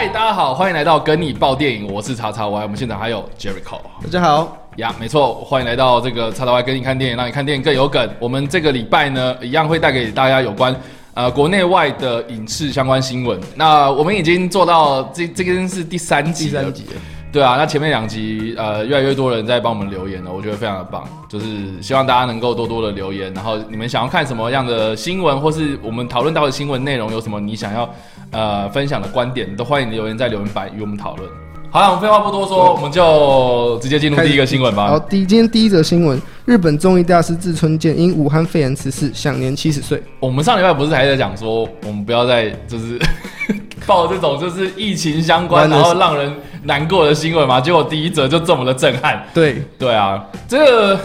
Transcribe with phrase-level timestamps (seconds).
[0.00, 3.78] 嗨，大家好，欢迎来到跟你报电影，我是叉叉 Y，我们现场还有 Jericho。
[4.02, 8.10] 大家好，呀，没错，欢迎来到这个叉叉 Y 跟你看电影，让你看电影更有梗。
[8.18, 10.74] 我们这个礼拜呢，一样会带给大家有关
[11.12, 13.38] 呃国内外的影视相关新闻。
[13.54, 16.86] 那我们已经做到这这个是第三集，第三集，
[17.30, 17.56] 对啊。
[17.58, 21.46] 那前面两集呃越来越多人在帮我们留言了，我觉得非常的棒，就是
[21.82, 23.30] 希望大家能够多多的留言。
[23.34, 27.86] 然后你们想要看什么样的新闻，或是我们讨论到的新闻内容有什么你想要
[28.30, 31.28] 呃分享的观点，都欢迎留言在留言板与我们讨论。
[31.72, 34.88] 好了，我们废话不多说，我们就直接进入第一个新闻吧。
[34.88, 40.02] 好，第今天第一则新闻，日本综艺大师志村健因武汉肺炎辞世，享年七十岁。
[40.18, 42.98] 我们上礼拜不是还在讲说，我们不要再就是
[43.86, 46.34] 报这种就是疫情相关，然后让人
[46.64, 47.60] 难过的新闻嘛？
[47.60, 49.24] 结果第一则就这么的震撼。
[49.32, 51.00] 对对啊，这个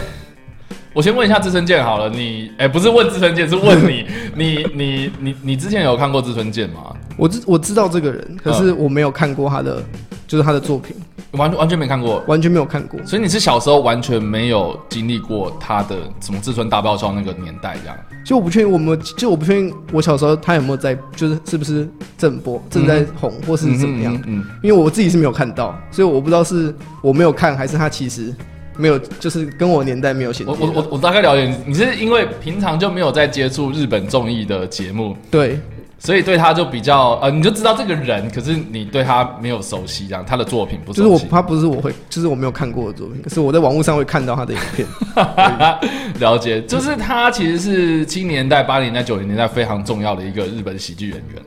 [0.95, 6.95] 我先问一下志村健好了，你哎、不是问志村健，是问你， 你你你你之前有看过志村健吗？
[7.17, 9.83] 我知我知道这个人，可是我没有看过他的，
[10.25, 10.95] 就是他的作品，
[11.31, 12.97] 完完全没看过，完全没有看过。
[13.05, 17.97] 所以你是小时候完全没有经历过他的什么志村大爆笑那个年代这样。
[18.23, 21.85] 就我不确定，我们就我不确定，我小时候他有没有在，就是是不是
[22.17, 24.15] 正播正在红，或是怎么样？
[24.25, 28.33] 嗯，嗯因为我自己是没有看到，所以我不知道是我没有看，还是他其实
[28.77, 35.59] 没有，就是跟我年代没有衔接我我我我大概了解你，你是因为平常就没有在接触日本综艺的节目，对
[35.97, 41.09] 所以对他就比较呃，你就知道这个人，可是你对他没有熟悉，这样他的作品不熟悉。
[41.09, 44.87] 就是我他不是我会，就是我没有看过的作品，可是我在网络上会看到他的影片。
[46.19, 51.41] 了解，就是他其实是七年代、八零年代、九零年代非常重要的一个日本喜剧演员。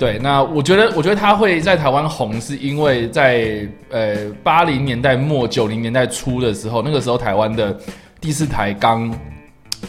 [0.00, 7.78] 对，那我觉得，我觉得他会在台湾红，是因为在呃八零年代末、九零年代初的时候，那个时候台湾的
[8.18, 9.14] 第四台刚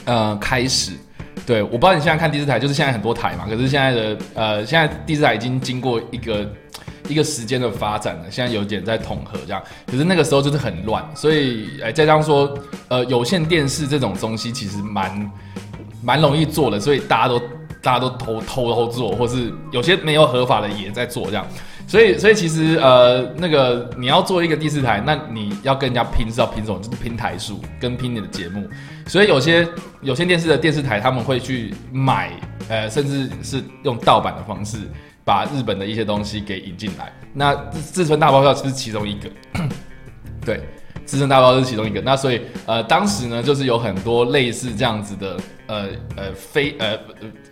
[0.04, 0.92] 呃开始。
[1.46, 6.46] 对，我不知道你现在看第四台，就是现在很多台嘛，可是现在的呃，现在第四台已经经过一个
[7.08, 12.54] 一个时间的发展了，现在有点在统合这样，可是那个时候就是很乱，所以哎，再加上说
[12.90, 15.32] 呃有线电视这种东西其实蛮
[16.04, 17.42] 蛮容易做的，所以大家都
[17.82, 21.46] 大家都偷偷偷做，或是有些没有合法的也在做这样，
[21.88, 26.80] 所以所以其实呃那个你要做一个第四台，那你要跟人家拼是要拼什么？
[26.80, 28.68] 就是拼台数跟拼你的节目，
[29.08, 29.68] 所以有些
[30.02, 32.32] 有线电视的电视台他们会去买
[32.70, 34.78] 呃甚至是用盗版的方式
[35.26, 39.30] 把日本的一些东西给引进来，那自自村大爆笑就是其中一个，
[40.46, 40.62] 对。
[41.12, 45.36] 资深大包是其中一个，那所以呃，当时呢，就是有很多类似这样子的
[45.68, 46.98] 呃呃非呃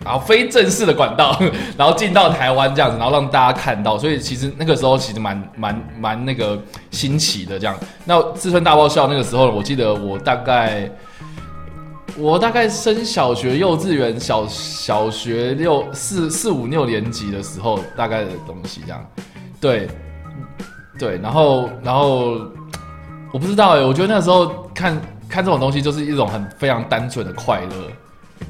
[0.02, 1.38] 然后非正式的管道，
[1.76, 6.58] 然后进到台湾这样子，然后让大家看到，所以其实那个时候其实蛮蛮蛮那个
[6.90, 7.76] 新奇的这样。
[8.06, 10.90] 那自村大爆笑那个时候，我记得我大概
[12.16, 19.06] 我大概升小学、幼稚园、小小学六四四五六年级的时候，大概的东西这样，
[19.60, 19.86] 对
[20.98, 22.40] 对，然后然后。
[23.32, 27.86] 我不知道哎、我觉得那时候看看这种东西就是一种很非常单纯的快乐，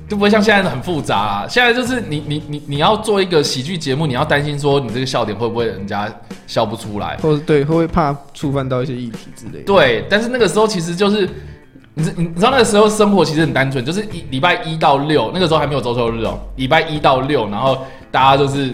[0.09, 1.47] 就不会像现在的很复杂啊。
[1.49, 6.11] 现在就是你你你你要做一个喜剧节目，你要担心说你这个笑点会不会人家
[6.47, 7.17] 笑不出来。
[7.19, 9.65] 或者对，会不会怕触犯到一些议题之类的？
[9.65, 11.29] 对，但是那个时候其实就是，
[11.95, 18.73] 你知你你知道那个时候生活其实很单纯，就是一礼拜一到六，那个时候还没有周休日哦，礼拜一到六，然后大家就是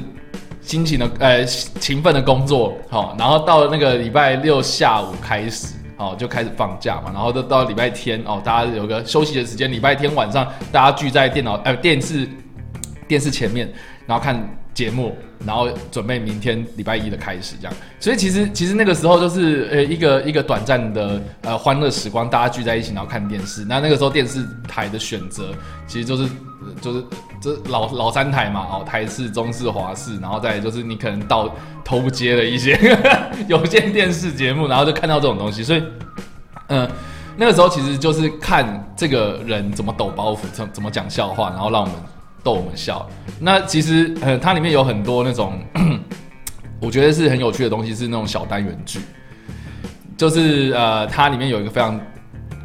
[0.61, 5.75] 辛勤的呃勤奋的工作，好、然后到了那个礼拜六下午开始。
[5.97, 9.71] 哦，就开始放假嘛，然后到到礼拜天哦，大家有个休息的时间。
[9.71, 12.29] 礼拜天晚上，大家聚在电脑呃电视
[13.09, 13.73] 电视前面，
[14.07, 14.39] 然后看
[14.75, 17.75] 节目，然后准备明天礼拜一的开始这样。
[17.99, 23.65] 所以其实其实那个时候就是呃一个一个短暂的呃欢乐时光，大家聚在一起然后看电视。
[23.65, 25.55] 那那个时候电视台的选择
[25.87, 26.29] 其实就是
[26.81, 27.05] 就是
[27.41, 31.55] 这老老三台嘛，哦台式、中式、华式，然后再就是你可能到
[31.85, 32.79] 头不接了一些
[33.49, 35.83] 有线电视节目，然后就看到这种东西，所以
[36.69, 36.89] 嗯。
[37.39, 41.95] 那个时候其实就是看这个人怎么抖包袱，怎怎么讲笑话，然后让我们
[42.43, 43.07] 逗我们笑。
[43.39, 45.61] 那其实呃，它里面有很多那种
[46.81, 49.01] 我觉得是很有趣的东西，是那种小单元剧，
[50.17, 52.01] 就是呃，它里面有一个非常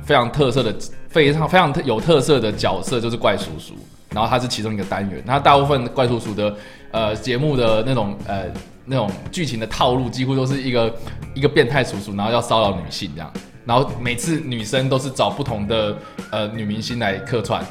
[0.06, 0.74] 非常特色的、
[1.12, 3.74] 非常非常有特色的角色，就是怪叔叔。
[4.14, 6.54] 然后他是其中一个单元，那大部分怪叔叔的
[6.92, 8.44] 呃节目的那种呃
[8.84, 10.94] 那种剧情的套路，几乎都是一个
[11.34, 13.32] 一个变态叔叔，然后要骚扰女性这样。
[13.66, 15.96] 然后每次女生都是找不同的
[16.30, 17.64] 呃女明星来客串，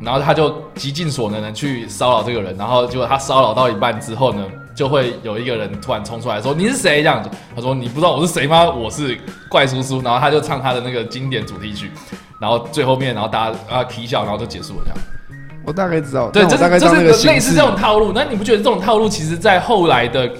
[0.00, 8.68] 然后他就极尽所能的去骚扰这个人，然后结果他骚扰到一半之后呢，就会有一个人突然冲出来说你是谁这样子，他说你不知道我是谁吗？
[8.68, 9.16] 我是
[9.48, 11.90] 怪叔叔，然后他就唱他的那个经典主题曲，
[12.40, 14.98] 然后最后面然后大家啊啼笑，然后就结束了这样。
[15.66, 18.12] 我大概知道，对，就是就是类似这种套路。
[18.14, 20.30] 那你不觉得这种套路其实在后来的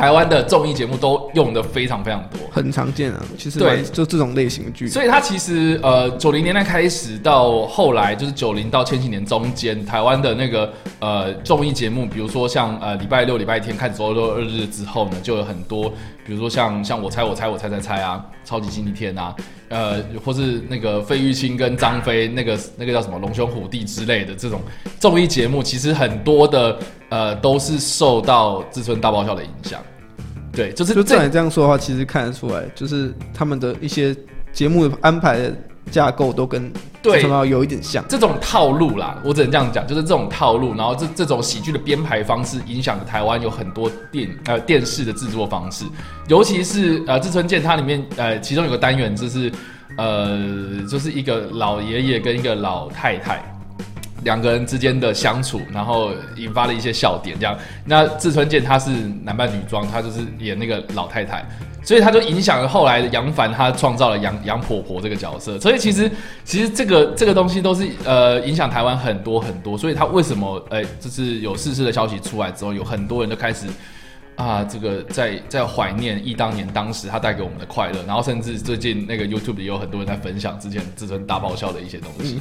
[0.00, 2.40] 台湾的综艺节目都用的非常非常多。
[2.50, 15.92] 很常见啊，其实对就这种类型的剧，所以它其实呃，九零年代开始到后来，就是九零到千禧年中间，台湾的那个呃综艺节目，比如说像呃礼拜六、礼拜天看周六二日之后呢，就有很多，
[16.24, 19.34] 比如说像像我猜我猜我猜猜猜啊，超级星期天啊，
[19.68, 24.60] 呃，或是那个费玉清跟张飞那个那个叫什么龙兄虎弟之类的这种
[24.98, 26.78] 综艺节目，其实很多的
[27.08, 29.80] 呃都是受到至尊大爆笑的影响。
[30.52, 34.14] 对，就是就照你这样说的话，其实看得出来，就是他们的一些
[34.52, 35.56] 节目的安排的
[35.90, 36.72] 架构都跟
[37.02, 38.04] 对有一点像。
[38.08, 45.84] 这种套路啦，我只能这样讲，就是这种套路，然后这这种喜剧的编排方式，影响了台湾有很多电呃电视的制作方式，
[46.28, 49.50] 尤其是呃志村健它里面呃其中有个单元就是
[49.96, 50.38] 呃
[50.88, 53.42] 就是一个老爷爷跟一个老太太。
[54.22, 57.56] 两个人之间的相处，然后引发了一些笑点，这样。
[57.86, 58.90] 那志村健他是
[59.24, 61.42] 男扮女装，他就是演那个老太太，
[61.82, 65.58] 所以他就影响了后来的杨凡，他创造了杨杨婆婆这个角色。
[65.58, 66.10] 所以其实
[66.44, 69.76] 其实这个这个东西都是呃影响台湾很多很多。
[69.76, 73.66] 所以他为什么哎、就是有逝世的消息出来之后，有很多人都开始。
[74.36, 82.40] 啊，这个在在怀念忆当年当时他带给我们的快乐，然后甚至最近那个 YouTube 也有很多人在分享之前自尊大爆笑的一些东西。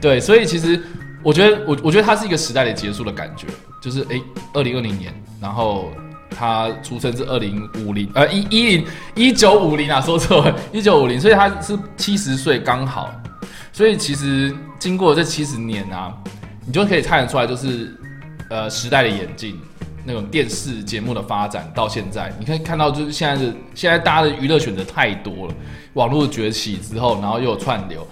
[0.00, 0.80] 对，所以其实
[1.20, 3.48] 我觉得，我我觉得它是一个时代的结束的感觉，
[3.82, 4.20] 就是哎，
[4.54, 5.90] 二零二零年，然后
[6.36, 13.12] 他出生是二零五零，呃，一一零一九五零啊，说错了，一九五零，所以他是七十岁刚好，
[13.72, 16.12] 所以其实经过这七十年啊，
[16.66, 17.96] 你就可以看得出来，就是
[18.50, 19.58] 呃时代的演进。
[20.04, 25.54] 那种电视节目的发展到现在，你可以看到，就是现在的现在大家的娱乐选择太多了，
[25.92, 28.04] 网络崛起之后，然后又有串流，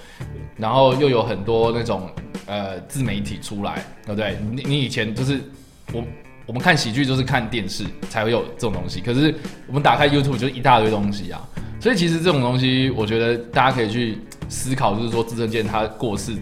[0.56, 2.08] 然后又有很多那种
[2.46, 4.38] 呃自媒体出来，对不对？
[4.52, 5.40] 你你以前就是
[5.92, 6.00] 我
[6.46, 9.34] 我们看喜剧就是看电视才会有这种东西，可是
[9.66, 11.40] 我们打开 YouTube 就一大堆东西啊，
[11.80, 16.34] 所以其实这种东西，我觉得大家可以去思考，就是说自证件他过世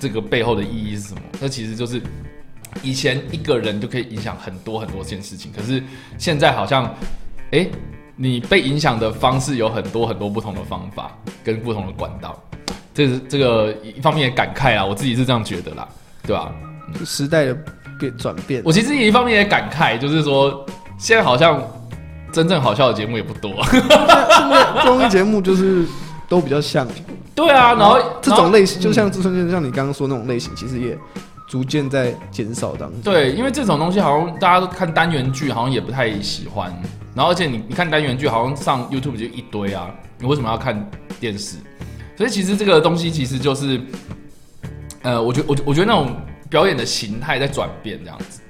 [0.00, 1.20] 这个背后的意义是什么？
[1.40, 2.00] 那其实就是
[2.82, 5.80] 以前一个人就可以影响很多很多件事情，可是
[6.18, 6.92] 现在好像，
[7.52, 7.64] 哎、
[8.16, 12.42] 你被影响的方式有很多很多不同的方法跟不同的管道，
[12.92, 15.88] 这是这个一方面也感慨啊，我自己是这样觉得啦，
[16.24, 16.52] 对吧？
[17.04, 17.56] 时代的
[17.98, 18.62] 变转变。
[18.64, 20.64] 我其实一方面也感慨，就是说
[20.98, 21.62] 现在好像
[22.32, 23.80] 真正好笑的节目也不多， 现
[24.50, 25.84] 在综艺节目就是
[26.28, 26.86] 都比较像
[27.34, 30.96] 对啊，然后这种类型，嗯就像志村健，像你刚刚说那种类型，其实也
[31.48, 33.00] 逐渐在减少当中。
[33.02, 36.72] 对，因为这种东西好像大家都看单元剧，好像也不太喜欢。
[37.14, 39.88] 然后而且你你看单元剧，好像上 YouTube 就一堆啊，
[40.18, 40.88] 你为什么要看
[41.20, 41.56] 电视？
[42.16, 43.80] 所以其实这个东西其实就是，
[45.02, 46.14] 呃，我觉我我觉得那种
[46.48, 48.40] 表演的形态在转变这样子，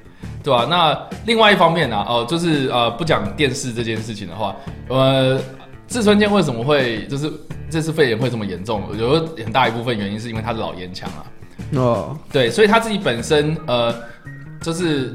[0.42, 4.54] 对吧、那另外一方面呢、啊，哦、就是呃，不讲电视这件事情的话，
[4.88, 5.40] 呃，
[5.88, 7.30] 志村健为什么会就是
[7.70, 8.82] 这次肺炎会这么严重？
[8.88, 11.24] 我觉得很大一部分原因是因为他是老烟枪啊。
[11.76, 13.94] 哦，对，所以他自己本身呃，
[14.60, 15.14] 就是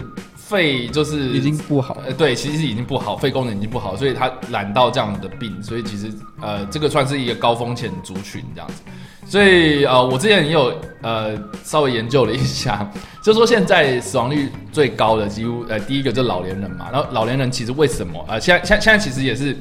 [0.50, 1.96] 肺就是已经不好。
[2.08, 6.12] 呃对，其实已经不好，肺功能已经不好，所以他染到这样的病，所以其实
[6.42, 8.82] 呃这个算是一个高风险族群这样子。
[9.28, 10.74] 所以呃我之前也有
[11.04, 12.90] 呃稍微研究了一下，
[13.22, 19.56] 就说现在死亡率最高的几乎呃第一个就是老年人嘛，然后老年人其实为什么呃现在现现在其实也是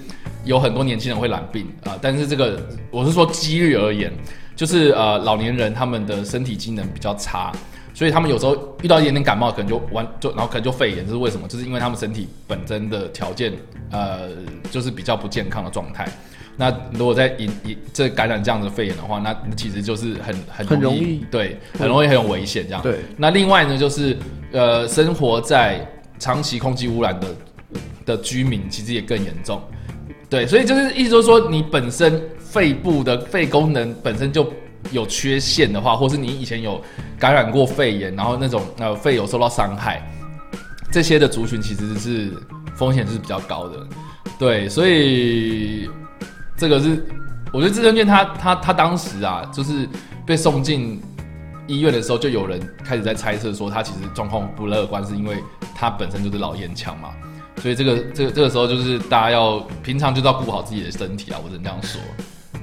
[0.45, 2.59] 有很多年轻人会染病啊、呃但是这个
[2.91, 4.11] 我是说几率而言，
[4.57, 7.53] 就是呃老年人他们的身体机能比较差，
[7.99, 11.49] 所以他们有时候遇到一点点感冒，可能就完就然后可能就肺炎，这是为什么？
[11.49, 13.53] 就是因为他们身体本身的条件
[13.91, 14.29] 呃
[14.71, 16.09] 就是比较不健康的状态。
[16.57, 22.81] 那如果在引引这感染这样的肺炎的话，那那其实就是很很很容易对，很容易很有危险这样。
[22.83, 24.17] 对，那另外呢，就是
[24.53, 25.85] 呃，生活在
[26.21, 27.27] 长期空气污染的
[28.07, 29.61] 的居民，其实也更严重。
[30.31, 34.45] 对，所以就是意思就是说，你本身肺部的肺功能本身就
[34.91, 36.81] 有缺陷的话，或是你以前有
[37.19, 40.03] 感染过肺炎，然后那种呃肺有受到伤害，
[40.91, 42.33] 这些的族群其实是
[42.75, 43.87] 风险是比较高的。
[44.39, 45.91] 对，所以
[46.57, 47.05] 这个是
[47.53, 49.89] 我觉得志村健他他他当时啊，就是
[50.25, 51.01] 被送进
[51.67, 55.43] 医院的时候，就有人开始在猜测说他其实状况不乐观，是因为
[55.75, 57.11] 他本身就是老烟枪嘛。
[57.61, 62.01] 所以这个这个这个时候就是大家要平常就要顾好自己的身体啊，我只能这样说。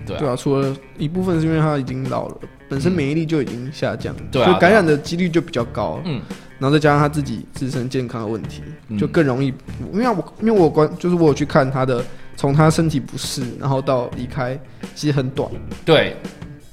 [0.05, 2.37] 对啊，对啊，除了一部分是因为他已经老了，
[2.69, 5.99] 本身免疫力就已经下降，对啊就感染的几率就比较高。
[6.05, 6.21] 嗯，
[6.59, 9.53] 然后再加上他自己自身健康的问题，嗯就更容易。
[9.93, 12.03] 因为我因为我关就是我有去看他的，
[12.35, 14.59] 从他身体不适，然后到离开，
[14.93, 15.49] 其实很短。
[15.83, 16.15] 对，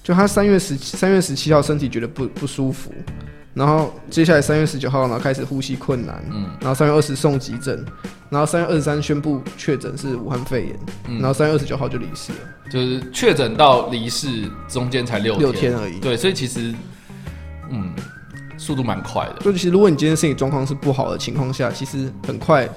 [0.02, 2.92] 就他三月十三月十七号身体觉得不不舒服，
[3.54, 7.84] 然后接下来三月十九号，然后开始呼吸困难，嗯然后三月二十送急诊，
[8.30, 10.78] 然后三月二十三宣布确诊是武汉肺炎，
[11.08, 12.38] 嗯然后三月二十九号就离世了，
[12.70, 16.00] 就是确诊到离世中间才六六天而已。
[16.00, 16.74] 对，所以其实
[17.70, 17.92] 嗯，
[18.56, 19.36] 速度蛮快的。
[19.40, 22.68] 就其实如果你今天身体状况是不好的情况下，其实很快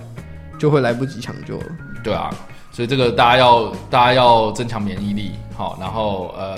[0.59, 1.65] 就会来不及抢救了。
[2.03, 2.29] 对啊，
[2.71, 6.57] 所以这个大家要大家要增强免疫力，好，然后呃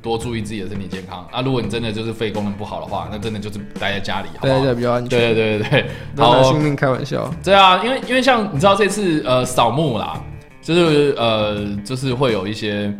[0.00, 1.26] 多注意自己的身体健康。
[1.32, 4.74] 啊，如果你真的就是肺功能不好的话，那真的就是待在家里，好不好大家？
[4.74, 7.32] 比较安全，对对对拿性命开玩笑。
[7.42, 10.22] 对啊，因为因为像你知道这次呃扫墓啦，
[10.62, 12.96] 就是呃就是会有一些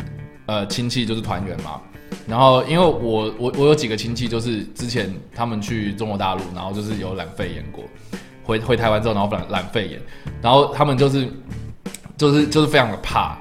[0.46, 1.80] 呃亲戚就是团圆嘛，
[2.26, 7.84] 然后因为我我我有几个亲戚就是之前他们去中国大陆，然后就是有染肺炎过，
[8.44, 10.00] 回回台湾之后然后染染肺炎，
[10.42, 11.28] 然后他们就是
[12.16, 13.38] 就是就是非常的怕。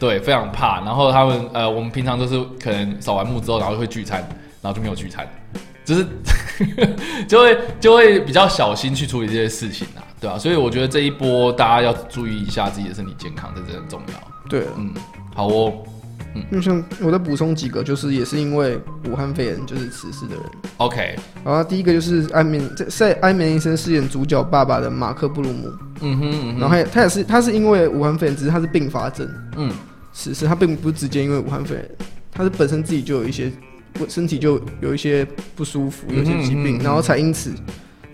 [0.00, 0.80] 对，非常怕。
[0.80, 4.20] 然后他们呃，我们平常都是可能扫完墓之后，然后会聚餐，
[4.60, 5.28] 然后就没有聚餐，
[5.84, 6.06] 就是
[7.28, 14.14] 就会就会比较小心去处理这些事情啊，对吧、所以我觉得这一波大家要注意一下自己的身体健康，这真的很重要。
[14.48, 14.92] 对，嗯，
[15.34, 15.72] 好哦，
[16.50, 20.44] 因为像我再补充几个，就是也是因为武汉肺炎就是辞世的人。
[20.78, 29.72] OK，然后第一个就是安眠在在安眠医生饰演主角爸爸的马克布鲁姆，嗯哼嗯哼，然后他也他也是他是因为武汉肺炎，只是他是并发症嗯
[30.12, 31.90] 辞世，他并不是直接因为武汉肺炎，
[32.32, 33.52] 他是本身自己就有一些
[34.08, 37.52] 身体就有一些不舒服，有一些疾病，嗯哼嗯哼然后才因此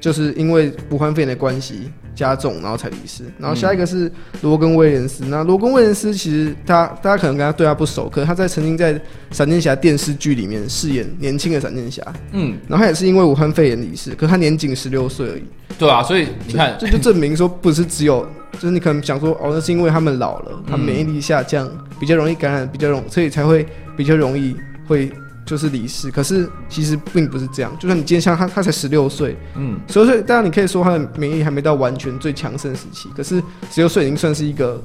[0.01, 3.25] 就是因为武汉肺炎的关系加重，然后才离世。
[3.39, 12.03] 然后下一个是罗根威廉斯，那罗根威廉斯其实他大家可能跟他对他不熟，可是他在曾经在闪电侠电视剧里面饰演年轻的闪电侠，
[12.33, 15.45] 嗯，然后他也是因为武汉肺炎离世，可是他年仅十六岁而已。
[15.79, 23.67] 对啊，所以你看，这就证明说不是只有，就是你可能想说哦，那是因为他们老了，他免疫力下降，比较容易感染，比较容，所以才会
[23.97, 24.55] 比较容易
[24.87, 25.11] 会
[25.51, 26.11] 就是离世。
[26.11, 33.37] 可是其实并不是这样，就算你今天像他，他才十六岁，嗯十六岁，当然你可以说他的免疫力还没到完全最强盛时期，可是
[33.71, 34.83] 十六岁已经算是一个。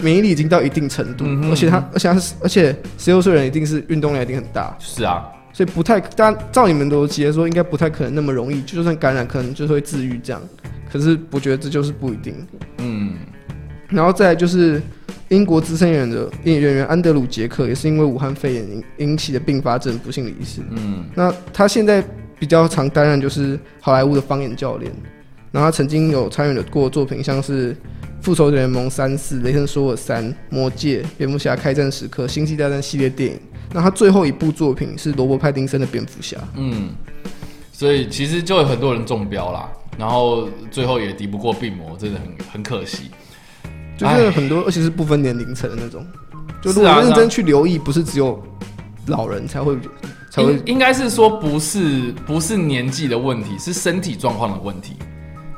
[0.00, 5.22] 免疫力已经到一定程度，嗯哼而且他，而且他是，而且十六岁人一定是运动量一定很大，是啊，
[5.52, 10.40] 所以不太，当然照你们的逻辑来说，应该不太可能那么容易，就算感染，可能就是会治愈这样。
[10.90, 12.34] 可是我觉得这就是不一定。
[12.78, 13.16] 嗯
[13.90, 14.80] 然后再来就是
[15.32, 20.60] 英国资深演员的演员安德鲁杰克，也是因为武汉肺炎引引起的并发症不幸离世。
[20.70, 22.04] 嗯那他现在
[22.38, 24.92] 比较常担任就是好莱坞的方言教练，
[25.50, 27.72] 然后他曾经有参与的过作品像是
[28.20, 33.40] 《复仇者联盟三四》《雷神索尔三》《魔戒》《蝙蝠侠开战时刻》《星际大战》系列电影。
[33.72, 36.36] 那他最后一部作品是罗伯·派丁森的蝙蝠侠。
[36.56, 36.90] 嗯，
[37.72, 43.04] 所以其实就有很多人中标啦，然后最后也敌不过病魔，真的很很可惜。
[44.02, 46.04] 就是很多，而且是不分年龄层的那种。
[46.60, 48.40] 就如果认真去留意，不是只有
[49.06, 49.76] 老人才会
[50.30, 54.94] 才会应应该是说不是不是年纪的问题，是身体状况的问题。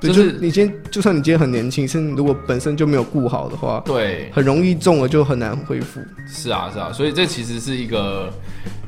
[0.01, 6.01] 对，就就是你今天就算你今天很年轻，甚至如果本身就没有顾好的话，对，很容易中了就很难恢复。
[6.27, 8.33] 是啊是啊，所以这其实是一个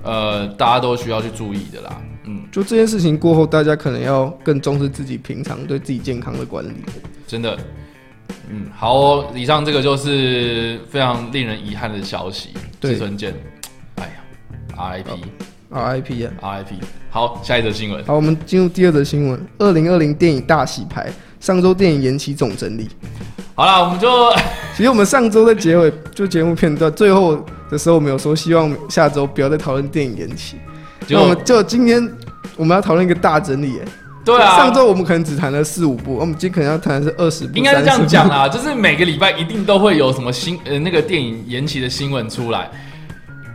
[0.03, 2.01] 呃大家都需要去注意的啦。
[2.25, 6.73] 嗯，就这件事情过后，大家可能要更重视自己平常对自己健康的管理。
[7.27, 7.59] 真的。
[8.51, 12.51] 嗯，好哦，以上这个就是非常令人遗憾的消息。
[12.79, 13.35] 对志村健，
[13.97, 14.13] 哎呀
[14.77, 15.05] ，RIP
[15.71, 16.75] RIP 啊！RIP。
[17.11, 18.05] 好，下一则新闻。
[18.05, 22.89] 好，我们进入第二则新闻：二零二零电影大洗牌，上周电影延期总整理。
[23.55, 24.09] 好了，我们就
[24.77, 30.57] 其实我们上周在结尾就节目片段最后的时候，我们有说希望下周不要再讨论电影延期。
[31.09, 32.07] 那我们就今天
[32.57, 33.89] 我们要讨论一个大整理，哎，
[34.27, 42.69] 对啊，上周我们可能只谈了四五部，我们今天可能要谈的是二十部，应该是这样30部讲啦，就是每个礼拜一定都会有什么新呃那个电影延期的新闻出来，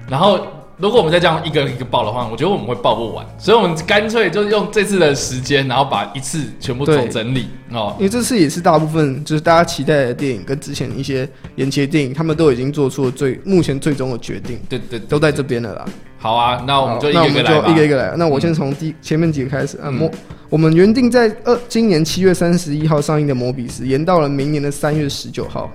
[0.10, 0.40] 然后
[0.78, 7.94] 如果我们再这样一个一个报的话，我觉得我们会报不完，所以我们干脆就是用这次的时间，然后把一次全部对总整理哦。
[8.00, 15.86] 因为这次也是大部分就是大家期待的电影，跟之前一些延期的电影，他们都已经做出了最目前最终的决定，对对，都在这边了啦。
[16.22, 17.72] 好啊，那我们就一好那我们就个一个来吧。
[17.72, 18.16] 一个一个来。
[18.16, 19.86] 那我先从第前面几个开始啊。
[19.88, 20.12] 嗯摩，
[20.50, 25.72] 我们原定在二今年七月三十一号上映的《摩比斯》，延到了明年的三月十九号。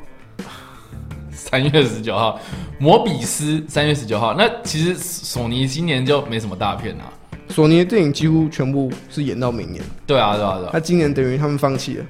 [1.32, 2.38] 三月十九号，
[2.78, 4.34] 摩比斯三月十九号。
[4.34, 7.10] 那其实索尼今年就没什么大片啊。
[7.48, 10.70] 索尼的电影几乎全部是延到明年，对啊，对啊，对啊。
[10.72, 12.04] 他今年等于他们放弃了。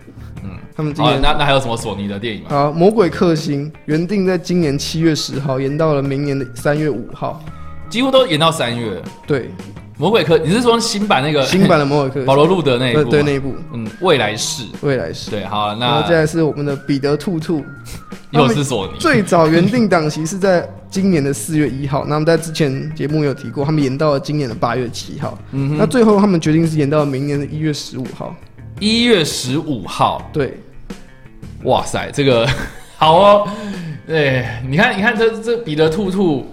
[0.45, 2.49] 嗯，他们今年那那还有什么索尼的电影吗？
[2.51, 7.43] 好，《魔鬼克星》原定在今年七月十号，延到了明年的三月五号。
[7.89, 9.03] 几乎都演到三月。
[9.27, 9.51] 对，
[9.99, 13.05] 魔鬼科，你是说新版那个新版的《魔鬼科 保》罗路德那一部吗？
[13.11, 14.65] 对对那一部嗯，未来式。
[14.83, 15.31] 未来式。
[15.31, 17.65] 对，好，那再来是我们的彼得兔兔，
[18.31, 18.99] 又是索尼。
[18.99, 25.39] 最早原定档期是在今年的四月一号，那么在之前节目有提过，他们延到了今年的八月七号。
[25.53, 28.35] 嗯那最后他们决定是延到明年的一月十五号。
[28.79, 30.61] 一月十五号，对，
[31.63, 32.47] 哇塞，这个
[32.99, 33.49] 好哦。
[34.07, 36.47] 对，你看，你看这这彼得兔兔，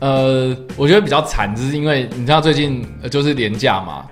[0.00, 4.04] 呃，我觉得比较惨，就是因为你知道最近呃就是廉价嘛，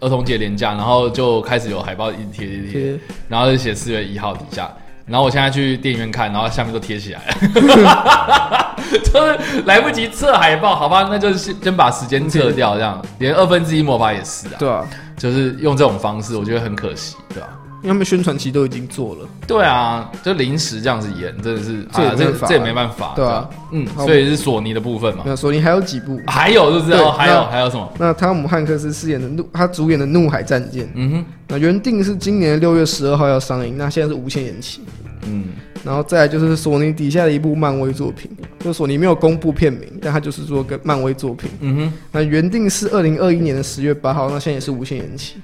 [0.00, 4.70] 儿童节廉价，然后就开始有海报一直贴贴贴，然后就写四月一号底下。
[5.06, 13.00] 然后我现在去电影院看，然后下面都贴起来了， 就是来不及撤海报，好吧，那就是先先把时间撤掉，这样。
[13.20, 14.84] 连二分之一魔法也是啊，对啊，
[15.16, 17.48] 就是用这种方式，我觉得很可惜，对吧、
[17.86, 19.28] 因为他们宣传期都已经做了。
[19.46, 25.22] 对啊，就临时这样子演，真的是啊，这也没办法这这也没办法，对啊嗯，所以是索尼的部分嘛。
[25.24, 26.20] 那索尼还有几部？
[26.26, 26.96] 还有是不是？
[27.10, 27.88] 还有那还有什么？
[27.96, 34.80] 那汤姆汉克斯饰演的怒，他主演的《怒海战舰》，嗯哼，那原定是今年六月十二号要上映，那现在是无限延期。
[35.28, 35.44] 嗯，
[35.84, 41.50] 然后再来就是索尼底下的一部漫威作品，就索尼没有公布片名，但它就是说跟漫威作品。
[41.60, 45.36] 嗯哼，那原定是二零二一年的十月八号，那现在也是无限延期，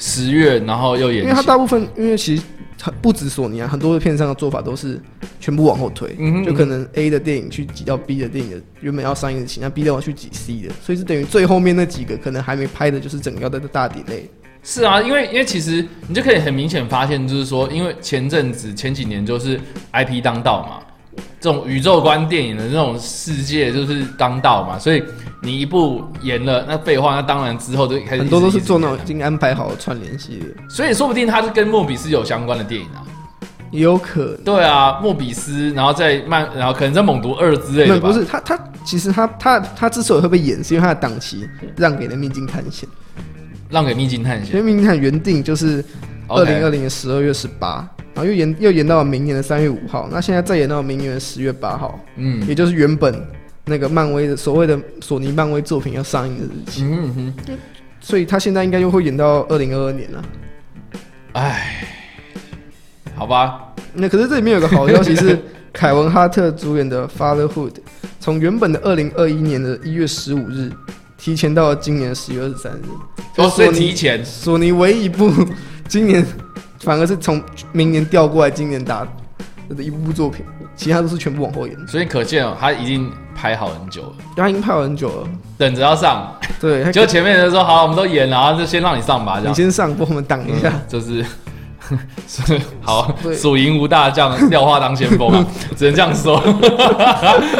[0.00, 1.46] 十月，然后又延因为它期。
[1.46, 2.42] 大部分，因为其实
[2.78, 4.98] 它不止索尼啊，很多的片商的做法都是
[5.38, 14.28] 全部往后推，嗯哼就可能 A 的电影去挤到 B 的电影的原本要上映的期，那 B 的往去挤 C 的，所以是等于最后面那几个可能还没拍的，就是整个要在大底内。
[14.62, 19.60] 是啊，因为因为其实你就可以很明显发现，就是说，因为前阵子前几年就是
[19.92, 20.86] IP 当道嘛，
[21.40, 25.02] 这种宇宙观电影的那种世界就是当道嘛，所以
[25.42, 33.06] 你一部演了，那废话，那当然之后就开始很多都是做那种种已经安排好的串联系列，所以说不定它是跟莫比斯有相关的电影啊。
[33.70, 34.36] 也有可能。
[34.38, 38.08] 对啊，莫比斯，然后再慢，然后可能在猛毒二之类的吧。
[38.08, 42.88] 不是他，他其实他他他之所以会被演，是因为他的档期让给了《秘境探险》，
[43.68, 44.60] 让给秘境探因为险。
[44.64, 45.84] 《秘境探险》原定就是
[46.26, 52.46] 二零二零年十二月十八，然后又延又延到了明年的三月五号，那现在再延到明年的十月八号，嗯。
[52.46, 53.26] 也就是原本
[53.64, 57.58] 那个漫威的所谓的索尼漫威作品要上映的日期，嗯嗯哼，
[58.00, 60.24] 所以他现在应该又会延到二零二二年了。
[61.32, 61.86] 哎，
[63.14, 65.38] 好吧，那可是这里面有个好消息是，
[65.72, 67.70] 凯文哈特主演的《Fatherhood》
[68.18, 70.70] 从原本的二零二一年的一月十五日
[71.16, 72.84] 提前到了今年十月二十三日。
[73.36, 74.24] 哦，所以提前。
[74.24, 75.32] 索尼唯一一部
[75.86, 76.24] 今年
[76.80, 79.06] 反而是从明年调过来今年打
[79.68, 81.76] 的一部作品，其他都是全部往后延。
[81.86, 86.34] 所以可见哦，他已经拍好很久了，他已经拍好很久了，等着要上。
[86.60, 89.54] 对， 他就前面的人说好，我们都演了，然后就先让你上吧，这样你。
[89.54, 90.68] 先上，帮我们挡一下。
[90.70, 91.24] 嗯就是
[92.28, 95.44] 是 好，对蜀营无大将，廖化当先锋啊，
[95.76, 96.38] 只能这样说。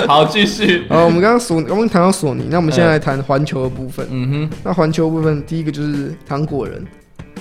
[0.06, 0.86] 好，继续。
[0.88, 4.06] 好，我们刚刚索，我们谈到索尼，那我们现在来谈环球的部分。
[4.08, 6.84] 嗯哼那环球部分，第一个就是糖果人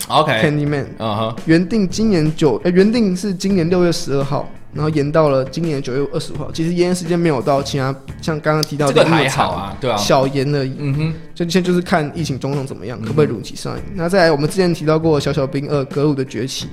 [0.07, 6.51] 哼，OK，Candyman，嗯哼，原定今年九，呃，原定是今年六月十二号，然后延到了今年九月二十五号。
[6.51, 9.97] 其实延的时间没有到其他像刚刚提到这个的那么长，还好啊，对啊。
[9.97, 10.75] 小延而已。
[10.79, 13.83] 嗯哼，就现在就是看疫情状况怎么样，可不可以如期上映。
[13.95, 16.65] 那再来，我们之前提到过《小小兵二：格鲁的崛起》，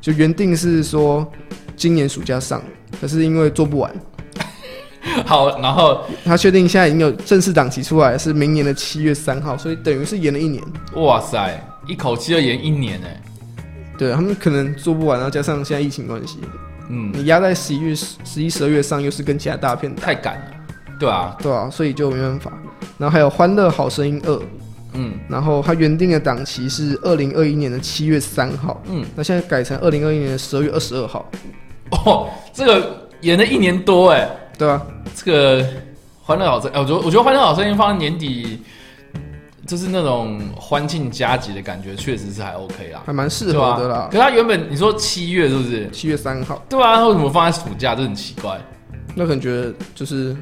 [0.00, 1.26] 就原定是说
[1.76, 2.62] 今年暑假上，
[3.00, 3.92] 可是因为做不完，
[5.24, 10.62] 好，然后他确定现在已经有正式档期出来，是明年的七月三号，所以等于是延了一年。
[10.94, 13.20] 哇塞，一口气要演一年哎，
[13.96, 16.38] 对他们可能做不完，然后加上现在疫情关系，
[16.88, 20.44] 嗯，你压在十一月、十一、十二月上，又是跟其他大片打，太赶了，
[20.98, 22.52] 对啊，对啊，所以就没办法。
[22.98, 24.32] 然后还有《欢乐好声音二》，
[24.94, 25.12] 嗯。
[25.28, 31.30] 然后它原定的档期是二零二一年的七月三号，嗯，那现在改成二零二一年的十二月二十二号，
[31.90, 34.80] 哦，这个演了一年多哎，对啊，
[35.14, 35.62] 这个
[36.22, 38.62] 《欢乐好声》，哎，我觉得我觉得《欢乐好声音》放在年底，
[39.66, 44.08] 就是那种欢庆佳节的感觉，确实是还 OK 啦，还蛮适合的啦。
[44.10, 45.90] 可是他原本你说七月是不是？
[45.90, 47.94] 七月三号，对啊，他为什么放在暑假？
[47.94, 48.60] 这很奇怪。
[49.14, 50.36] 那可能觉得就是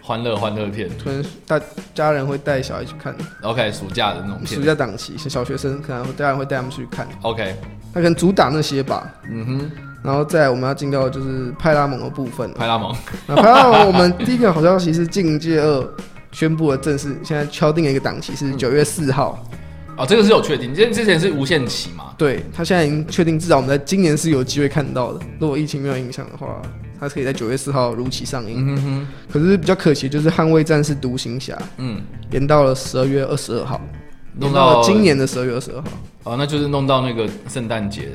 [0.00, 0.88] 欢乐欢乐片。
[1.02, 1.60] 可能大
[1.94, 7.56] 家人会带小孩去看，，OK，暑假的那种暑假档期，小学生可能会家人会带他们去看，，OK，
[7.92, 9.12] 他可能主打那些吧。
[9.28, 9.70] 嗯哼，
[10.04, 12.94] 然后再我们要进到就是派拉蒙的部分，派拉蒙，
[13.26, 15.80] 那派拉蒙我们第一个好消息是《境界二》
[16.32, 19.44] 宣布了正式，现在敲定了一个档期是九月四号。
[19.96, 25.20] 哦，这个是有确定，因为之前是无限期嘛，对他现在已经确定，至少我们在今年是有机会看到的。
[25.38, 26.62] 如果疫情没有影响的话，
[26.98, 28.56] 他可以在九月四号如期上映。
[28.58, 33.78] 嗯哼哼，可是比较可惜，就是《捍卫战士：独行侠》嗯，延到了十二月二十二号，
[34.38, 35.88] 弄到到了今年的十二月二十二号。
[36.24, 38.12] 哦，那就是弄到那个圣诞节的，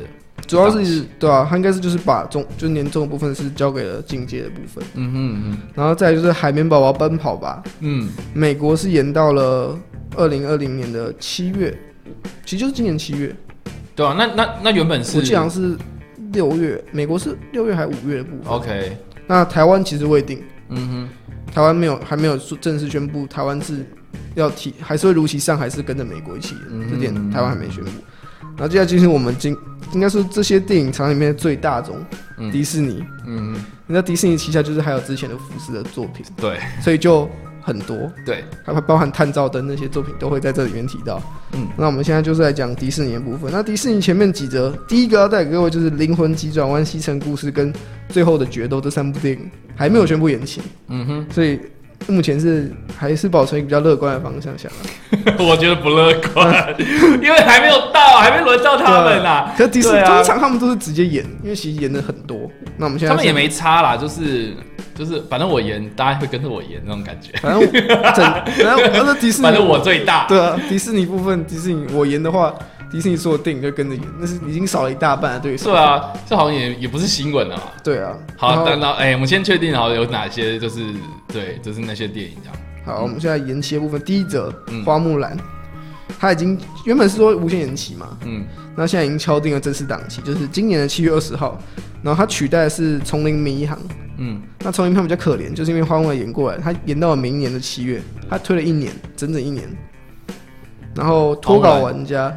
[0.47, 9.77] 主要是对啊，他应该是就是把中就是年终的部分是交给了境界的部分，嗯哼嗯然后再就是海绵宝宝奔跑吧，嗯，美国是延到了
[10.15, 11.77] 二零二零年的七月，
[12.45, 13.35] 其实就是今年七月，
[13.95, 15.77] 对啊，那那那原本是我记得好像是是
[16.33, 18.53] 六月，美国是六月还是五月的部分。
[18.53, 21.09] OK，那台湾其实未定，嗯哼。
[21.53, 23.85] 台湾没有还没有说正式宣布，台湾是
[24.33, 26.53] 要提，还是会如期上，还是跟着美国一起
[26.89, 27.91] 这点台湾还没宣布。
[28.57, 29.55] 然后接下来进行我们今
[29.93, 31.95] 应该是这些电影厂里面最大宗，
[32.37, 32.51] 嗯。
[32.51, 33.03] 迪士尼。
[33.25, 33.53] 嗯。
[33.53, 36.57] 嗯，你知道迪士尼旗下就是还有之前的福斯的作品，对。
[36.81, 37.29] 所以就
[37.61, 41.21] 很多，对，还会包含探照灯那些作品都会在这里面提到。
[41.53, 43.51] 嗯，那我们现在就是来讲迪士尼的部分。
[43.51, 47.73] 那迪士尼前面几则，第一个要带给各位就是《灵魂急转弯》《西城故事》跟
[48.09, 51.59] 《最后的决斗》这三部电影还没有宣布延期，嗯哼，所以
[52.07, 54.71] 目前是还是保持一个比较乐观的方向想。
[55.39, 56.75] 我觉得不乐观，
[57.21, 59.53] 因为还没有到，还没轮到他们啦。
[59.57, 62.49] 可是迪士尼通常他们都是直接演，因为其实演的很多。
[62.77, 64.53] 那我们现在他们也是没差啦，就是
[64.93, 67.31] 就是，反正我演，大家会跟着我演那种感觉。
[67.39, 67.65] 反正我
[68.11, 70.25] 整，反正反正迪士尼， 反正我最大。
[70.27, 72.53] 对啊，迪士尼部分，迪士尼我演的话，
[72.91, 75.71] 迪士尼所有电影就跟着演，那是已经少了一大半的对手。
[75.71, 77.63] 对啊，这好像也也不是新闻了嘛。
[77.83, 78.15] 对啊。
[78.37, 80.93] 好，后那那哎，我们先确定好有哪些，就是
[81.27, 82.57] 对，就是那些电影这样。
[82.85, 85.35] 好，我们现在延期的部分，第一则嗯花木兰，
[86.19, 88.45] 它已经原本是说无限延期嘛，嗯
[88.75, 91.59] 那现在已经敲定了正式档期，就是今年的七月二十号。
[92.03, 93.75] 然后它取代的是《丛林迷航》，
[94.17, 99.67] 嗯，那《丛林迷航》比较可怜，就是因为花木兰演过来，它延到了明年的七月，它推了一年，整整一年。
[100.93, 102.31] 然后脱稿玩家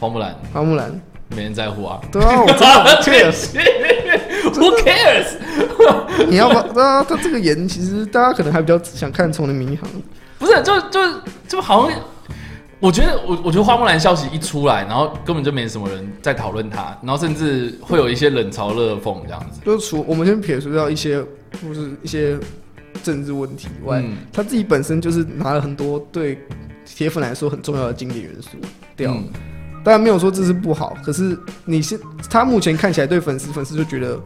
[0.00, 1.00] 花木兰花木兰，
[1.36, 2.00] 没人在乎啊。
[2.10, 3.32] 对啊，我真的不 care。
[4.52, 6.26] Who cares？
[6.28, 9.88] 你要把对啊，它这个演其实大家可能还比较想看《丛林迷航》，
[10.38, 11.00] 不是，就就
[11.48, 11.98] 就好像，
[12.78, 19.60] 我觉得我我觉得花木兰消息一出来，然后根本就没什么人在讨论它，然后甚至会有一些冷嘲热讽这样子。
[19.64, 21.24] 就是除我们先撇除掉一些
[21.62, 22.36] 就是一些
[23.02, 26.38] 政治问题以外，嗯他自己本身就是拿了很多对
[26.84, 28.50] 铁粉来说很重要的经典元素
[28.94, 29.12] 掉。
[29.12, 29.28] 嗯
[29.84, 31.98] 当然没有说这是不好，可是你是
[32.30, 34.18] 他目前看起来对粉丝，粉丝就觉得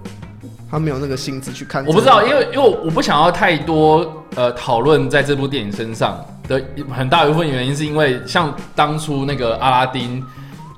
[0.70, 1.84] 他没有那个心思去看。
[1.86, 10.22] 我不知道，因为因为我不想要太多呃讨论在这部电影身上的很大一部分原因，是因为像当初那个阿拉丁。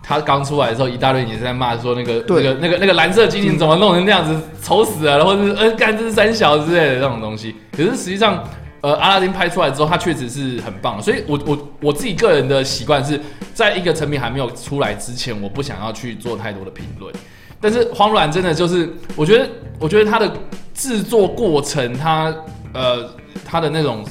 [0.01, 7.55] 他刚出来的时候，一大堆人也是在骂说那个那对个那个那个蓝色精灵怎么弄成那样子，丑死了，或者是呃干这是三小之类的这种东西。
[7.77, 8.43] 可是实际上，
[8.81, 11.03] 呃，阿拉丁拍出来之后，它确实是很棒。
[11.03, 13.21] 所以我我我自己个人的习惯是
[13.53, 17.13] 在一个成品还没有出来之前，我不想要去做太多的评论。
[17.61, 19.49] 但是花木兰真的就是，我觉得，
[19.81, 20.33] 我觉得它的
[20.73, 22.33] 制作过程，它
[22.73, 23.11] 呃，
[23.45, 24.05] 它的那种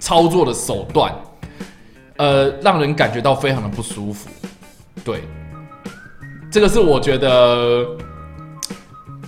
[0.00, 1.14] 操作的手段，
[2.16, 4.28] 呃，让人感觉到非常的不舒服。
[5.04, 5.22] 对，
[6.50, 7.86] 这个是我觉得，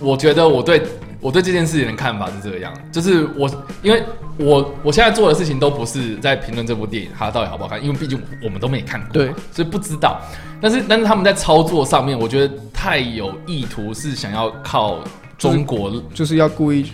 [0.01, 0.83] 我觉得我对
[1.21, 3.49] 我对这件事情的看法是这个样，就是我
[3.83, 4.03] 因为
[4.37, 10.19] 我我现在做的事情都不是在评论这部电影它到底好不好看，因为毕竟我们都没看过，对，所以不知道。
[10.59, 14.99] 但是但是他们在操作上面，我觉得太有意图，是想要靠
[15.37, 16.91] 中国就是要故意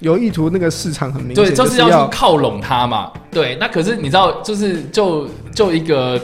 [0.00, 3.10] 有意图，那个市场很明显，对，就就是是要去靠拢他嘛。
[3.30, 6.20] 对，那可是你知道，就是就就一个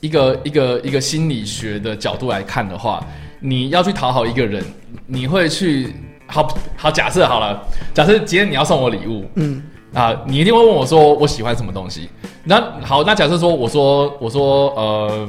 [0.00, 3.04] 一个一个一个心理学的角度来看的话，
[3.40, 4.64] 你要去讨好一个人，
[5.06, 5.94] 你会去
[6.30, 7.62] 好好假设好了，
[7.92, 9.62] 假设今天你要送我礼物嗯，
[9.92, 12.08] 啊，你一定会问我说我喜欢什么东西。
[12.44, 15.28] 那好，那假设说我说我说呃，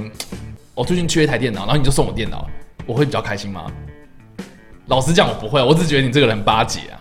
[0.75, 2.47] 我最近缺一台电脑，然后你就送我电脑，
[2.85, 3.65] 我会比较开心吗？
[4.87, 7.00] 老实讲，我不会，我只觉得你这个人巴结啊。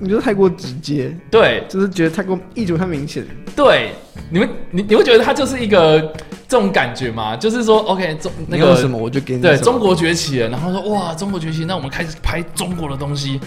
[0.00, 3.22] 你觉得太过直接，对，就是觉得太过意图太明显。
[3.54, 3.92] 对，
[4.30, 6.00] 你们你你会觉得它就是一个
[6.48, 7.36] 这种感觉吗？
[7.36, 13.38] 就是说，OK，中那个什么我就给你对中国崛起了，然后说哇，中国崛起，那我们开始拍中国的东西。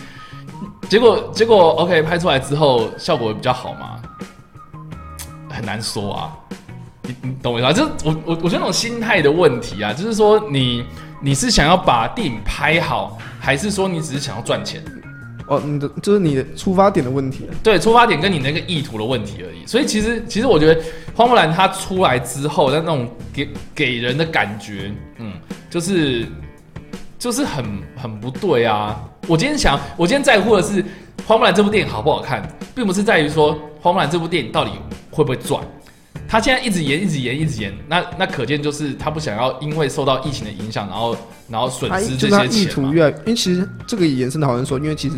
[0.87, 3.99] 结果结果 OK 拍出来之后效果比较好吗？
[5.49, 6.37] 很难说啊。
[7.05, 7.73] 你你懂我意思吗？
[7.73, 10.85] 就是我我我觉得那种心态的问题啊，就是说你
[11.19, 14.83] 你是想要把电影拍好，还是说你只是想要赚钱？
[15.47, 17.47] 哦，你的就是你的出发点的问题。
[17.62, 19.65] 对，出发点跟你那个意图的问题而已。
[19.65, 20.82] 所以其实其实我觉得
[21.15, 25.34] 花木兰她出来之后的那种给给人的感觉，嗯，
[25.69, 26.25] 就是
[27.19, 29.01] 就是很很不对啊。
[29.27, 30.84] 我今天想，我今天在乎的是
[31.25, 32.41] 花木兰这部电影好不好看，
[32.75, 34.71] 并不是在于说花木兰这部电影到底
[35.12, 35.62] 会不会赚。
[36.27, 41.15] 他现在一直延，一直延，一直延，那那可见就是他不想要因为受到疫情的影响，然后
[41.49, 42.89] 然后损失这就是他意些钱嘛。
[42.89, 45.15] 图越来，因为其实这个也延伸的好像说，因为其实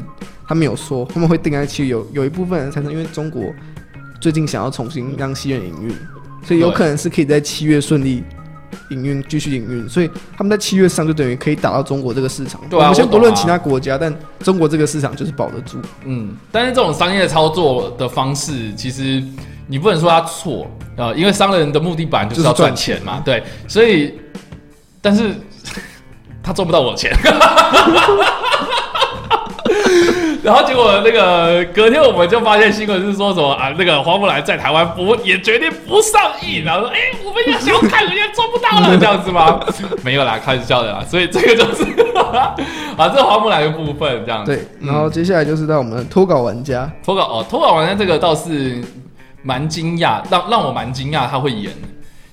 [0.47, 3.43] 他们有说他们会定在七月，有有一部分人产生，因为中国
[4.19, 5.95] 最近想要重新让西院营运，
[6.43, 8.23] 所以有可能是可以在七月顺利
[8.89, 12.59] 营运，继续营运，所以他们在七月上就等于可以打到中国这个市场。
[12.69, 15.79] 对啊我们先不论其他国家，但中国这个市场就是保得住。
[16.03, 19.23] 嗯，但是这种商业操作的方式，其实
[19.67, 24.13] 你不能说他错，呃，因为商人的目的本来就是要赚钱嘛，对，所以，
[25.01, 25.33] 但是
[26.43, 27.11] 他赚不到我的钱。
[30.43, 39.59] 然后结果那个隔天我们就发现新闻是说什么啊，那个花木兰在台湾不也决定不上映，然后说哎、我们要看，人家做不到了这样子吗？
[40.05, 41.03] 没有啦，开玩笑的啦。
[41.09, 41.83] 所以这个就是
[42.95, 44.55] 啊，这花木兰的部分这样子。
[44.55, 48.79] 对，然后接下来就是到我们的脱稿玩家，脱稿哦，脱稿玩家这个倒是
[49.45, 51.71] 蛮惊讶，让让我蛮惊讶他会演，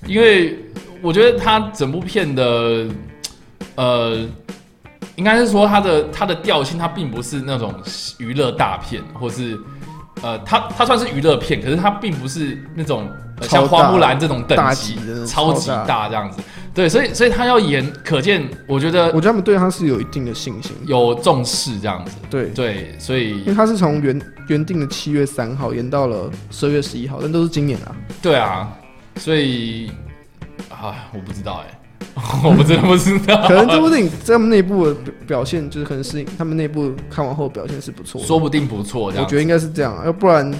[0.07, 0.57] 因为
[0.99, 2.87] 我觉得他整部片的
[3.75, 4.17] 呃，
[5.15, 7.71] 应该是说他的他的调性，他并不是那种
[8.17, 9.55] 娱乐大片，或是
[10.23, 13.07] 呃，他他算是娱乐片，可是他并不是那种、
[13.39, 14.97] 呃、像花木兰这种等级
[15.27, 16.41] 超级大这样子。
[16.73, 20.71] 对，所以所以他要演，可见我觉得我觉得他们对他是有一定的信心。
[20.87, 22.13] 有重视这样子。
[22.29, 27.95] 对，对，所以因为他是从原原定的七月三号演到了十二月十一号，但都是今年啊。
[28.21, 28.75] 对啊，
[29.17, 29.91] 所以
[30.69, 31.79] 啊，我不知道哎、
[32.43, 38.25] 我们真的不知道， 可能这部电影在他们内部的表表现，就是可能是他们内部看完后表现是不错的。
[38.25, 39.05] 说不定不错。
[39.05, 40.51] 我觉得应该是这样啊，要不然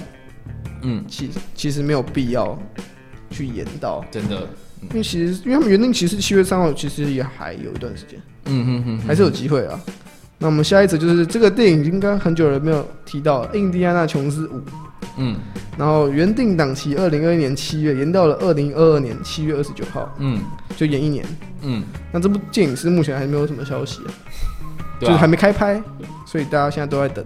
[0.82, 2.56] 嗯，其其实没有必要
[3.30, 4.48] 去演到，真的，
[4.90, 9.80] 因为其实因为他们原定其实七月三号，其实也还有一段时间，嗯哼哼，还是有机会啊。
[10.38, 14.58] 那我们下一则就是这个电影应该很久人没有提到《印第安纳琼斯五》，
[15.16, 15.36] 嗯。
[15.78, 20.40] 然后原定档期二零二一年七月延到了二零二二年七月二十九号，嗯。
[20.76, 21.24] 就延一年。
[21.62, 24.10] 嗯，那这部电影是目前还没有什么消息啊，
[24.98, 25.12] 对啊。
[25.12, 25.80] 就是还，没开拍，
[26.26, 27.24] 所以大家现在都在等。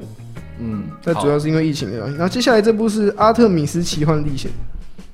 [0.61, 0.97] 嗯，好。
[1.07, 2.17] 那主要是因为疫情的关系。
[2.19, 4.51] 然后接下来这部是《阿特米斯奇幻历险》，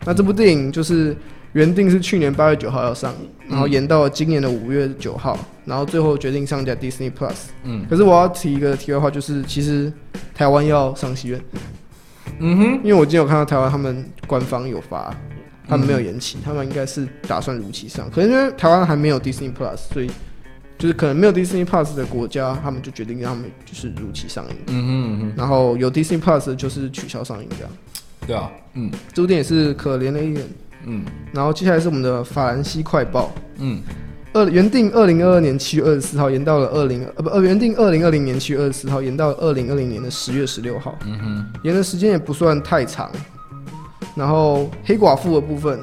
[0.05, 1.17] 那这部电影就是
[1.55, 3.15] 原定是去年八月九号要上，
[3.49, 7.33] 然后延到了今年的五月九号，然后最后决定上架 Disney Plus。
[7.63, 9.93] 嗯可是我要提一个题外话，就是其实
[10.35, 11.41] 台湾要上戏院，
[12.41, 15.15] 嗯哼，因为我今天有看到台湾他们官方有发，
[15.69, 18.11] 他们没有延期，他们应该是打算如期上。
[18.11, 20.11] 可是因为台湾还没有 Disney Plus，所以
[20.77, 24.57] 就是可能没有 Disney Plus 的国家，他们就决定让他们就是如期上映。
[24.67, 27.73] 嗯哼嗯哼，然后有 Disney Plus 就是取消上映这样。
[28.27, 30.45] 对啊，嗯这部电影是可怜的一人。
[30.87, 31.05] 嗯。
[31.33, 33.81] 然后接下来是我们的法兰西快报，嗯。
[34.33, 43.09] 二原定二零二二年七月二十四号延到了二零呃不呃原定二零二零年七月二十四号延到了二零二零年的十月十六号，嗯哼，延的时间也不算太长。
[44.17, 45.79] 然后黑寡妇的部分，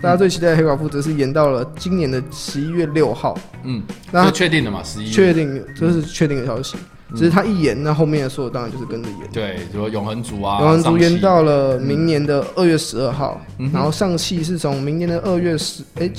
[0.00, 4.82] 大家最期待的黑寡妇则是延到了今年的十一月六号，嗯，那确定了嘛？
[4.82, 6.78] 十一确定这是确定的消息。
[7.14, 9.18] 只是他一演，那后面的所有当然就是跟着演。
[9.32, 16.10] 对，比如永恒族啊，永恒族延到了明年的二月十二号，嗯然后上戏是从明年的二月十，哎、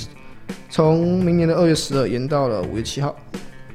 [0.68, 3.14] 从明年的二月十二延到了五月七号，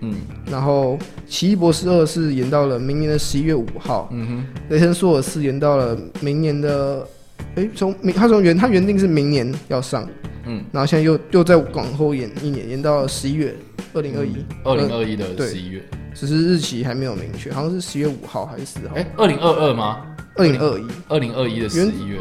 [0.01, 0.15] 嗯
[0.49, 7.08] 然后奇异博士二是延到了明年的十一月五号，嗯哼，雷神索尔四延到了明年的，
[7.56, 10.08] 哎、从明他从原他原定是明年要上，
[10.45, 13.56] 嗯，然后现在又又再往后延一年，延到了十一月
[13.93, 15.82] 二零二一，二零二一的十一月，
[16.19, 20.01] 只是日期还没有明确，好像是十月五号还是四号，哎，二零二二吗？
[20.36, 22.19] 二零二一，二零二一的十一月，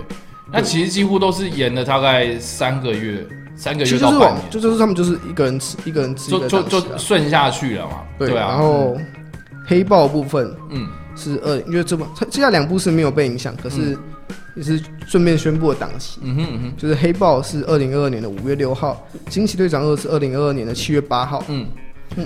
[0.53, 8.03] 那其实几乎都是延了大概三个月，三个月到半年，就就是他们就是一个人吃一个人吃一就就就顺下去了嘛。
[8.19, 8.97] 对，啊，然后
[9.67, 10.87] 黑豹部分嗯。
[11.19, 13.97] 是二，因为这部它接下来两部是没有被影响，可是
[14.55, 16.77] 也是顺便宣布了档期，嗯哼嗯哼。
[16.77, 21.67] 就是黑豹是二零二二年的五月六号，惊奇队长二是二零二二年的七月八号，嗯，嗯，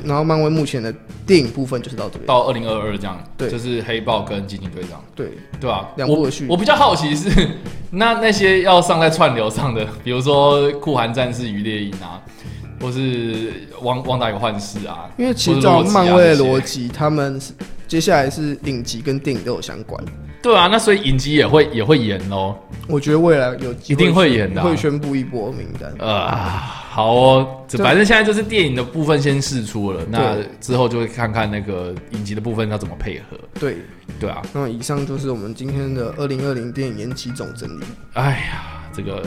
[0.05, 0.95] 然后漫威目前的
[1.27, 5.89] 电影部分就是到这边，到二零二二这样，对就是黑豹跟惊奇队长，对，对吧？
[5.97, 7.49] 两部的续我我比较好奇是，
[7.91, 12.23] 那那些要上在串流上的，比如说酷寒战士与猎鹰啊，
[12.81, 17.53] 或是汪汪达与幻视啊，因为其实漫威的逻辑，他们是
[17.89, 20.01] 接下来是影集跟电影都有相关，
[20.41, 22.55] 对啊，那所以影集也会也会演喽。
[22.87, 25.93] 我觉得未来有机一定会演的啊会宣布一波名单。
[25.99, 26.29] 呃，
[26.93, 33.39] 好哦，反正现在就是电影的部分先试出了，那之后就会看看那个影集的部分要怎么配合。
[33.61, 33.77] 对，
[34.19, 37.85] 对啊，那么以上就是我们今天的二零二零电影延期总整理。
[38.15, 39.25] 哎呀，这个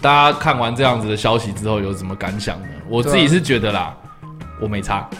[0.00, 2.68] 大家看完这样子的消息之后有什么感想呢？
[2.88, 3.92] 我自己是觉得啦，
[4.60, 5.08] 我没差。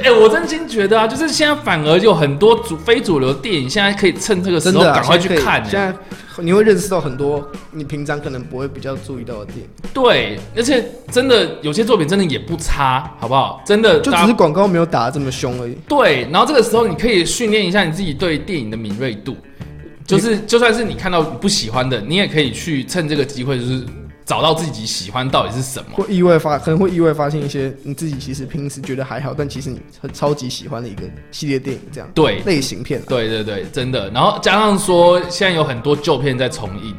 [0.00, 5.68] 哎、我真心觉得啊，就是现在反而有很多主非主流电影，现在可以趁这个时候赶快去看、欸。
[5.68, 5.92] 现在
[6.40, 13.60] 你会认识到很多你平常可能不会比较注意到的电影，对，而且真的有些作品真的也不差，好不好？
[13.66, 15.76] 真的就只是广告没有打的这么凶而已。
[15.88, 19.36] 对，然后这个时候你可以训练一下你自己对电影的敏锐度，
[20.06, 23.84] 就是就算是你看到不喜欢的，你也可以去趁这个机会，就是
[24.28, 25.90] 找到自己喜欢到底是什么。
[25.94, 33.00] 会意外发，可能会意外发现一些你自己其实平时觉得还好，但其实你很超级喜欢的一个系列电影，这样对，类型片。
[33.08, 34.10] 对对对，真的。
[34.10, 36.94] 然后加上说，现在有很多旧片在重映，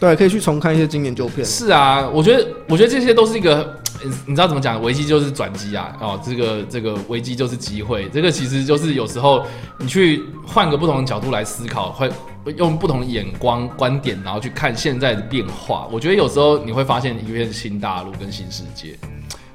[0.00, 1.44] 对，可以去重看一些经典旧片。
[1.44, 3.56] 是啊，我觉得，我觉得这些都是一个，
[4.02, 4.80] 呃你知道怎么讲？
[4.82, 9.44] 危机就是转机啊，哦，这个这个危机就是机会，这个其实就是有时候
[9.78, 12.08] 你去换个不同的角度来思考，会
[12.56, 15.88] 用不同的眼光观点，然后去看现在的变化。
[15.92, 18.96] 我觉得有时候你会发现一片新大陆跟新世界，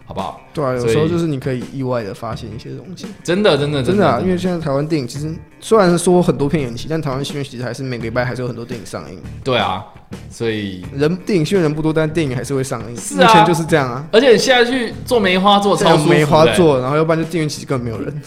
[0.06, 0.42] 好不好？
[0.54, 3.08] 对啊，有时候就是你可以意外的发现一些东西。
[3.24, 9.20] 真的，真的，真的啊，因为现在台湾电影其实虽然说很多片延期，但台湾新闻其实还是每个礼拜还是有很多电影上映。
[9.44, 9.84] 对啊，
[10.30, 12.98] 所以人电影虽然人不多，但电影还是会上映。
[12.98, 14.06] 是啊目前就是这样啊。
[14.12, 18.22] 而且现在去做梅花座超舒服的、梅花座，然后要不然就电影院其实根本没有人。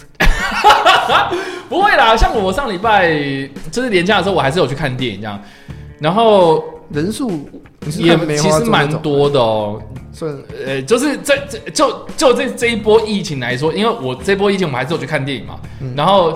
[1.69, 3.11] 不会啦，像我上礼拜
[3.71, 5.39] 就是年假的时候，我还是有去看电影这样，
[5.99, 7.49] 然后人数
[7.97, 9.81] 也其实蛮多的哦。
[10.13, 16.33] 算呃，就是这这就就这这一波疫情来说，因为我这波疫情我们还是有去看电影嘛，嗯然后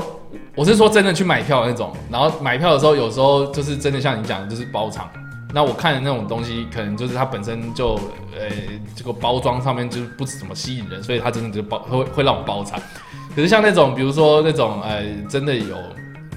[0.53, 5.09] 我是说真的去买票的那种，然后买票的时候有时候就是真的像你讲的，就是包场。
[5.53, 7.95] 那我看的那种东西，可能就是它本身就
[8.37, 8.47] 呃
[8.95, 12.79] 这个包装上面就是不怎么吸引人，所以它真的就包会会让我包场。
[13.35, 15.77] 可是像那种比如说那种呃真的有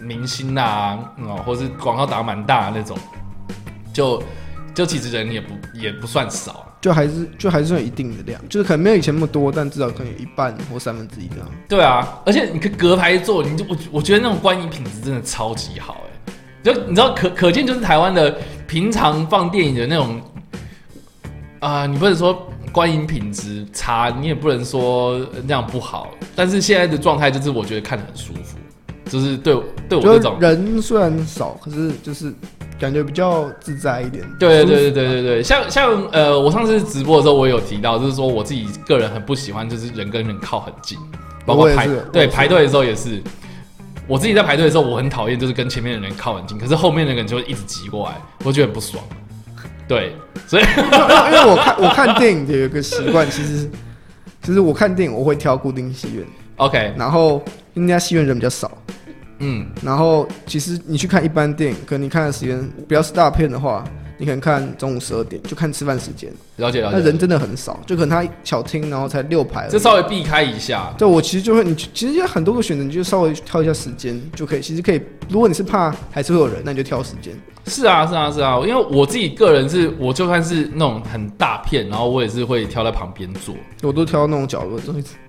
[0.01, 2.97] 明星啊，嗯哦，或是广告打蛮大的那种，
[3.93, 4.23] 就
[4.75, 6.67] 就其实人也不也不算少啊。
[6.81, 11.49] 就还是就还是有一定的量，就是可能没有以前那么多，但至少可能有一半或三分之一这样。
[11.67, 20.21] 对啊，而且你可以隔排坐，你就我我觉得那种观影品质真的超级好哎、就你知道可可见就是台湾的平常放电影的那种
[21.61, 28.59] 啊、你不能说观影品质差，你也不能说那样不好，但是现在的状态就是我觉得看得很舒服，
[29.09, 29.57] 就是对
[29.89, 32.35] 对我这种人虽然少，可是就是
[32.79, 34.23] 感觉比较自在一点。
[34.39, 40.99] 对对对对对对对，像像呃，我上次直播的时候，我有提到，就是说我自己个人很不喜欢，就是人跟人靠很近，
[41.47, 43.23] 包括排对排队的时候也是。
[44.07, 49.03] 我自己在排队的时候，我很讨厌就是跟前面的人靠很近，可是后面的人就会一直挤过来，我觉得很不爽。
[49.87, 50.15] 对，
[50.47, 53.71] 所以 因为我看我看电影的有一个习惯，其实
[54.43, 56.25] 其实我看电影我会挑固定戏院
[56.57, 57.43] ，OK，然后
[57.75, 58.71] 因为那家戏院人比较少，
[59.41, 63.85] 嗯，然后其实你去看一般电影，可能你看的时间不要是大片的话，
[64.25, 66.97] 你可能看中午十二点，就看吃饭时间，了解了解。
[66.97, 74.63] 那人真的很少，就可能他小厅然后才六排，这稍微避开一下，对，我其实就会，你其实有很多个选择，你就稍微挑一下时间就可以。
[74.63, 77.35] 其实可以，如果你是怕还是会有人，那你就挑时间。
[77.67, 83.55] 是啊，是啊，是啊，因为我自己个人是，我就算是那种很大片，然后我也是会挑在旁边坐。
[83.83, 84.79] 我都挑那种角落，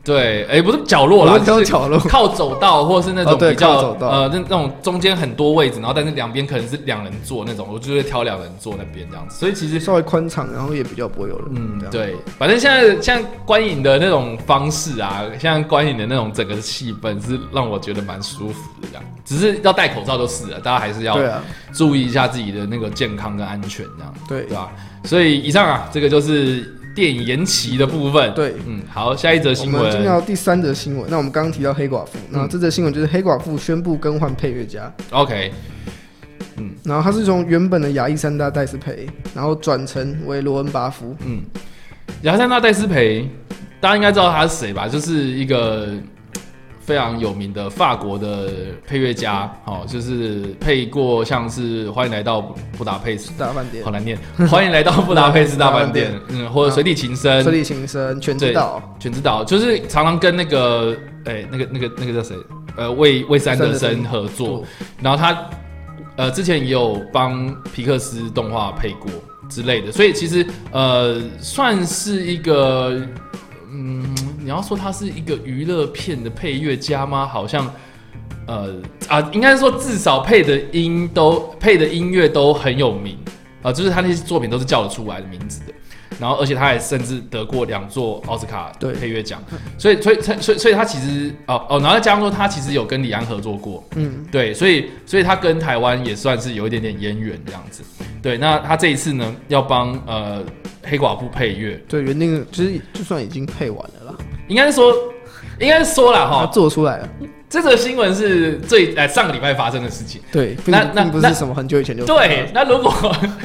[0.03, 1.99] 对，哎、不是角落啦，就是角落。
[1.99, 9.37] 靠走道，或者是那种比较、靠走道呃那那种中间很多位置，然后但是两边可能是两人坐那种，我就会挑两人坐那边这样子。
[9.37, 11.47] 所以其实稍微宽敞，然后也比较不会有人。
[11.51, 19.03] 嗯对，反正现在像观影的那种方式啊，像观影的那种整个气氛是让我觉得蛮舒服的这样。
[19.25, 21.17] 只是要戴口罩就是了，大家还是要
[21.73, 24.71] 注意一下自己的那个健康跟安全这样，对对吧？
[25.03, 26.63] 所以以上啊，这个就是
[26.95, 28.33] 电影延期的部分。
[28.33, 28.53] 对。
[28.65, 30.05] 嗯，好，下一则我新们进闻。
[30.05, 35.51] 到第三则新闻，那我们刚刚提到黑寡妇，那这则新闻就是黑寡妇宣布更换配乐家，OK，
[36.57, 41.41] 嗯然后他是从原本的亚历山大戴斯培，然后转成为罗恩巴夫，嗯，
[42.23, 43.29] 亚塞纳戴斯培，
[43.81, 44.87] 大家应该知道他是谁吧？
[44.87, 45.89] 就是一个
[46.85, 48.47] 非常有名的法国的
[48.85, 52.41] 配乐家，哦，就是配过像是《欢迎来到
[52.77, 53.83] 布达佩斯大饭》，店。
[53.83, 54.15] 好，难念，
[54.47, 60.95] 《欢迎来到布达佩斯大饭店》，嗯，或者《水底情深》水，底情深、全知道，全知道，就是常常跟那个，
[61.25, 62.35] 哎、那个那个那个叫谁？
[62.77, 64.63] 呃，魏魏三德森合作，
[65.01, 65.49] 然后他
[66.17, 69.09] 呃之前也有帮皮克斯动画配过
[69.49, 73.01] 之类的，所以其实呃算是一个
[73.71, 74.15] 嗯，
[74.45, 77.25] 你要说他是一个娱乐片的配乐家吗？
[77.25, 77.73] 好像
[78.45, 78.75] 呃
[79.07, 83.17] 啊，应该说至少配的音都配的音乐都很有名。
[83.63, 85.73] 啊、就是他那些作品都是叫得出来的名字的。
[86.19, 88.93] 然后，而且他还甚至得过两座奥斯卡对。
[88.93, 89.41] 配乐奖，
[89.79, 97.83] 所以，所以，所以，所以他其实哦哦，然后再加上说他其实有跟李安合作过，嗯，对，所以所以他跟台湾也算是有一点点渊源这样子。
[98.21, 100.45] 对，那他这一次呢，要帮呃
[100.83, 104.15] 黑寡妇配乐，对，原定的就是就算已经配完了啦，
[104.47, 104.93] 应该是说，
[105.59, 107.09] 应该是说了哈，做出来了，
[107.49, 110.21] 这则新闻是最呃上个礼拜发生的事情。
[110.31, 112.93] 对，那那不是什么很久以前就对，那如果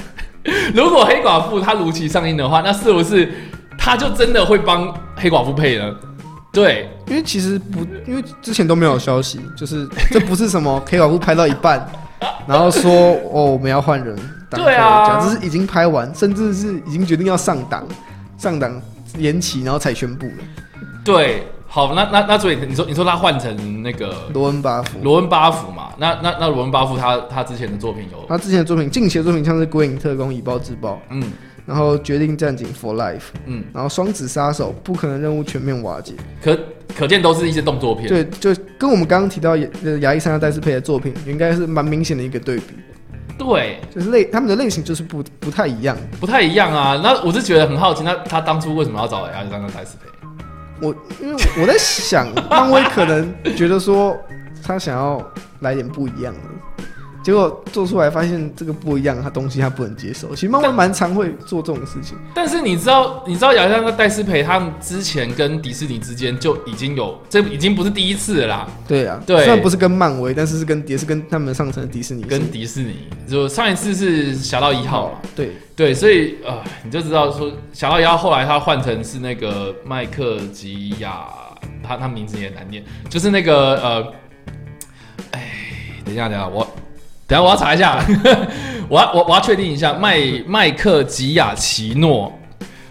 [0.75, 3.31] 如果黑寡妇她如期上映的话，那是不是
[3.79, 5.95] 他就真的会帮黑寡妇配了？
[6.53, 11.87] 对，因为其实不，因为之前都没有消息，就是 这不是什么黑寡妇拍到一半，
[12.47, 12.91] 然后说
[13.33, 14.17] 哦我们要换人
[14.51, 17.87] 当对啊配乐家这是已经拍完，甚至是已经决定要上档，
[18.37, 18.83] 上档
[19.17, 20.35] 延期，然后才宣布的。
[21.05, 25.93] 对，好，那那那所以你说你说他换成那个罗恩巴夫，罗恩巴夫嘛？
[25.99, 31.23] 那那那罗恩巴夫他他之前的作品有他之前的作品，近期的作品像是《鬼影特工》以暴制暴，嗯
[31.67, 36.15] 然后《决定战警 For Life》，嗯，然后《双子杀手》不可能任务全面瓦解。
[36.43, 36.59] 可
[36.97, 38.09] 可见都是一些动作片。
[38.09, 42.75] 对，就跟我们刚刚提到亚呃亚历山大戴斯佩的作品，应该是蛮明显的一个对比，
[43.39, 45.97] 对，就是类他们的类型就是不不太一样。
[46.19, 47.01] 不太一样啊。
[47.05, 50.09] 那我是觉得很好奇，那他当初为什么要找亚历山大戴斯佩？
[50.81, 54.17] 我因为我在想，漫威可能觉得说
[54.63, 55.23] 他想要
[55.61, 56.85] 来点不一样的，
[57.23, 60.35] 结果做出来发现这个不一样，他东西他不能接受。
[60.35, 68.69] 其实漫威蛮常会做这种事情，但是你知道，你知道亚历山大戴斯培他们之前跟迪士尼之间就已经有，这已经不是第一次了啦。
[68.89, 69.39] 对啊，对。
[69.39, 72.23] 虽然不是跟漫威，但是是跟也是跟他们上层的迪士尼。
[72.23, 81.27] 跟迪士尼，就上一次是侠盗一号嘛，对，对，所以呃，你就知道说侠盗一号后来他换成是那个麦克吉亚，
[81.83, 84.13] 他他名字也难念，就是那个呃，
[85.33, 85.53] 哎，
[86.05, 86.67] 等一下，等一下，我
[87.31, 88.05] 等下我要查一下，
[88.91, 90.19] 我要我我要确定一下，麦
[90.49, 92.37] 麦克吉亚奇诺。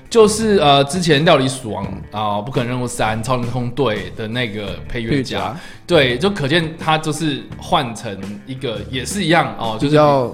[0.09, 1.85] 就是呃，之前《料理鼠王》
[2.17, 8.17] 啊，《不可能任务三》《超能空队》的那个配乐家，对，就可见他就是换成
[8.47, 10.33] 一个也是一样哦，就是比较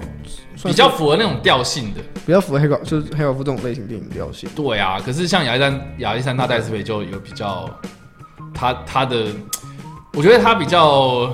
[0.64, 2.00] 比较符合那种调性的。
[2.24, 4.48] 比较符合黑寡就是黑寡妇这种类型电影调性。
[4.56, 7.68] 对啊，可是像亚历山亚历山大戴斯培就有比较，
[8.54, 9.26] 他他的，
[10.14, 11.30] 我觉得他比较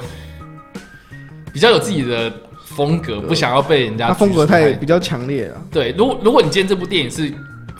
[1.53, 2.33] 比较有自己的
[2.75, 5.93] 风格，不想要被人家他风格太比较强烈了，对。
[5.93, 7.33] 如果如果你今天这部电影是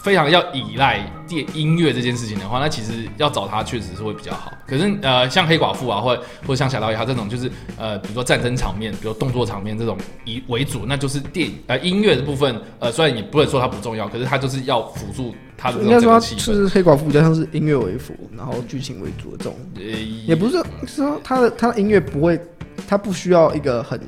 [0.03, 4.53] 非常要依赖电音乐这件事情的话，那其实要找他确实是会比较好。
[4.67, 16.55] 可是呃，像黑寡妇啊，或或者像小导演他这种，就是呃，比如说战争场面，比如动作场面这种以为主，那就是电影呃音乐的部分，呃，虽然也不能说它不重要，可是它就是要辅助它的这应该说他种整个气氛。
[16.55, 19.83] 是黑寡妇比较像是音乐为辅，然后剧情为主的这种，呃，
[20.27, 22.41] 也不是说是说他的他的音乐不会，
[22.89, 24.07] 他不需要一个很会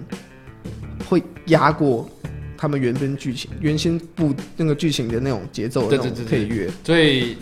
[1.46, 2.08] 压过
[2.56, 6.70] 他们原本剧情原先不那个剧情的那种节奏的那种配乐。
[6.84, 7.36] 所以，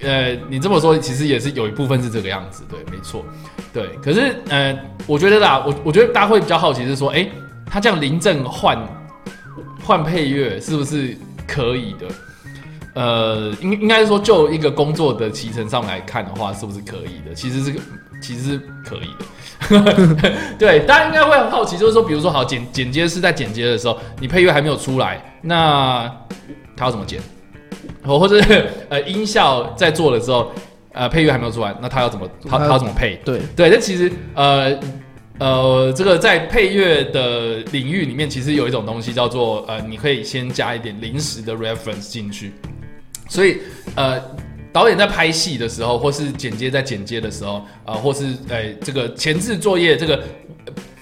[0.00, 3.24] 呃，你这么说，其实也是有一部分是这个样子，对，没错，
[3.72, 3.88] 对。
[4.02, 4.76] 可是，呃，
[5.06, 7.28] 我觉得啦，我我觉得大家会比较好奇是说，哎、
[7.66, 8.78] 他这样临阵换
[9.82, 12.08] 换配乐是不是可以的？
[12.94, 17.34] 呃，应应该是说，就一个工作的提成上来看的话，是不是可以的？
[17.34, 17.80] 其实是个，
[18.22, 19.24] 其实是可以的。
[20.58, 26.10] 对，大家应该会很好奇，就是说，比如说，好剪剪接是在剪接的时候，你配乐还没有出来，那
[26.76, 27.20] 他要怎么剪？
[28.04, 30.50] 或或者是呃音效在做的时候，
[30.92, 33.16] 呃配乐还没有做完，那他要怎么他他要怎么配？
[33.24, 34.78] 对，对，这其实呃
[35.38, 42.52] 呃，这个在配乐的领域里面，其实有一种东西叫做呃，你可以先加一点临时的 reference 进去，
[43.28, 43.58] 所以
[43.96, 44.20] 呃。
[44.74, 50.20] 导演在拍戏的时候，或是剪接在剪接的时候，呃，或是呃这个前置作业，这个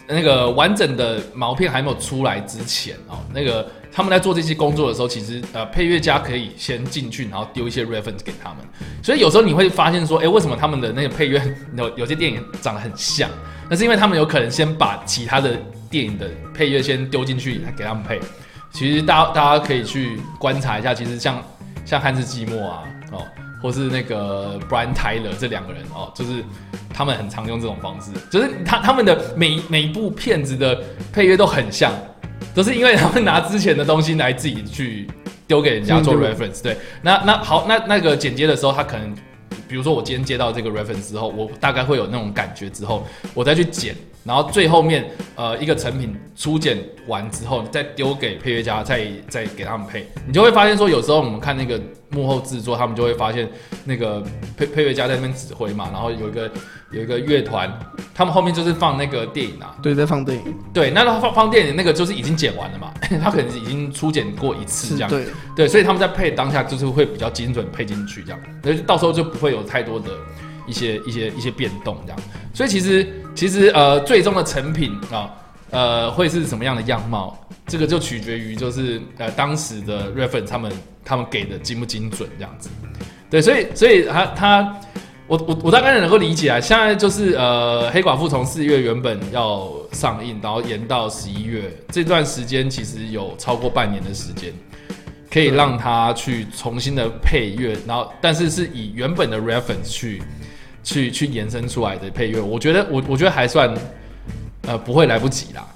[0.06, 8.58] 那个完整的毛片还没有出来之前哦，那个他们在做这些工作的时候，其实呃配乐家可以先进去，然后丢一些 reference 给他们。
[9.02, 11.42] 所以有时候你会发现说，哎、为什么他们的那个配乐
[11.74, 13.30] 有有些电影长得很像？
[13.70, 15.58] 那是因为他们有可能先把其他的
[15.88, 18.20] 电影的配乐先丢进去给他们配。
[18.70, 21.42] 其实大大家可以去观察一下，其实像
[21.86, 23.26] 像汉字寂寞啊，哦，
[23.62, 26.44] 或是那个 Brian Tyler 这两个人哦，就是
[26.92, 30.78] 他们很常用这种方式，就是他他们的每每一部片子的
[31.12, 31.92] 配乐都很像，
[32.54, 35.06] 都是因为他们拿之前的东西来自己去
[35.46, 36.60] 丢给人家做 reference。
[36.62, 39.14] 对，那那好，那那个剪接的时候，他可能。
[39.68, 45.04] 比如说我今天接到这个 reference 之后，我大概会有那种感觉之后，我再去剪，然后最后面
[45.34, 53.48] 呃一个成品初剪完之后，再丢给配乐家，再再给他们配，你就会发现说，有时候我们看那个幕后制作，他们就会发现
[53.84, 54.22] 那个
[54.56, 56.50] 配配乐家在那边指挥嘛，然后有一个
[56.90, 57.72] 有一个乐团，
[58.14, 60.54] 他们后面就是放那个电影啊，对，在放电影。
[60.72, 62.92] 对，那他放放电影那个就是已经剪完了嘛，
[63.22, 70.10] 他可能已经初剪过一次这样，对，对，所以他们在配当下就是会比较精准配进去，这样，所以到时候就不会有太多的
[70.66, 72.18] 一些一些一些变动这样。
[72.54, 75.30] 所以其实其实呃，最终的成品啊，
[75.70, 80.72] 呃，会是什么样的样貌，这个就取决于就是呃当时的 reference 他们
[81.04, 82.68] 他们给的精不精准这样子。
[83.30, 84.80] 对，所以所以他他。
[85.28, 94.52] 我我我大概能够理解啊，现在就是呃，黑寡妇从四月原本要上映，然后延到十一月，这段时间其实有超过半年的时间，
[95.30, 100.20] 可以让他去重新的配乐，然后但是是以原本的 reference 去
[100.82, 103.72] 去去延伸出来的配乐，我觉得我我觉得还算
[104.62, 105.66] 呃不会来不及啦，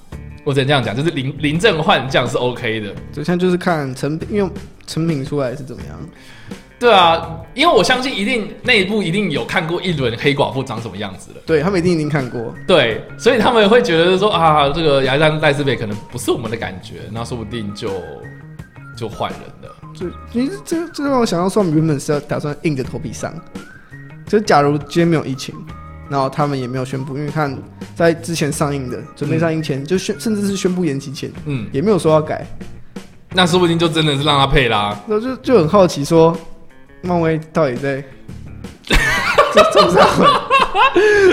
[0.45, 2.95] 我只能这样讲，就是临临阵换将是 OK 的。
[3.15, 4.51] 对，现在就是看成品，因为
[4.87, 5.99] 成品出来是怎么样。
[6.79, 11.37] 对啊，因为我相信一定内部一定有看过一轮黑寡妇长什么样子了。
[11.47, 12.55] 对他们一定已经看过。
[12.67, 17.91] 对，所以他们会觉得说啊，这个亚历山大戴斯贝可能不是我们的感觉，那说不定就
[18.95, 19.75] 就换人了。
[19.95, 23.33] 就你这这让我想到说，我们原本是要打算硬着头皮上，
[24.27, 25.55] 就假如今天没有疫情，
[26.09, 27.57] 然后他们也没有宣布，因为看
[27.95, 32.47] 在之前上映的准备上映前，就宣甚至是宣布延期前，嗯，也没有说要改，
[33.33, 34.99] 那说不定就真的是让他配啦。
[35.07, 36.37] 那就就很好奇说，
[37.03, 38.03] 漫威到底在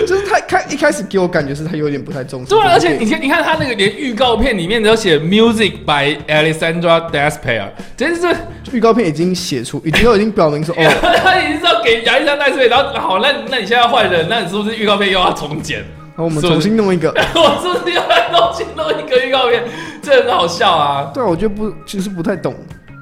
[0.08, 8.36] 就是他开一开始给我感觉是他有点不太重视对而且你看，你看他那个连预告片里面都写 music by Alessandra Despairs，真是
[8.72, 15.80] 预告片已经写出，已经都已经表明说， 哦，他已经知道给亚历山大戴斯培，然后好，那那你现在要换人，那你是不是预告片又要重剪？
[16.16, 17.10] 然后我们重新弄一个。
[17.34, 19.64] 我是不是又要重新弄一个预告片？
[20.02, 21.12] 这很好笑啊！
[21.14, 22.56] 对啊，我觉得不，其实不太懂。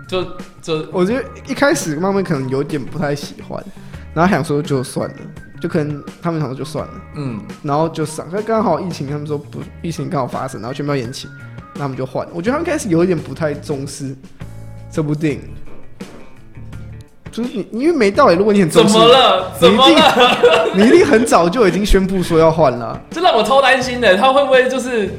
[0.07, 0.24] 就
[0.61, 3.63] 就我觉得一开始慢慢可能有点不太喜欢，
[4.14, 5.16] 然后想说就算了，
[5.62, 11.28] 就可能他们想说就算了，嗯，然后就上，那刚好疫情，他们说不，疫情刚好发生，然后全部要延期，
[11.76, 12.28] 那他们就换。
[12.34, 14.16] 我觉得他们开始有一点不太重视
[14.91, 15.41] 这部电影，
[17.32, 19.51] 就是你因为没道理，如果你很怎重视，么了？
[19.59, 20.68] 怎么了？
[20.76, 23.01] 你一定很早就已经宣布说要换了。
[23.12, 25.09] 这让我超担心的，他会不会就是？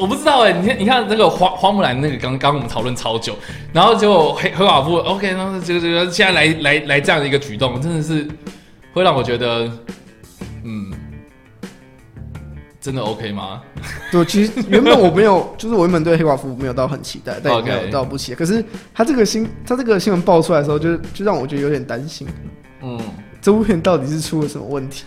[0.00, 3.36] 我不知道哎，你看，你看那个花花木兰那个刚刚我们讨论超久，
[3.70, 8.26] 然后结果黑黑寡妇 OK，然后这个这个现在来来来这样的一个举动，真的是
[8.94, 9.70] 会让我觉得，
[10.64, 10.90] 嗯，
[12.80, 13.60] 真的 OK 吗？
[14.10, 18.38] 对，其实原本我没有，就是我原本对黑寡妇没有到很期待，但也没有到不期待。
[18.38, 22.26] 可是他这个新，他这个新闻爆出来的时候，就就让我觉得有点担心，
[22.82, 22.98] 嗯
[23.42, 25.04] 这部片到底是出了什么问题？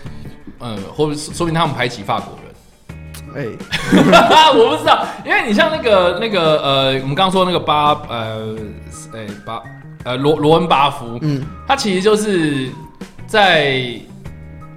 [0.60, 2.43] 嗯，或者说明他们排挤法国人。
[3.36, 3.46] 哎、
[4.56, 8.56] 我不知道，因为你像那个那个呃，我们刚刚说那个巴呃，
[9.14, 9.62] 哎、巴
[10.04, 12.70] 呃罗罗恩巴夫，嗯，他其实就是
[13.26, 14.00] 在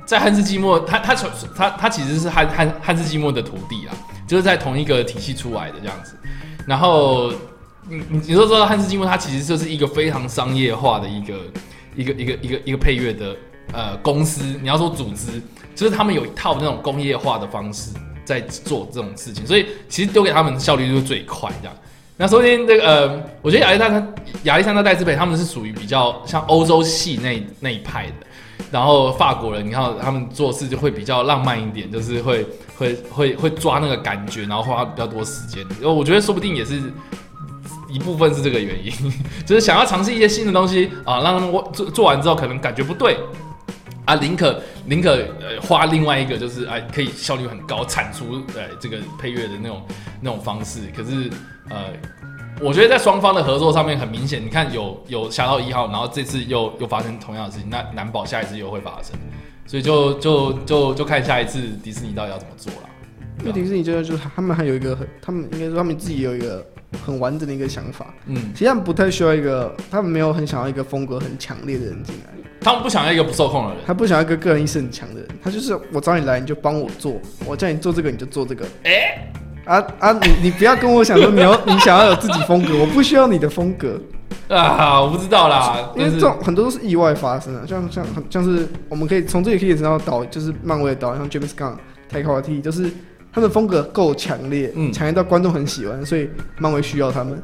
[0.06, 1.14] 在汉斯季默，他他
[1.54, 3.92] 他他其实是汉汉汉斯季默的徒弟啊，
[4.26, 6.14] 就是在同一个体系出来的这样子。
[6.66, 7.30] 然后
[7.88, 11.34] 你你你都知道汉斯季默，他其实就是一个非常商业化的一个
[11.94, 13.36] 一个一个一个一个配乐的
[13.72, 15.42] 呃公司，你要说组织，
[15.74, 17.90] 就是他们有一套那种工业化的方式
[18.26, 21.74] 在做这种事情，所以其实丢给他们的效率就是最快这样。
[22.18, 24.14] 那首先这个呃，我觉得亚历山大
[24.44, 28.26] 亚历山大戴斯培他们是属于比较像欧洲系那那一派的，
[28.70, 32.46] 然后法国人你看他们做事就会比较浪漫一点，就是会
[32.78, 35.60] 会会会抓那个感觉，然后花比较多时间。
[35.80, 36.82] 因为我觉得说不定也是
[37.90, 38.92] 一部分是这个原因，
[39.44, 43.16] 就是想要尝试一些新的东西啊，让我做做完之后可能感觉不对。
[44.06, 49.82] 啊，宁可宁可呃花另外一个就是哎可以效率很高产出呃这个配乐的那种
[50.22, 51.28] 那种方式，可是
[51.68, 51.92] 呃
[52.60, 59.14] 我觉得在双方的合作上面很明显，你看有有侠盗一号，然后这次又又发生同样的事情，那难保下一次又会发生，
[59.66, 62.88] 所以就就就就看下一次迪士尼到底要怎么做了。
[63.40, 66.66] 因为迪士尼就是就是他们还有一个很，他们应该说他们自己有一个
[67.04, 79.28] 很完整的一个想法，嗯，其实他们不太需要一个，他们没有很想要一个风格很强烈的人进来，他们不想要一个不受控的人，他不想要一个个人意识很强的人，他就是我找你来你就帮我做，我叫你做这个你就做这个，哎、
[79.64, 84.00] 啊啊你你不要跟我想说你要你想要有自己风格，我不需要你的风格，
[84.48, 91.74] 啊，我不知道啦，因为这种很多都是意外发生的，像像像是我们可以从这里可以知道导就是漫威的导演，像 James Gunn、
[92.08, 92.90] 泰卡瓦蒂，就是
[93.36, 96.26] 他们的风格够强烈，嗯强烈到观众很喜欢，所以
[96.56, 97.34] 漫威需要他们。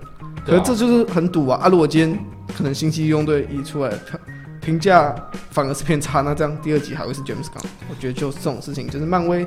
[0.42, 1.60] 可对啊是这就是很赌啊！
[1.62, 2.18] 啊，如果今天
[2.56, 4.18] 可能星期一用队一出来，评
[4.62, 5.14] 评价
[5.50, 7.66] 反而是偏差，那这样第二集还会是 James Gunn？
[7.90, 9.46] 我觉得就这种事情，就是漫威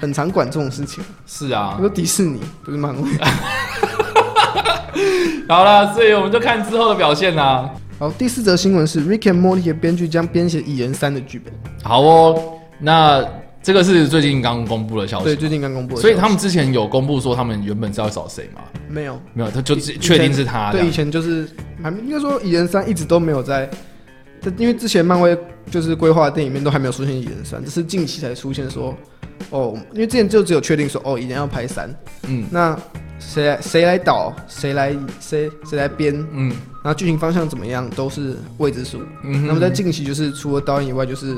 [0.00, 1.02] 很常管这种事情。
[1.26, 3.02] 是啊我，说迪士尼不是漫威。
[5.48, 7.68] 好了，所以我们就看之后的表现啦。
[7.98, 11.52] 好，第四则新闻是 Rick and Morty 的编剧将编写《蚁人三》的剧本。
[11.82, 12.40] 好哦，
[12.78, 13.26] 那
[13.62, 16.02] 这个是最近刚公布的消息对，最近刚公布的消息。
[16.02, 18.62] 所以他们之前有公布说他们原本是要找谁吗？
[18.88, 20.90] 没有没有，他就以确定是他这对，以。
[20.90, 21.48] 前就是
[21.82, 23.68] 还没应该说《蚁人三》一直都没有在，
[24.40, 25.36] 这因为之前漫威
[25.70, 28.96] 就是规划的电影里面都还没有出现《蚁人三》，只是近期才出现说，
[29.50, 31.94] 哦，因为之前就只有确定说，哦，蚁人要拍三，
[32.26, 32.76] 嗯那
[33.18, 36.50] 谁来谁来导，谁来谁谁来编，嗯
[36.82, 39.00] 然后剧情方向怎么样都是未知数。
[39.22, 41.36] 嗯哼，那么在近期就是除了导演以外，就是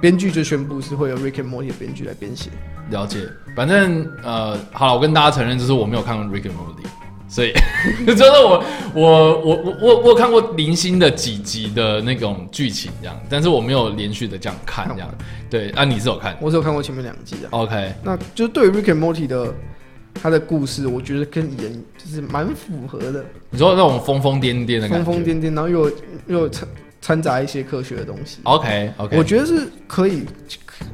[0.00, 2.50] 编剧就宣布是会有 Rick and Morty 的编剧来编写。
[2.90, 6.84] 了解，反正呃，好了，我跟大家承认，就是我没有看过 Rick and Morty，
[7.28, 7.52] 所以
[8.04, 15.08] 就是我我我我我我有看过零星的几集的那种剧情这样，但是我没有连续的这样看这样。
[15.48, 17.48] 对，啊，你是有看我只有看过前面两集啊。
[17.50, 19.54] ？OK，那就是对于 Rick and Morty 的
[20.14, 25.96] 他的故事，我觉得跟蚁人就是蛮符合的，你说那种疯疯癫癫的感觉，疯疯癫癫，然后又有
[26.26, 26.48] 又有
[27.00, 28.38] 掺杂一些科学的东西。
[28.44, 30.26] OK OK，我觉得是可以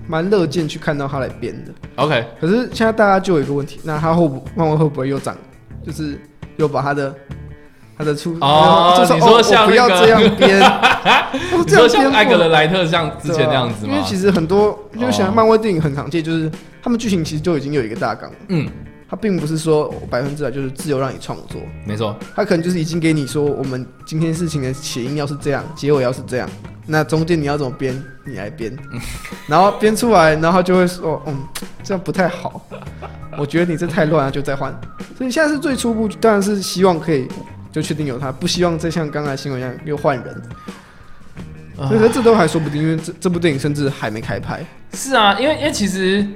[0.07, 1.73] 蛮乐见去看到他来编的。
[1.97, 5.37] OK，可是现在大家就有一个问题，那他会不漫威会不会又长，
[5.85, 6.19] 就是
[6.57, 7.15] 又把他的
[7.99, 10.61] 他的出哦就是你说哦我不要这样编，
[11.53, 13.93] 我 你这样编艾格莱特像之前那样子吗？
[13.93, 16.51] 因为其实很多就想哦漫威电影很常见，就是
[16.83, 18.69] 他们剧情其实就已经有一个大纲，嗯，
[19.17, 26.49] 它并不是说百分之百就是自由让你创作，没错，他可能就是已经给你说我们今天事情的起因要是这样，结尾要是这样，
[26.87, 28.77] 那中间你要怎么编，你来编，
[29.49, 31.35] 然后编出来，然后就会说，嗯，
[31.83, 32.61] 这样不太好，
[33.39, 34.71] 我觉得你这太乱了，就再换。
[35.17, 37.27] 所以现在是最初步，当然是希望可以
[37.73, 40.43] 就确定有他，不希望再像刚才新闻一样又换人。
[41.79, 44.65] 啊所以说这都还说不定，因为这这部电影甚至还没开拍。
[44.95, 46.27] 是啊，因为因为其实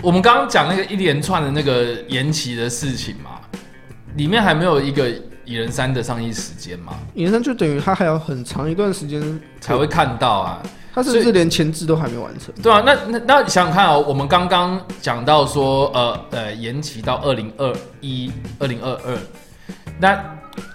[0.00, 3.40] 我们刚刚讲那个一连串的那个延期的事情嘛，
[4.16, 5.10] 里面还没有一个
[5.44, 9.20] 蚁人三的上映时间嘛，蚁人三就等于他还有很长一段时间
[9.60, 10.62] 才会，看到啊。
[10.94, 12.52] 他甚至连前置都还没完成。
[12.60, 19.16] 对啊，那那那想想看哦，我们刚刚讲到说，呃呃，延期到二零二一、二零二二，
[20.00, 20.20] 那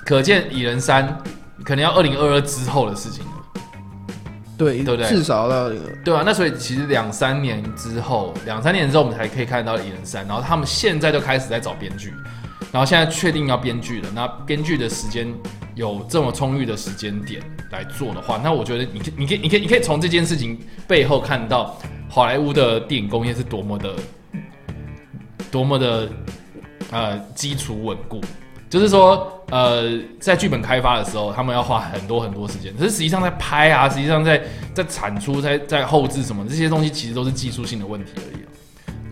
[0.05, 1.17] 可见蚁人三
[1.65, 3.32] 可能要二零二二之后的事情了，
[4.64, 12.14] 对，对不对至少到那个对啊，那所以其实两三年之后，两三年之后我们才可以看到蚁人三，然后他们现在就开始在找编剧，
[12.72, 15.28] 然后现在确定要编剧了，那编剧的时间
[15.76, 17.41] 有这么充裕的时间点
[17.72, 21.78] 来做的话，那我觉得你可你可以你可以你可以从这件事情背后看到
[22.09, 23.95] 好莱坞的电影工业是多么的
[25.51, 26.09] 多么的
[26.91, 28.22] 呃基础稳固。
[28.74, 29.84] 就是说，呃，
[30.19, 34.41] 在剧本开发的时候，他们要花很多很多时间，可是实际上在拍啊，实际上在
[34.74, 38.49] 在产出、在在后置什么这些东西，其实都是技术性的问题而已啊。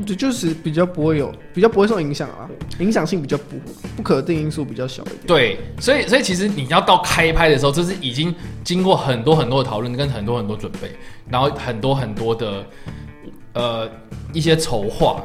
[0.03, 2.49] 就就是比较不会有，比较不会受影响啊，
[2.79, 3.55] 影响性比较不
[3.95, 5.19] 不可定因素比较小一点。
[5.27, 8.33] 对，所以所以其实你要到开拍的时候，这是已经
[8.63, 10.91] 经过很多很多的讨论跟很多很多准备，
[11.29, 12.65] 然后很多很多的
[13.53, 13.87] 呃
[14.33, 15.23] 一些筹划，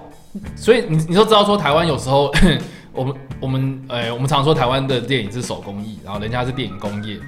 [0.54, 2.30] 所以你你都知道说台湾有时候
[2.96, 7.20] 我们我们呃我们常说台湾的电影是手工艺，然后人家是电影工业。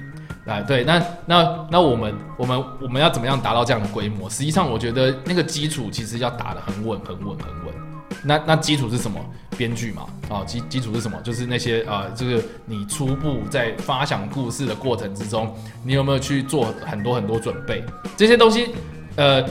[0.45, 4.27] 啊，对，那那那我们我们我们要怎么样达到这样的规模？
[4.27, 7.75] 实际上，我觉得那个基础其实要打得很稳、很稳、很稳。
[8.23, 9.19] 那那基础是什么？
[9.55, 11.21] 编剧嘛，啊，基基础是什么？
[11.21, 15.53] 就是那些呃，就是你初步在发想故事的过程之中，
[15.83, 17.83] 你有没有去做很多很多准备？
[18.17, 18.69] 这些东西，
[19.17, 19.45] 呃，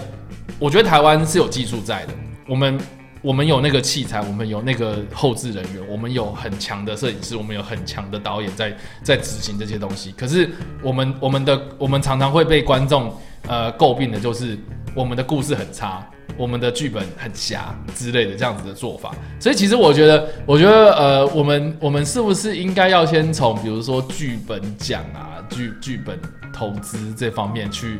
[0.58, 2.14] 我觉得台湾是有技术在的，
[2.48, 2.76] 我们
[3.20, 10.12] 我们有那个器材，我们有那个后置人员，我们有很强的摄影师，我们有很强的导演在在执行这些东西。
[10.12, 10.48] 可是
[10.82, 13.12] 我们我们的我们常常会被观众
[13.46, 14.56] 呃诟病的就是
[14.94, 19.14] 我们的故事很差，我们的剧本很瞎之类的这样子的做法。
[19.40, 26.18] 所以其实我觉得，我觉得呃，我们我们是不是应该要先从比如说剧本奖啊、剧剧本
[26.52, 27.98] 投资这方面去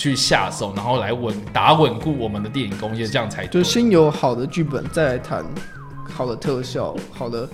[0.00, 5.44] 去下手，然后来稳打稳固我们的电影工业，这样才对就先有好的剧本，再来谈
[6.10, 7.46] 好的特效、好的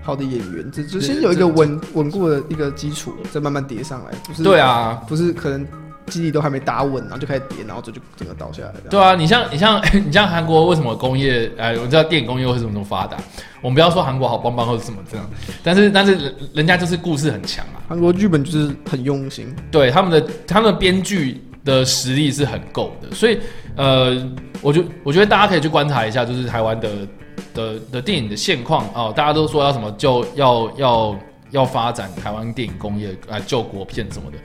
[0.00, 4.12] 好的演员，这就对先有一个这稳稳固的一个基础，再慢慢叠上来。
[4.26, 5.66] 不是对，啊，不是可能
[6.06, 8.80] 基地都还没打稳，然后就开始叠，然后这就整个倒下来了。
[8.88, 13.18] 对啊，你像你像 你像韩国为什么工业，呃，我知道电影工业为什么这么发达，
[13.60, 15.30] 我们不要说韩国好棒棒或者什么这样，
[15.62, 23.38] 但是但是人人家就是故事很强啊，韩国剧本就是很用心，对他们的他们的编剧的实力是很够的，所以
[23.76, 24.28] 呃，
[24.60, 26.88] 我觉我觉得大家可以去观察一下，就是台湾的
[27.54, 31.18] 的的电影的现况哦，大家都说要什么就要要
[31.50, 34.36] 要发展台湾电影工业啊、救国片什么的。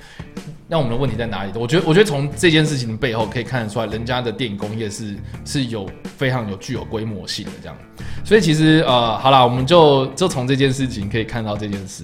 [0.68, 1.52] 那我们的问题在哪里？
[1.56, 5.16] 我觉得，我觉得从这件事情的背后可以看得出来，人家的电影工业是
[5.46, 7.78] 是有非常有具有规模性的这样。
[8.24, 12.04] 所以其实呃，好啦，我们就就从这件事情可以看到这件事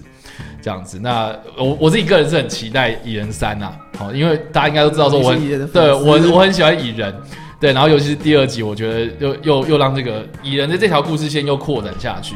[0.62, 1.00] 这样子。
[1.02, 7.14] 那我我自己个人是很期待《蚁人三》呐，好，因为大家应该都知道说我很对我我很喜欢蚁人，
[7.60, 12.36] 对，然后尤其是第二集，我觉得又又又让这个蚁人的这条故事线又扩展下去。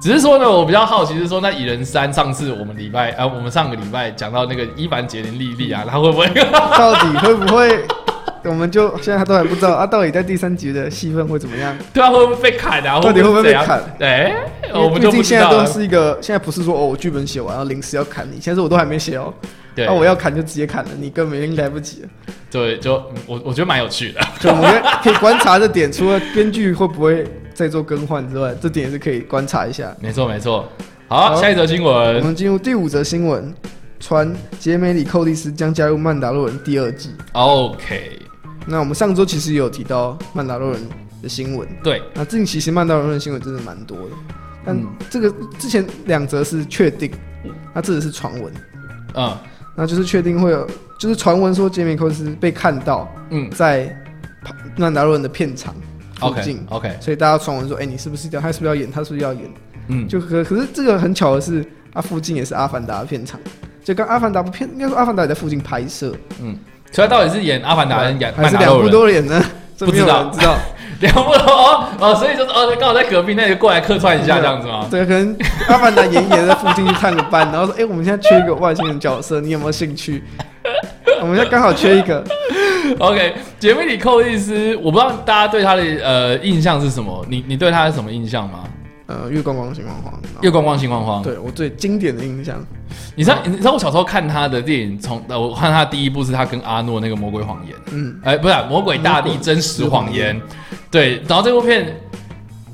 [0.00, 6.26] 只是说呢，我比较好奇是说，那蚁人三上次我们礼拜啊，我们上个礼拜讲到那个伊凡杰林莉莉啊，他会不会？
[6.78, 7.84] 到底会不会？
[8.44, 11.74] 我们就现在都还不知道啊，到底在第三集的戏份会怎么样？
[11.92, 13.00] 对啊，会不会被砍啊？
[13.00, 13.54] 到底会不会被？
[13.54, 13.80] 砍？
[13.98, 14.34] 对，
[14.68, 15.60] 因为我们毕竟现在都。
[15.70, 19.32] 是一个，现在不是说哦，我剧本写完，然后临时要砍你，现在是我都还没写哦，
[19.72, 22.08] 对，那、我要砍就直接砍了，你根本已经来不及了。
[22.50, 22.94] 对，就
[23.26, 24.20] 我我觉得蛮有趣的。
[24.40, 27.24] 就我们可以观察这点，除了编剧会不会
[27.54, 29.94] 再做更换之外，这点也是可以观察一下。
[30.00, 30.68] 没错没错。
[31.06, 32.24] 好，好下一则新闻我闻。
[32.24, 33.54] 们进入第五则新闻，
[34.00, 37.10] 传杰梅里寇蒂斯将加入《曼达洛人》第二季。
[37.32, 38.18] OK，
[38.66, 40.80] 那我们上周其实也有提到《曼达洛人》
[41.22, 44.10] 的新闻，对，那近期其实《曼达洛人》的新闻真的蛮多的，
[44.64, 44.86] 但嗯。
[45.10, 47.10] 这个之前两则是确定，
[47.74, 48.52] 那这只是传闻。
[49.14, 49.36] 嗯，
[49.74, 50.66] 那就是确定会有，
[50.98, 53.50] 就是传闻说杰米·寇斯被看到嗯。
[53.50, 53.94] 在
[54.76, 55.74] 曼达洛人的片场
[56.18, 58.90] 附近，OK，所以大家传闻说，哎、你是不是要他是不是要演？
[58.90, 59.50] 他是不是要演？
[59.88, 63.40] 嗯，就可可是这个很巧的是，啊，附近也是阿凡达的片场，
[63.82, 66.14] 就跟阿凡达不片，应该说阿凡达也在附近拍摄，
[66.90, 68.88] 所以他到底是演阿凡达还是演还是两部？
[68.88, 69.42] 都演呢？
[69.76, 70.54] 这没有不知道人知道。
[71.00, 74.86] 两部都哦哦，所以就是哦，刚好在隔壁，那就过来客串一下这样子吗？
[74.90, 75.34] 对，可能
[75.68, 80.22] 阿凡达演一演在附近去探个班， 然后说：“哎、我们现在缺一个外星人角色，你有没有兴趣？”
[81.22, 82.22] 我们现在刚好缺一个
[82.98, 87.24] ，OK，杰米里寇利斯，我不知道大家对他的呃印象是什么？
[87.30, 88.64] 你你对他有什么印象吗？
[89.10, 91.20] 呃，月光光心慌慌，月光光心慌慌。
[91.20, 92.64] 对我最经典的印象，
[93.16, 100.40] 你知道你知道我小时候看他的电影，从呃我看他第一部是他跟阿诺那个《魔鬼谎言》，嗯，哎、不是、啊《魔鬼大地真实谎言》，
[100.92, 101.92] 对，然后这部片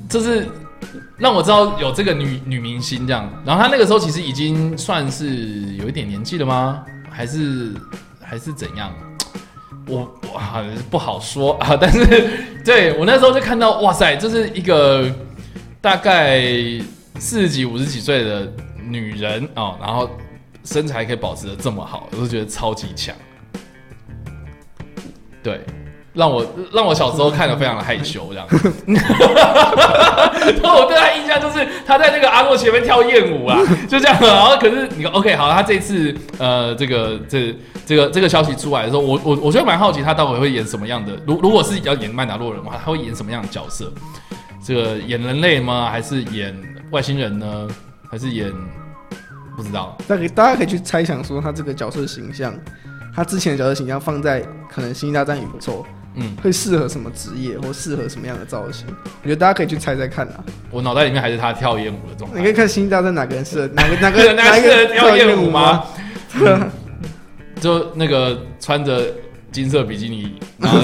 [0.07, 0.47] 就是
[1.17, 5.25] 让我知道有这个女女明星这样，然后他那个时候其实已经算是
[5.77, 6.83] 有一点年纪了吗？
[7.09, 7.73] 还是
[8.21, 8.93] 还是怎样？
[9.87, 9.99] 我
[10.33, 12.29] 我好像不好说啊，但是
[12.63, 15.09] 对我那时候就看到，哇塞，这是一个
[15.81, 16.41] 大概
[17.19, 18.51] 四十几、五十几岁的
[18.89, 20.09] 女人哦，然后
[20.63, 23.15] 身材可以保持的这么好，我都觉得超级强。
[25.43, 25.61] 对，
[26.13, 28.47] 让我让我小时候看的非常的害羞，这样。
[30.61, 34.17] 然后我对他印象就是他在那个阿诺前面跳艳舞啊， 就这样。
[34.19, 37.55] 然后可是你 OK 好，他这次呃这个这
[37.85, 41.13] 这个这个消息出来的时候，我我我觉得蛮好奇他到底会演什么样的。
[41.25, 43.91] 如如果是要演曼达洛人的话，他会演什么样的角色？
[44.67, 45.89] 这个演人类吗？
[45.89, 46.53] 还是演
[46.91, 47.69] 外星人呢？
[48.11, 48.51] 还是演
[49.55, 49.97] 不知道？
[50.05, 52.53] 大家大家可以去猜想说他这个角色形象，
[53.15, 58.85] 他之前的角色形象放在可能《星际大战》也不错嗯，会适合什么职业或适合什么样的造型？
[59.23, 60.43] 我觉得大家可以去猜猜看啊。
[60.69, 62.37] 我脑袋里面还是他跳艳舞的状态。
[62.37, 65.85] 你可以看《星际大战》哪个人适合 哪个哪那个哪个个跳艳舞吗？？
[67.61, 69.01] 就那个穿着
[69.51, 70.77] 金色比基尼，然后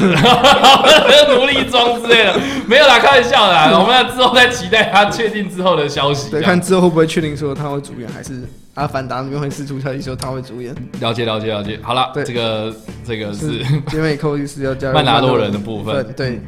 [1.35, 3.77] 奴隶装之类的，没有啦，开玩笑的啦。
[3.77, 6.31] 我们要之后再期待他确定之后的消息。
[6.31, 8.33] 对，看之后会不会确定说他会主演，还是
[8.73, 10.73] 《阿凡达》里面会释出消息说他会主演？
[10.99, 11.79] 了解了解了解。
[11.83, 16.05] 好了，对这个这个是杰美·寇利斯要加入曼达洛人的部分。
[16.15, 16.41] 对，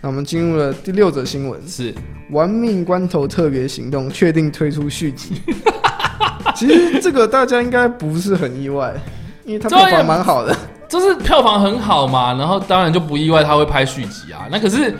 [0.00, 1.92] 那我们进入了第六则新闻，是
[2.30, 5.40] 《玩命关头特别行动》确定推出续集。
[6.56, 8.94] 其实这个大家应该不是很意外，
[9.44, 10.56] 因为他票房蛮好的。
[10.92, 14.46] 就是票房很好嘛，然后当然就不意外他会拍续集啊。
[14.50, 14.94] 那可是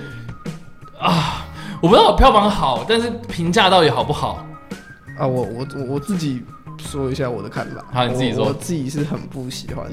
[0.98, 1.44] 啊，
[1.82, 4.42] 我不知道票房好，但是评价到底好不好？
[5.18, 6.42] 啊，我我我我自己
[6.78, 7.84] 说一下我的看法。
[7.92, 9.84] 好你自己说我我自己是很不喜欢。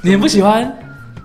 [0.00, 0.74] 你很不喜欢？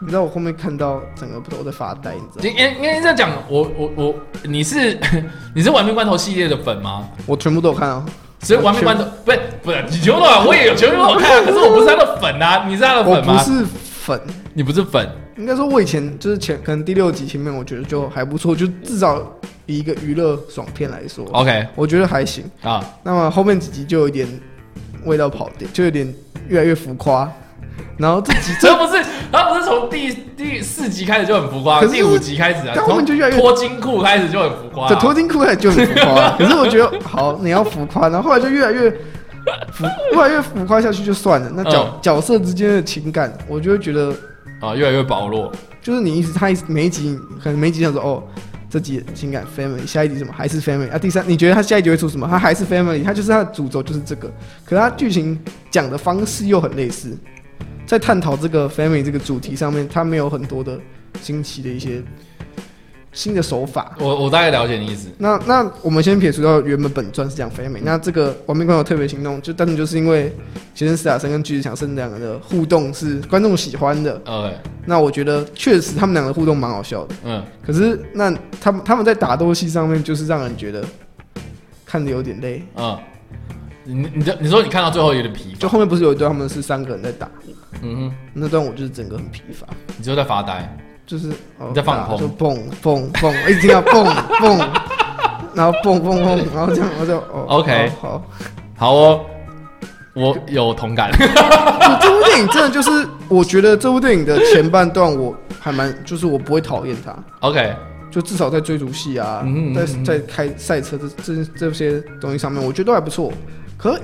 [0.01, 2.43] 你知道我后面看到整个都在发呆，你知道吗？
[2.43, 4.99] 应应应该这样讲，我我我，你是
[5.55, 7.07] 你是玩命关头系列的粉吗？
[7.25, 8.05] 我全部都有看啊，
[8.41, 13.33] 所以玩命关头不是不是你全部都有，我也有全部都有看啊，可是我不是他的粉啊，你是他的粉吗？
[13.33, 13.65] 我不是
[14.09, 14.19] 粉，
[14.55, 15.07] 你不是粉，
[15.37, 19.21] 应该说我以前就是前可能第六集前面我觉得就还不错，就至少
[19.67, 22.43] 以一个娱乐爽片来说，OK 我觉得还行。
[22.63, 24.27] 啊，那么后面几集就有点
[25.05, 26.11] 味道跑掉，就有点
[26.47, 27.31] 越来越浮夸。
[27.97, 34.99] 然后这几 这不是他不是从第第四集开始就很浮夸，可是第五集开始啊，但后从面就越来越脱金裤开始就很浮夸、这啊。
[34.99, 38.91] 脱金裤来就很浮夸，可是我觉得好，你要浮夸，然后后来就越来越
[39.71, 41.51] 浮， 越来越浮夸下去就算了。
[41.55, 44.13] 那角、嗯角色之间的情感，我就会觉得，
[44.59, 45.51] 啊，越来越薄弱。
[45.81, 48.23] 就是你一直他一直每一集可能每一集想说哦，
[48.69, 50.97] 这集情感 family，下一集什么还是 family 啊？
[50.99, 52.27] 第三你觉得他下一集会出什么？
[52.27, 54.27] 他还是 family，他就是他的主轴就是这个，
[54.65, 55.39] 可是他剧情
[55.71, 57.17] 讲的方式又很类似，
[57.85, 60.77] 在探讨这个 family 这个主题上面，他没有很多的
[61.21, 62.03] 新奇的一些
[63.11, 63.95] 新的手法。
[63.99, 65.09] 我我大概了解你意思。
[65.17, 70.33] 那那我们先撇除掉原本本传是讲肥美，那这个《亡命关头特别行动》就单纯就是因为
[70.73, 74.21] 杰森·斯坦森跟巨石强森两个的互动是观众喜欢的。
[74.25, 74.55] OK，
[74.85, 78.31] 那我觉得确实他们两个互动蛮好笑的，嗯，可是那
[78.61, 80.83] 他们他们在打斗戏上面就是让人觉得
[81.85, 82.63] 看的有点累。
[82.75, 82.97] 嗯，
[83.83, 87.29] 你你这你说你看到最后有点疲乏，就后面不是有一段他们是三个人在打，
[87.81, 90.77] 嗯哼，那段我就是整个很疲乏，你就在发呆。
[91.09, 94.05] 就是哦你在放空就蹦蹦蹦，一直听到蹦
[94.39, 94.57] 蹦，
[95.55, 98.23] 然后蹦蹦蹦，然后这样我就哦 OK 好
[98.77, 98.93] 好。
[98.93, 99.25] 哦，
[100.13, 101.11] 我有同感。
[101.17, 101.25] 就
[101.99, 107.73] 这部电影真的就是，我觉得这部电影的前半段我还蛮，就是我不会讨厌它，OK，
[108.11, 109.43] 就至少在追逐戏啊，
[109.75, 113.33] 在在开赛车这这这些东西上面，我觉得都还不错。
[113.77, 114.01] 可是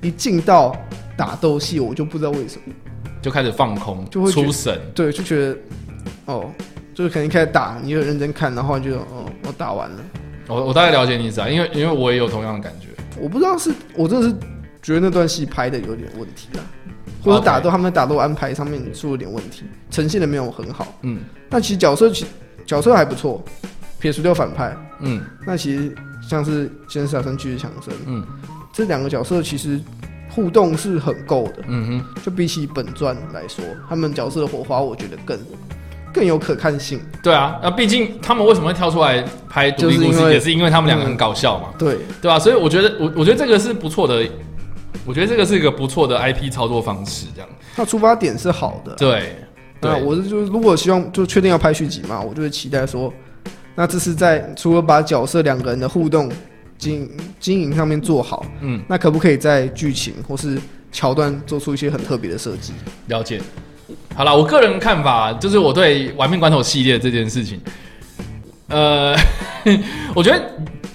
[0.00, 0.74] 一一进到
[1.18, 2.72] 打斗戏，我就不知道为什么，
[3.20, 4.80] 就开始放空，就会出神。
[4.94, 5.56] 对，就觉得
[6.26, 6.52] 哦，
[6.94, 9.96] 就是可能一开始打，你就认真看，然后就哦，我打完了，
[10.48, 12.88] 我我大概了解你意思啊，因为因为我也有同样的感觉。
[13.18, 14.34] 我不知道是我真的是
[14.82, 16.60] 觉得那段戏拍的有点问题啊，
[17.22, 20.86] 或者打斗他们的打斗安排上面出了点问题，呈现的没有很好。
[21.02, 22.26] 嗯那其实角色其
[22.66, 23.42] 角色还不错，
[23.98, 25.94] 撇除掉反派，嗯那其实
[26.28, 28.26] 像是先杀生巨石强森嗯
[28.72, 29.80] 这两个角色，其实
[30.28, 31.64] 互动是很够的。
[31.68, 35.38] 嗯哼，就比起本传来说，他们角色的火花，我觉得更
[36.16, 36.98] 更有可看性。
[37.22, 44.26] 对啊，那毕竟他们为什么会跳出来拍独立故事，就是也是因为他们两个很搞笑嘛，对，对吧、所以我觉得我我觉得这个是不错的，
[45.04, 48.94] 我觉得这个是一个不错的 IP 操作方式，这样那出发点是好的。
[48.94, 49.36] 对
[49.78, 53.12] 对，那我是就是如果希望就确定要拍续集嘛，我就会期待说，
[53.74, 56.32] 那这是在除了把角色两个人的互动
[56.78, 60.58] 经经营上面做好，嗯那可不可以在剧情或是
[60.90, 62.72] 桥段做出一些很特别的设计？
[63.08, 63.38] 了解。
[64.14, 67.60] 好了，我个人看法就是我对《玩命关头》系列这件事情，
[68.68, 69.14] 呃，
[70.14, 70.42] 我觉得，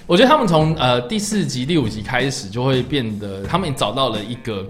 [0.06, 4.66] 我觉得他们从呃第四集、第五集开始就会变得，他们找到了一个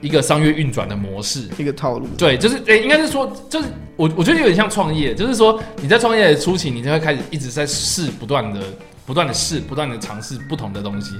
[0.00, 1.48] 一个商业运转的模式。
[1.58, 8.60] 一个套路，对，就是诶、应该是说，就是我我觉得有点像创业，就是说你在创业的初期，你就会开始一直在试，不断的、
[9.04, 11.14] 不断的试，不断的尝试不同的东西。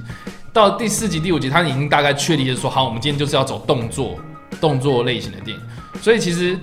[0.51, 4.17] 到第四集、第五集，他已经大概确立了说，好，我们今天就是要走动作、
[4.59, 5.63] 动作类型的电影。
[6.01, 6.57] 所以其实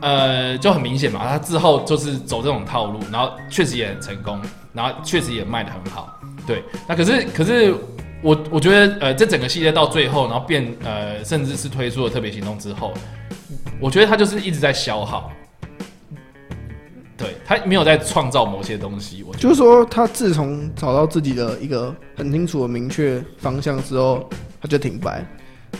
[0.00, 4.40] 呃就很明显嘛，他之后就是走这种套路，然后确实也很成功，
[4.72, 6.20] 然后确实也卖得很好。
[6.46, 7.74] 对，那可是可是
[8.22, 12.92] 我我觉得呃这整个系列到最后，然后变呃甚至是推出了特别行动之后，
[13.80, 15.30] 我觉得他就是一直在消耗。
[17.18, 24.28] 对他没有在创造某些东西，我就是说他自从找到自己的一个很清楚的明确方向之后，
[24.60, 25.26] 他就停摆，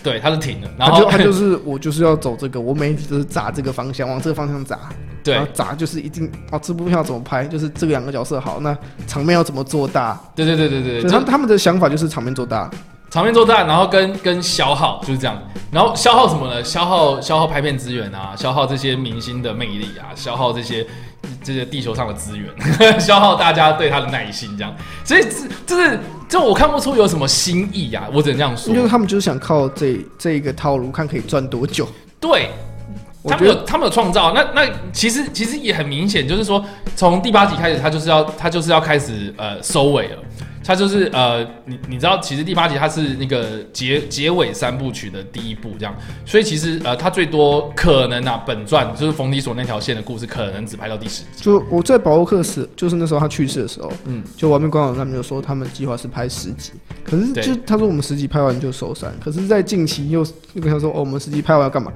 [0.07, 4.78] 对他是停了，然后他就他就是我就是要走这个，我每一集都是砸这个方向，往这个方向砸。
[5.24, 8.76] 对然后砸就是一定哦，这部片要怎么拍，就是这两个角色好，那
[9.09, 10.16] 场面要怎么做大？
[10.36, 12.70] 对对对对对，他他们的想法就是场面做大，
[13.11, 15.36] 场面做大，然后跟跟消耗就是这样，
[15.72, 16.62] 然后消耗什么呢？
[16.62, 20.86] 消耗消耗拍片资源啊，消耗这些明星的魅力啊，消耗这些
[21.42, 22.48] 这些地球上的资源，
[23.00, 24.72] 消耗大家对他的耐心，这样。
[25.04, 25.98] 所以这这是
[26.28, 28.82] 这我看不出有什么新意啊，我只能这样说因。
[28.82, 31.88] 为他们就是想靠这这一个套路，看可以赚多久。
[32.18, 32.50] 对，
[33.24, 36.64] 他们有他们有创造，那那其实其实也很明显，就是说
[36.96, 40.18] 从第八集开始，他就是要他就是要开始呃收尾了。
[40.66, 45.94] 他就是呃，你你知道，其实第八集它是那个结结尾三部曲的第一部，这样，
[46.24, 51.42] 所以其实呃，它最多可能啊，本传就是冯迪索那条线的故事，可能只拍到第十集。
[51.42, 56.72] 就我在保罗克死，就是那时候他去世的时候，嗯嗯，就完美官网上面就说他们计划是拍十集，
[57.04, 61.92] 可是就他说我们十集拍完就收山，可是，在近期又又跟他说哦，我们十集拍完要干嘛？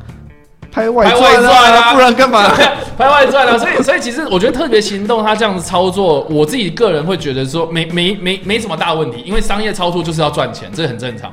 [0.73, 2.49] 拍外拍外传传啊不然干嘛？
[2.97, 11.33] 拍外传啊，所以所以其实我觉得特别行动他这样子操作，我自己个人会觉得说没没没没什么大问题，因为商业操作就是要赚钱，这很正常。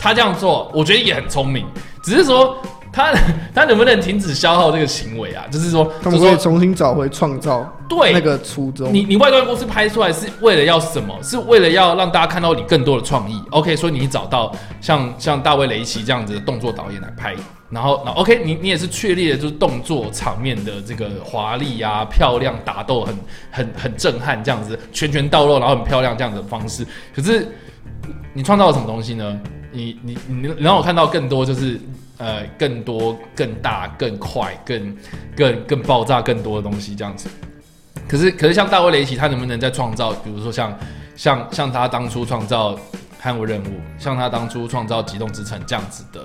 [0.00, 1.66] 他这样做，我觉得也很聪明，
[2.04, 2.56] 只是说
[2.98, 3.14] 他
[3.54, 5.44] 他能不能停止消耗这个行为啊？
[5.52, 8.92] 就是说，他们会重新找回创造对那个初衷。
[8.92, 11.16] 你你外传公司拍出来是为了要什么？
[11.22, 13.40] 是为了要让大家看到你更多的创意。
[13.50, 17.36] OK，所以你找到像像大卫雷奇这样子的动作导演来拍，
[17.70, 23.16] 然后那 OK，你你也是确立了就是动作场面的这个华丽啊、漂亮、打斗很
[23.52, 26.84] 很很震撼这样子，拳拳到肉，然后很漂亮这样子的方式。
[27.14, 27.46] 可是
[28.32, 29.38] 你创造了什么东西呢？
[29.72, 31.80] 你你你你让我看到更多就是
[32.18, 34.96] 呃更多更大更快更
[35.36, 37.28] 更更爆炸更多的东西这样子。
[38.08, 40.76] 可是可是像大卫雷奇，他能不能再创造，比如说像
[41.14, 42.74] 像像他当初创造
[43.22, 46.20] 捍卫任务，像他当初创造机动之城这样子的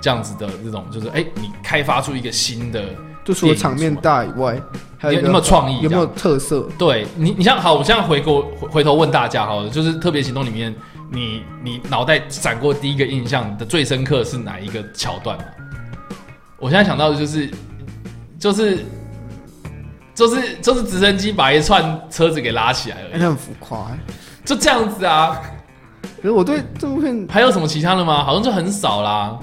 [0.00, 2.82] 这样子的这种，就是哎、你开发出一个新的，
[3.22, 4.58] 就除了场面大以外，
[4.96, 6.66] 还有有没有创意有没有特色？
[6.78, 10.74] 对你你像好，我现在回过回回头问大家好了，就是特别行动里面，
[11.10, 15.44] 你你脑袋闪过第一个印象的最深刻是哪一个桥段吗？
[16.58, 17.50] 我现在想到的就是
[18.38, 18.78] 就是
[20.14, 23.98] 就是就是直升机把一串车子给拉起来哎、了，那很浮夸、欸。
[24.44, 25.40] 就这样子啊。
[26.16, 28.24] 可是我对这部片，还有什么其他的吗？
[28.24, 29.38] 好像就很少啦，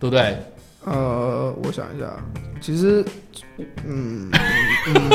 [0.00, 0.36] 对不对？
[0.84, 2.06] 呃，我想一下，
[2.60, 3.04] 其实，
[3.84, 4.30] 嗯，
[4.86, 5.10] 嗯，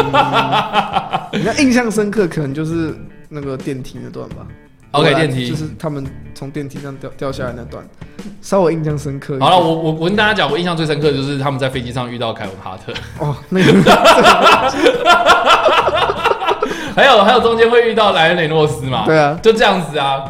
[1.33, 2.95] 你看印象深刻，可能就是
[3.27, 4.45] 那个电梯那段吧。
[4.93, 7.83] OK，电梯就是他们从电梯上掉掉下来那段，
[8.41, 9.39] 稍微印象深刻。
[9.39, 13.73] 好了，我我我跟大家讲，我印象最深刻的就是他们在飞机上遇到凯文哈特，哦，那个
[16.95, 20.23] 还有还有中间会遇到莱恩雷诺斯嘛，对啊，就这样子啊，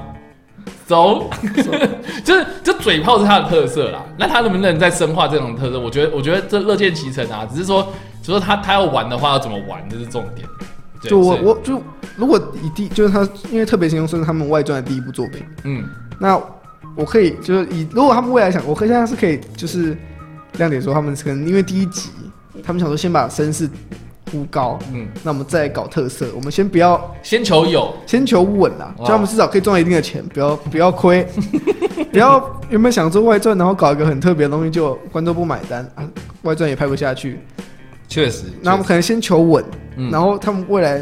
[0.85, 1.29] 走，
[2.23, 4.01] 就是就嘴炮是他的特色啦。
[4.17, 5.77] 那他能不能再深化这种特色？
[5.77, 7.83] 我觉得我觉得这乐见其成啊，只是说，
[8.21, 10.47] 只是说他他要玩的话要怎么玩，这是重点。
[11.03, 11.81] 对就我我就
[12.15, 15.83] 如果以第就是他，因为特别行动是他们外传的第一部作品，嗯。
[16.19, 16.39] 那
[16.95, 19.97] 我可以就是以如果他们未来想，我可以现在是可以就是
[20.57, 22.11] 亮点说他们可能因为第一集，
[22.63, 23.67] 他们想说先把声势
[24.25, 29.05] 铺高，嗯，那我们再搞特色，我们先不要先求有，先求稳啦，哇。
[29.05, 31.27] 就他们至少可以赚到一定的钱，不要不要亏，
[32.11, 36.07] 不要原本想做外传，然后搞一个很特别的东西，就观众不买单啊，
[36.43, 37.39] 外传也拍不下去，
[38.07, 39.65] 确实那我们可能先求稳，
[39.95, 40.11] 嗯。
[40.11, 41.01] 然后他们未来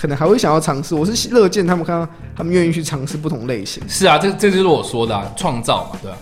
[0.00, 2.06] 可能还会想要尝试，我是乐见他们看到
[2.36, 3.82] 他们愿意去尝试不同类型。
[3.88, 6.18] 是啊，这这就是我说的啊创、造嘛，对吧、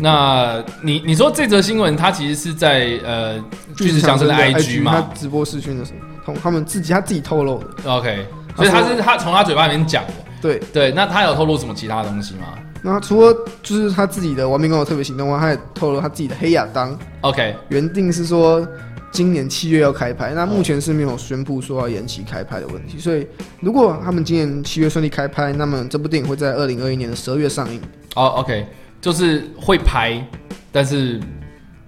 [0.00, 3.38] 那你你说这则新闻，它其实是在呃
[3.76, 5.10] 巨石强森的 IG 他嘛？
[5.14, 10.58] 直播视讯的时候，同他们自己他自己透露的，，OK，所以他是他从他嘴巴里面讲的，对。
[10.72, 12.46] 对，那他有透露什么其他东西吗？
[12.82, 18.66] 那除了就是他自己的《亡命工的特别行动》外，他也透露他自己的黑亚当？OK，原定是说
[19.12, 22.98] 今年七月要开拍，那目前是没有宣布说要延期开拍的问题。
[22.98, 23.26] 所以
[23.60, 27.80] 如果他们今年七月顺利开拍，那么这部电影会在二零二一年的十二月上映。
[28.14, 28.66] 哦，OK，
[29.00, 30.22] 就是会拍，
[30.70, 31.18] 但是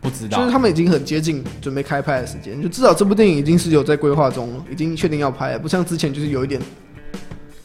[0.01, 6.61] 不知道就是他们已经很接近准备开拍的时间，就至少这部电影已经是有在规划中了，已经确定要拍了，不像之前就是有一点，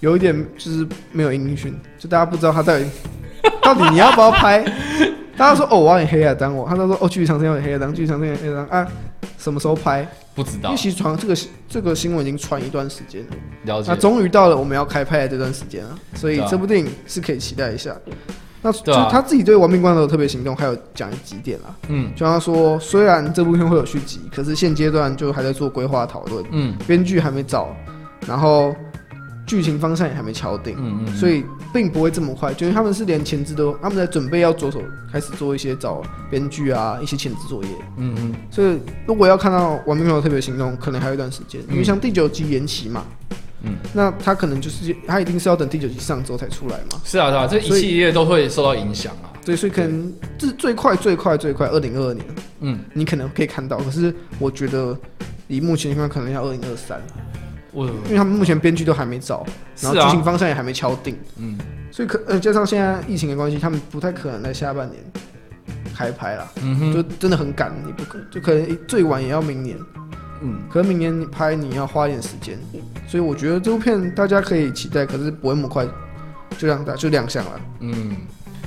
[0.01, 2.86] 有一点就是没有音讯，就大家不知道他到底
[3.64, 4.66] 到底你要不要拍。
[5.36, 8.88] 大家说哦，我要演黑亚当，我他都说哦，剧场生要演黑亚当，剧场生演黑亚当啊，
[9.38, 10.07] 什么时候拍？
[10.36, 10.69] 不知道。
[10.69, 11.36] 因为，其实传这个
[11.67, 13.91] 这个新闻已经传一段时间了，了解。
[13.91, 16.47] 那，终于到了我们要开拍的这段时间了，所以对啊。
[16.49, 17.95] 这部电影是可以期待一下。
[18.61, 19.05] 那就对啊。
[19.05, 22.11] 是他自己对《亡命关头》特别行动还有讲几点啦，嗯。
[22.15, 26.75] 就像他说，虽然这部片会有续集，可是现阶段就还在做规划讨论，嗯。
[26.88, 27.75] 编剧还没找，
[28.27, 28.73] 然后
[29.45, 32.53] 剧情方向也还没敲定，嗯嗯，所以并不会这么快。
[32.53, 34.81] 就是他们是连前置都，他们在准备要着手
[35.11, 37.69] 开始做一些找编剧啊一些前置作业。
[37.97, 43.05] 嗯嗯所以如果要看到《亡命朋友特别行动》，可能还有一段时间，因为像第九集延期嘛，
[43.63, 47.01] 嗯，那他可能就是他一定是要等第九集上之后才出来嘛。
[47.03, 52.25] 是啊是啊，这一系列都会受到影响啊，对，所以可能这最快最快最快二零二二年，
[52.61, 54.97] 嗯，你可能可以看到，可是我觉得
[55.47, 57.01] 以目前情况，可能要二零二三，
[57.74, 59.45] 我因为他们目前编剧都还没找，
[59.82, 61.57] 然后剧情方向也还没敲定，嗯。
[61.91, 65.03] 所以可呃加上现在疫情的关系，他们不太可能在下半年
[65.93, 66.93] 开拍啦，嗯哼。
[66.93, 69.78] 就真的很赶，你不可就可能最晚也要明年，
[70.41, 70.61] 嗯。
[70.71, 72.57] 可能明年你拍你要花一点时间，
[73.07, 75.86] 所以我觉得这部片大家可以期待，可是不会那么快
[76.57, 78.17] 就让大就亮相了，嗯，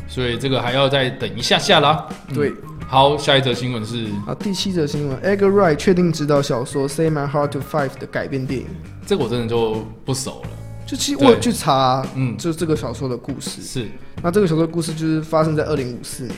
[0.09, 2.07] 所以这个还要再等一下下啦。
[2.29, 2.35] 嗯。
[2.35, 2.53] 对。
[2.89, 8.67] 好，下一则新闻是啊，第七则新闻，Edgar Wright 确定指导小说《Say My Heart to Five》的改编电影。
[9.05, 10.49] 这个我真的就不熟了，
[10.87, 13.61] 就其实我去查，嗯，就是这个小说的故事。
[13.61, 13.89] 是。
[14.23, 16.37] 那这个小说的故事就是发生在二零五四年，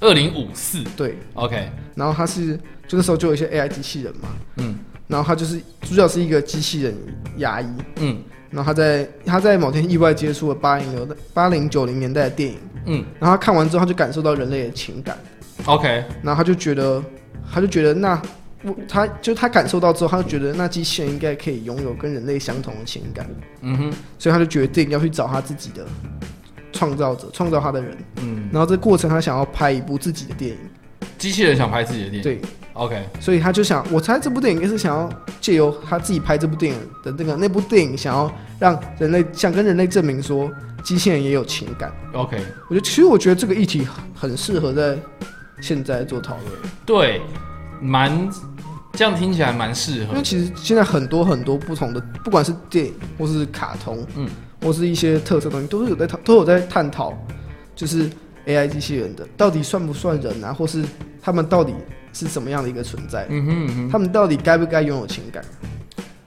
[0.00, 0.82] 二零五四？
[0.96, 1.18] 对。
[1.34, 2.56] ，OK，然后他是
[2.88, 4.76] 就那时候就有一些 AI 机器人嘛，嗯。
[5.06, 6.94] 然后他就是主角是一个机器人
[7.36, 8.22] 牙医，嗯。
[8.48, 13.04] 然后他在他在某天意外接触了八零年的八零九零年代的电影，嗯。
[13.18, 15.18] 然后他看完之后他就感受到人类的情感，
[15.66, 17.02] ，OK，然后他就觉得
[17.52, 18.20] 他就觉得那
[18.62, 23.26] 我他就他感受到之后，他就觉得那机器人应该可以拥有跟人类相同的情感，
[23.62, 25.86] 嗯哼，所以他就决定要去找他自己的
[26.72, 27.96] 创造者，创造他的人。
[28.22, 30.58] 嗯，然后这过程他想要拍一部自己的电影，
[31.16, 32.22] 机器人想拍自己的电影。
[32.22, 32.40] 对
[32.74, 35.08] ，，OK，所以他就想，我猜这部电影应该是想要
[35.40, 40.50] 借由他自己拍这部电影的那个那部电影，想要让人类想跟人类证明说，
[40.84, 41.90] 机器人也有情感。
[42.12, 42.36] OK，
[42.68, 44.98] 我觉得其实我觉得这个议题很适合在
[45.60, 46.46] 现在做讨论，
[46.86, 47.20] 对，
[47.80, 48.28] 蛮
[48.92, 54.28] 这样听起来蛮适合因为，其实现在很多很多不同的，不管是电影或是卡通，嗯，
[54.62, 57.12] 或是一些特色东西，都是有在讨都有在探讨，
[57.76, 58.10] 就是
[58.46, 60.84] AI 机器人的到底算不算人啊，或是
[61.22, 61.74] 他们到底
[62.12, 65.44] 是什么样的一个存在，嗯哼嗯哼，他们到底该不该拥有情感？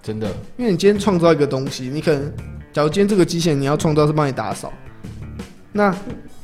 [0.02, 0.28] 真的，
[0.58, 2.32] 因为你今天创造一个东西，你可能，
[2.72, 4.72] 假如今天这个机器人你要创造是帮你打扫，
[5.72, 5.96] 那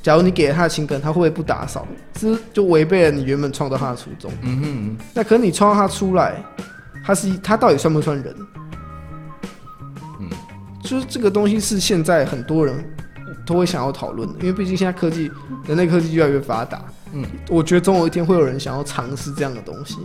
[0.09, 1.87] 假如你给了他的情感，他会不会不打扫？
[2.19, 4.31] 是就违背了你原本创造他的初衷？
[4.41, 6.43] 嗯哼嗯哼，那可能你创造他出来，
[7.05, 8.35] 他是他到底算不算人？
[10.19, 10.27] 嗯，
[10.81, 12.83] 就是这个东西是现在很多人
[13.45, 15.29] 都会想要讨论的，因为毕竟现在科技，
[15.67, 16.83] 人类科技越来越发达。
[17.13, 19.97] 嗯，我觉得总有一天会有人想要尝试这样的东西，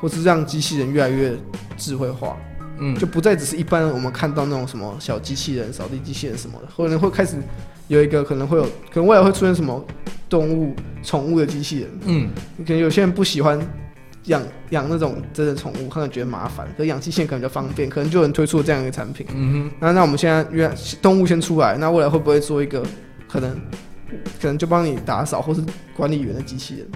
[0.00, 1.36] 或是让机器人越来越
[1.76, 2.36] 智慧化。
[2.78, 7.34] 嗯，就不再只是一般我们看到那种什么小机器人、扫地机器人什么的，可能会开始
[7.92, 9.84] 有一个可能会有，可能未来会出现什么
[10.26, 11.90] 动物、宠物的机器人。
[12.06, 12.30] 嗯，
[12.66, 13.60] 可能有些人不喜欢
[14.24, 19.26] 养养那种真的宠物，可能觉得麻烦，可养机器人可能比较方便，可能就有人推出了这样一个产品。
[19.34, 22.82] 嗯那那我们现在原来动物先出来，那未来会不会做一个
[23.28, 23.54] 可能
[24.40, 25.62] 可能就帮你打扫或是
[25.94, 26.88] 管理员的机器人？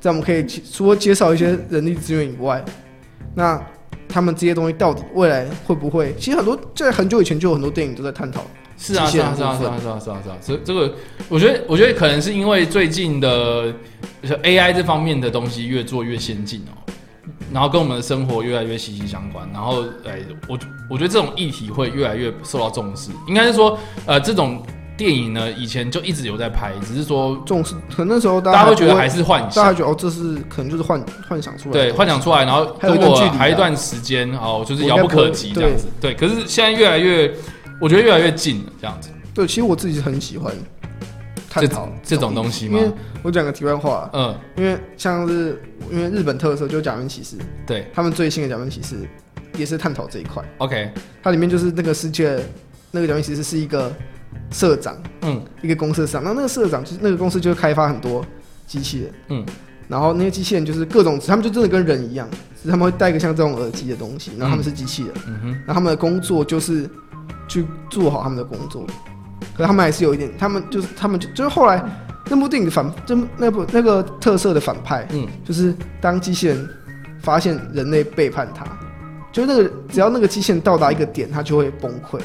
[0.00, 2.64] 这样我们可以除了减少一些人力资源以外，
[3.34, 3.62] 那
[4.08, 6.14] 他们这些东西到底未来会不会？
[6.18, 8.46] 其实很多在很久以前就有很多电影都在探讨哼，
[8.82, 10.92] 是啊，是啊，是啊，是啊，是啊，是啊，是啊，所以这个
[11.28, 13.72] 我觉得，我觉得可能是因为最近的
[14.20, 16.74] 就是 AI 这方面的东西越做越先进哦，
[17.52, 20.18] 然后跟我们的生活越来越息息相关，然后哎，
[20.48, 20.58] 我
[20.90, 24.60] 我觉得这种议题会越来越受到重视，应该是说，呃，这种
[24.96, 29.70] 电影呢，以前就一直有在拍，只是说重视，可能那时候大大家会觉得还是幻想大。
[29.70, 35.86] 家觉得哦，这是可能就是幻幻想出来，对，幻想出来，然后跟我还有一段时间，哦，就是遥不可及这样子。
[36.00, 37.32] 对，可是现在越来越，
[37.82, 39.08] 我觉得越来越近了，这样子。
[39.34, 40.54] 对，其实我自己是很喜欢
[41.50, 42.92] 探讨这种东西嘛因为
[43.24, 45.60] 我讲个题外话，嗯，因为像是
[45.90, 47.34] 因为日本特色就是假面骑士，
[47.66, 47.90] 对。
[47.92, 48.94] 他们最新的假面骑士
[49.58, 50.40] 也是探讨这一块。
[50.58, 50.92] ，OK，
[51.24, 52.38] 它里面就是那个世界
[52.92, 53.92] 那个假面骑士是一个
[54.52, 55.42] 社长，嗯。
[55.60, 58.24] 一个公司的社长，那那个社长就是那个公司就会开发很多
[58.64, 59.46] 机器人，嗯。
[59.88, 66.88] 然后那些机器人就是各种，他们就真的跟人一样，只是他们会戴一个像这种耳机的东西，然后他们是机器人，嗯哼，然后他们的工作就是
[67.52, 68.86] 去做好他们的工作，
[69.54, 71.84] 可是他们还是有一点，他们就是他们就就是后来
[72.30, 75.26] 那部电影的反，就那部那个特色的反派，嗯。
[75.44, 76.66] 就是当机器人
[77.20, 78.64] 发现人类背叛他，
[79.30, 82.18] 就是那个只要那个机器人到达一个点，它就会崩溃，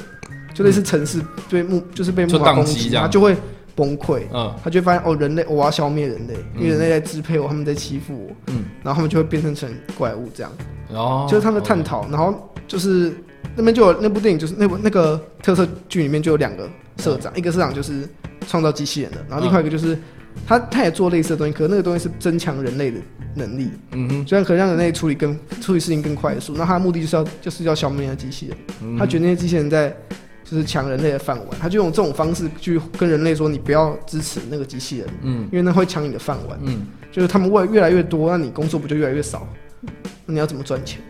[0.54, 3.04] 就类似城市被木就是被就木马攻击，宕机这样。
[3.04, 3.36] 它就会
[3.76, 4.22] 崩溃。
[4.34, 4.54] 嗯。
[4.64, 6.72] 他就会发现哦，人类我要消灭人类，因为嗯。
[6.72, 10.52] 人类在支配我，他们在欺负我，嗯，然后他们就会变成成怪物这样。
[10.94, 11.28] 哦。
[11.30, 13.14] 就是他们的探讨，然后就是
[13.56, 18.08] 那边就有那部电影，就是那部那个特色剧里面就有两个社长，一个社长就是
[18.48, 19.98] 创造机器人的，然后另外一个就是
[20.46, 22.98] 他他也做类似的东西，可是那个东西是增强人类的
[23.34, 29.96] 能力，嗯哼，虽然可以让人类处理更处理事情更快速，那他的目的就是要就是要消灭那些机器人，嗯他觉得那些机器人在
[30.44, 35.44] 就是抢人类的饭碗，他就用这种方式去跟人类说你不要支持那个机器人，嗯。
[35.52, 39.48] 因为那会抢你的饭碗，嗯，就是他们越越来越多，那你工作不就越来越少？
[40.26, 41.02] 那你要怎么赚钱？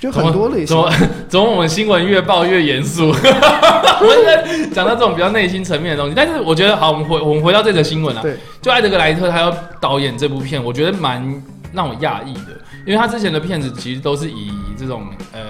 [0.00, 0.92] 就很多类型怎么，
[1.28, 3.08] 怎么我们新闻越报越严肃？
[3.12, 11.42] 我们在讲到这种比较内心层面的东西，但是我觉得好，我们回我们回到这则新闻啊，对，就艾德格莱特他要导演这部片，我觉得蛮
[11.72, 15.40] 让我讶异的，因为他之前的片子其实都是以这种呃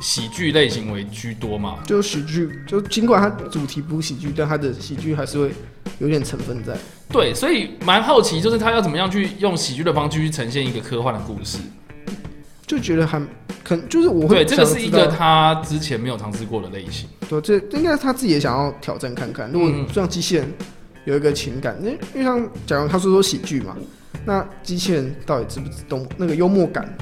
[0.00, 5.50] 喜剧类型为居多嘛，就喜剧，就尽管他主题不是喜剧，但他的喜剧还是会
[5.98, 6.72] 有点成分在。
[7.10, 11.58] 对，所以蛮好奇，就是他要怎么样去用喜剧的方式去呈现一个科幻的故事。
[12.66, 13.20] 就觉得还
[13.62, 17.08] 可能就是我会对，这个是一个他之前没有尝试过的类型。
[17.28, 19.50] 对，这这应该是他自己也想要挑战看看。
[19.50, 20.52] 如果嗯让机器人
[21.04, 23.76] 有一个情感，因为因为像假如他说说喜剧嘛，
[24.24, 26.92] 那机器人到底知不知懂那个幽默感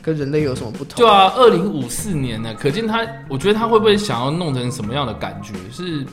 [0.00, 0.96] 跟人类有什么不同？
[0.96, 5.54] 对啊，二零五四年呢，可见他，我觉得他会不会想要弄成什么样的感觉？
[5.72, 6.04] 是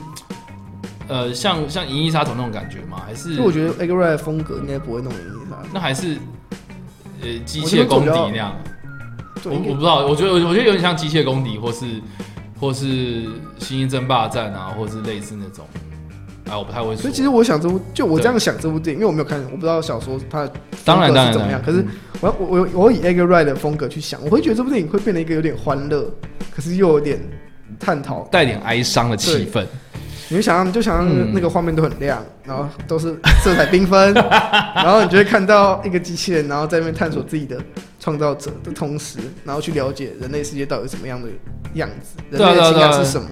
[1.08, 3.02] 呃，像像《银翼杀手》那种感觉吗？
[3.04, 5.18] 还是就我觉得的风格应该不会弄赢
[5.50, 5.56] 他。
[5.72, 6.16] 那还是
[7.22, 8.56] 呃机械公敌那样？
[9.44, 11.86] 我我不知道，我觉得我我觉得有点像机械公敌，或是
[12.60, 13.22] 或是
[13.58, 15.64] 星际争霸战啊，或是类似那种。
[16.50, 17.14] 哎，我不太会说所以。
[17.14, 20.46] 其实我想这部，就我这样想这部电影，因为我没有看，我不知道小说它
[20.84, 21.62] 当然当然怎么样。
[21.64, 21.84] 可是
[22.20, 26.10] 我要我我我以 Egg Ray 的风格去想，我会觉得这部电影会变得一个有点欢乐，
[26.54, 27.18] 可是又有点
[27.78, 28.28] 探讨。
[28.32, 29.64] 带点哀伤的气氛，
[30.30, 34.14] 你就想象，你就想象那个画面都很亮，然后都是色彩缤纷，
[34.74, 37.60] 然后你就会看到一个机器人，然后在那边探索自己的
[37.98, 41.28] 创造者的同时，然后去了解人类世界到底什么样的
[41.74, 43.28] 样子，人类的情对啊对啊感是什么。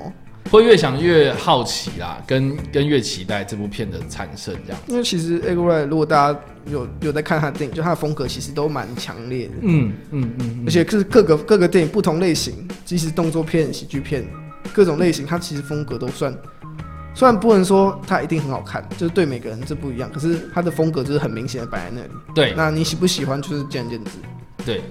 [0.50, 4.82] 会越想越好奇啦，跟跟越期待这部片的产生这样。
[4.86, 9.52] 因为其实 Egg Ray 如果大家有有在看他的电影，就他的风格其实都蛮强烈的。
[9.60, 14.26] 嗯嗯嗯，而且是各个各个电影不同类型，即使动作片、喜剧片，
[14.72, 16.34] 各种类型，他其实风格都算，
[17.18, 22.08] 虽然不能说它一定很好看，就是对每个人这不一样，可是它的风格就是很明显的摆在那里。
[22.32, 24.10] 对那你喜不喜欢就是见仁见智。
[24.64, 24.82] 对，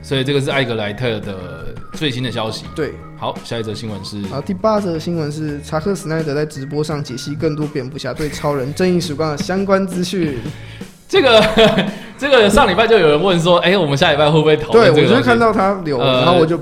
[0.00, 2.64] 所以这个是艾格莱特的最新的消息。
[2.74, 10.38] 对，好，下一则新闻是啊第八则新闻是查克·史奈德在直播上解析更多蝙蝠侠对超人、正义曙光的相关资讯。
[11.06, 11.44] 这个
[12.16, 14.90] 这个上礼拜就有人问说，哎、我们下礼拜会不会讨对？
[14.90, 16.58] 我就看到他留，呃然后我就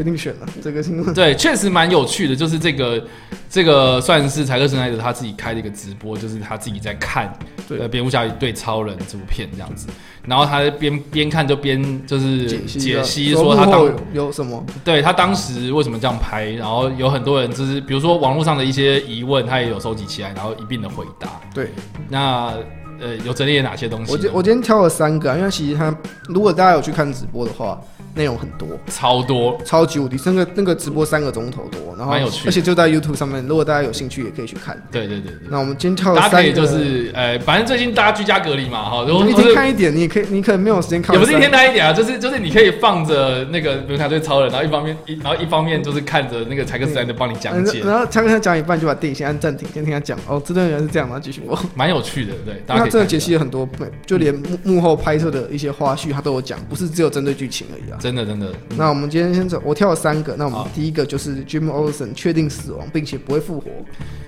[0.00, 1.12] 决定选了这个新闻。
[1.12, 3.04] 对，确实蛮有趣的，就是这个
[3.50, 7.30] 这个算是柴克·施奈德他自己开的一个直播，就是他自己在看
[7.68, 9.88] 对呃蝙蝠侠对超人这部片这样子，
[10.24, 14.64] 然后他边边看就边就是解析说他当有有什么？
[14.82, 21.28] 对他当时为什么这样拍，然后有很多人就是比如说网络上的一些疑问，他也有收集起来，然后一并的回答。
[21.54, 21.68] 对，
[22.08, 22.54] 那
[22.98, 24.12] 呃有整理了哪些东西？
[24.12, 25.94] 我今我今天挑了三个、啊，因为其实他
[26.26, 27.78] 如果大家有去看直播的话，
[28.14, 34.76] 内容很多，超多，超级无敌，那个那个直播三个钟头多，然后蛮有趣而且就在 YouTube 上面，如果大家有兴趣也可以去看。
[34.90, 35.48] 对对对对。
[35.48, 50.18] 那我们今天跳了三个，大家可以就是呃，反正最近大家居家隔离嘛，哈，如果一或是天看一点，你也可以，你可能没有时间看，也不是一天看一点啊，就是就是你可以放着那个比如他对超人，然后一方面一然后一方面就是看着那个柴克斯莱德帮你讲解，然后他跟他讲一半就把电影先按暂停，先听他讲。
[50.26, 53.68] 哦，这段原来是这样，然后继续播，蛮有趣的，对，大家可以他真的解析了很多，
[54.06, 57.98] 就连幕幕后拍摄的一些花絮他都有讲，不是只有针对剧情而已啊。
[58.00, 60.34] 真的真的，嗯那我们今天先走，我挑了三个。
[60.36, 63.70] 那我们第一个就是 Jim Olsen 确定死亡，并且不会复活。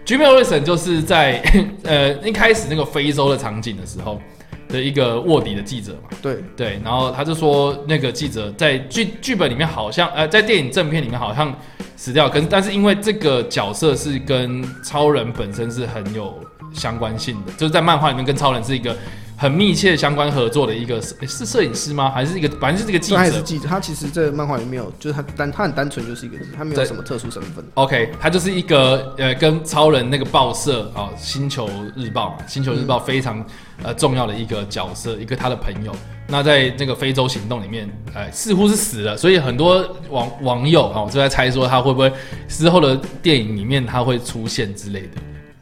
[0.05, 1.43] Jimmy Olsen 就是在
[1.85, 4.20] 呃一开始那个非洲的场景的时候
[4.69, 11.55] 的一个卧底的记者嘛，对，对，然后他就说那个记者在剧剧本里面好像呃在电影正片里面好像
[11.97, 16.39] 死掉，可是但是因为这个角色是跟超人本身是很有
[16.73, 18.97] 相关性的，就是在漫画里面跟超人是一个
[19.43, 22.09] 很密切相关合作的一个是是摄影师吗？
[22.09, 23.16] 还是一个反正就是一个记者？
[23.16, 27.64] 他也是记者，他其实这个漫画里没有，就是他单他很单纯就是一个他没有什么特殊身份。
[27.74, 33.44] OK，他就是一个呃，跟超人那个报社啊，星球日报》嘛，《星球日报》非常
[33.82, 35.93] 呃重要的一个角色，一个他的朋友。
[36.28, 42.12] 那在那个非洲行动里面，呃，似乎是死了，所以很多网网友啊，就在猜说他会不会
[42.47, 45.09] 之后的电影里面他会出现之类的。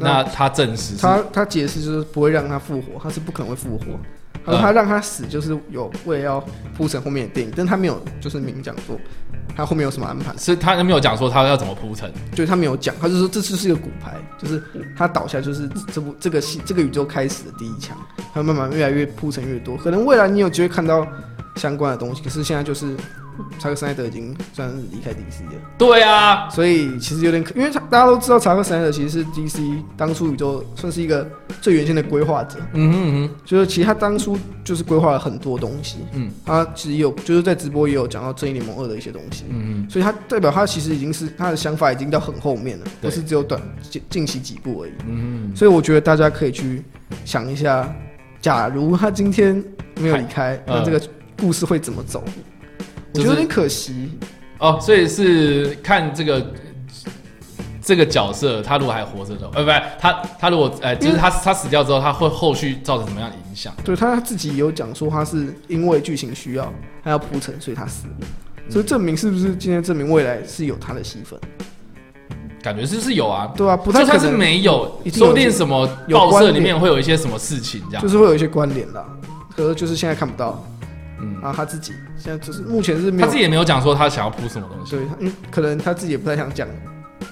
[0.00, 3.84] 那那他证实他他解释就是不会让他复活，他是不可能会复活。
[4.44, 6.44] 他说嗯他让他死就是有为了要
[6.74, 8.98] 铺成后面的电影，但他没有就是明讲说
[9.54, 12.10] 他后面有什么安排，是他没有讲说他要怎么铺成。
[12.32, 14.62] 就是他没有讲，他就说这次是一个骨牌，就是
[14.96, 17.94] 他倒下就是这部这个戏这个宇宙开始的第一枪，
[18.32, 21.06] 他慢慢越来越铺成越多，可能未来你有机会看到
[21.56, 22.96] 相关的东西，可是现在就是
[23.58, 25.52] 查克·斯奈德已经算是离开 DC 了。
[25.78, 31.28] 对啊，所以其实有点可，因为他大家都知道查克·斯奈德其实是 DC 当初宇宙算是一个
[31.60, 36.30] 最原先的规划者，嗯哼嗯哼，就是其实他当初就是规划了很多东西，嗯。
[36.44, 43.60] 他其实有就是在直播也有讲到正义联盟二的一些东西，嗯所以他代表他其实已经是他的想法已经到很后面了，不是只有短
[43.90, 46.82] 近近期几步而已，嗯所以我觉得大家可以去
[47.24, 47.92] 想一下，
[48.40, 49.62] 假如他今天
[50.00, 50.76] 没有离开，嗯。
[50.78, 51.00] 那这个
[51.38, 52.24] 故事会怎么走？
[53.14, 54.10] 我就是觉得有点可惜，
[54.58, 56.52] 哦，所以是看这个
[57.82, 63.74] 这个角色，他如果还活着的，呃，不是他他如果呃，就是他他死掉之后，他会后续造成什么样的影响？
[63.84, 66.72] 对他自己有讲说他是因为剧情需要，
[67.02, 68.26] 他要铺陈，所以他死了。
[68.68, 71.38] 所以证明是不是今天证明未来是有他的戏份？
[72.62, 78.08] 感觉是是有啊，对啊，不太可能就算是没有，说不定什么有报社里面会有一些什么事情这样就。
[78.08, 79.04] 是会有一些关联啦。
[79.56, 80.62] 可是就是现在看不到，
[81.22, 84.96] 嗯，然后他自己现在就是目前是没有他自己也没有讲说他想要铺什么东西。
[84.96, 86.66] 对，因为可能他自己也不太想讲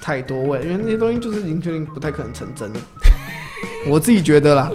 [0.01, 2.79] 太多位，因为那些东西就是已经确定不太可能成真了。
[3.87, 4.69] 我自己觉得啦，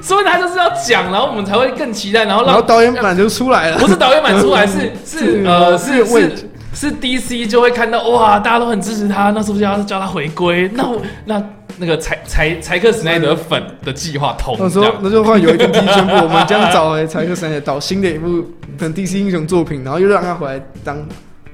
[0.00, 10.70] 所以他就是要讲，然后我们才会更期待，然后让然后导演版就出来了，不是导演版出来，是是 是呃是是是是 DC 就会看到哇，大家都很支持他，那是不是要叫他回归？
[10.74, 11.42] 那我那
[11.78, 14.86] 那个柴柴柴克史奈德粉的计划通那时候。
[15.00, 18.42] 那就换有一天 DC 宣布，我们将找回柴克·史奈德导新的一部
[18.78, 20.96] 可能 DC 英雄作品，然后又让他回来当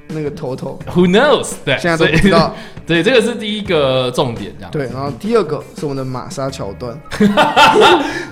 [0.08, 1.52] 那个头头，Who knows？
[1.64, 2.54] 对，现在都不知道。
[2.86, 4.70] 对，这个是第一个重点，这样。
[4.72, 7.00] 对，然后第二个是我们的玛莎桥段，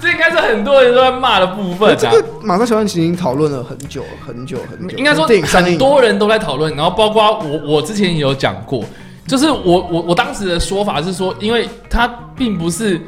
[0.00, 1.96] 这应该是很多人都在骂的部分啊。
[1.96, 8.84] 这个玛莎桥段其实已经讨论了很久很久很久，应该说很多人都在讨论，然后包括我，我之前也有讲过，
[9.28, 13.00] 就是我我我当时的说法是说，因为他并不是。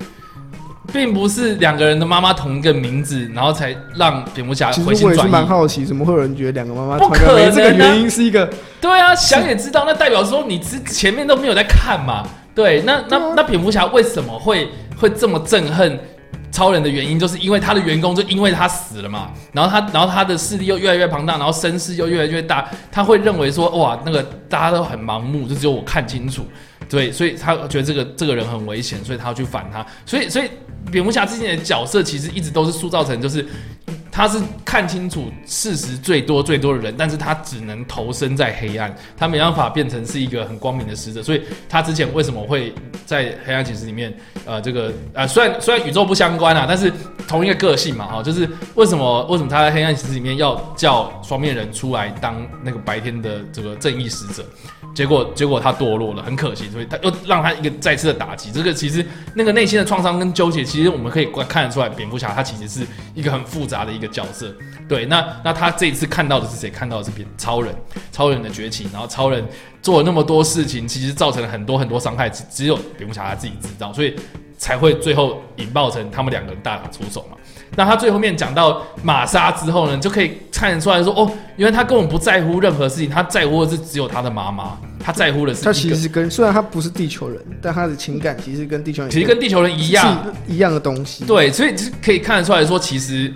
[0.93, 5.31] 并不是两个人的妈妈同一个名字，然后才让蝙蝠侠其实我也是回心转意。
[5.31, 7.61] 蛮好奇，怎么会有人觉得两个妈妈不同一个名字？
[7.61, 12.27] 可能啊这个原因是一个对啊，想也知道，那代表说你之前面都没有在看嘛。
[12.57, 15.97] 对，那那啊那蝙蝠侠为什么会会这么憎恨
[16.51, 26.45] 超人的原因，就是因为他的员工就因为他死了嘛，然后他然后他的势力又越来越庞大，然后声势又越来越大，他会认为说哇，那个大家都很盲目，就只有我看清楚。
[26.89, 29.87] 对，所以他觉得这个这个人很危险，所以他要去反他。
[30.05, 30.51] 所以所以
[30.91, 33.47] 蝙蝠侠之前的角色其实一直都是塑造成就是
[34.13, 41.23] 他是看清楚事实最多最多的人，但是他只能投身在黑暗，他没办法变成是一个很光明的使者。
[41.23, 42.75] 所以他之前为什么会
[43.07, 44.13] 在黑暗骑士里面，
[44.45, 46.93] 呃，这个呃，虽然虽然宇宙不相关啊，但是
[47.29, 54.45] 同一个个性嘛，哈、就是为什么为什么他在黑暗骑士里面要叫双面人出来当那个白天的这个正义使者？
[54.93, 58.51] 结果结果他堕落了，很可惜，所以他又让他一个再次的打击。
[58.51, 62.85] 这个其实那个内心的创伤跟纠结，其实我们可以观看得出来，蝙蝠侠他其实是
[63.15, 64.53] 一个很复杂的个角色。
[64.89, 66.71] 对，那那他这一次看到的是谁？
[66.71, 67.75] 看到的是蝙超人，
[68.11, 69.45] 超人的崛起，然后超人
[69.83, 74.17] 做了那么多事情，其实造成了很多很多伤害，只只有蝙蝠侠他自己知道，所以
[74.59, 77.37] 才会最后引爆成他们两个人大打出手嘛。
[77.77, 91.25] 那他最后面讲到玛莎之后呢，就可以看得出来说，哦，原来他根本不在乎任何事情，他在乎的是只有他的妈妈，他在乎的是他其实跟虽然他不是地球人，但他的情感其实跟地球人其实跟地球人一样，一样的东西。
[91.25, 93.33] 对，所以是可以看得出来说，其实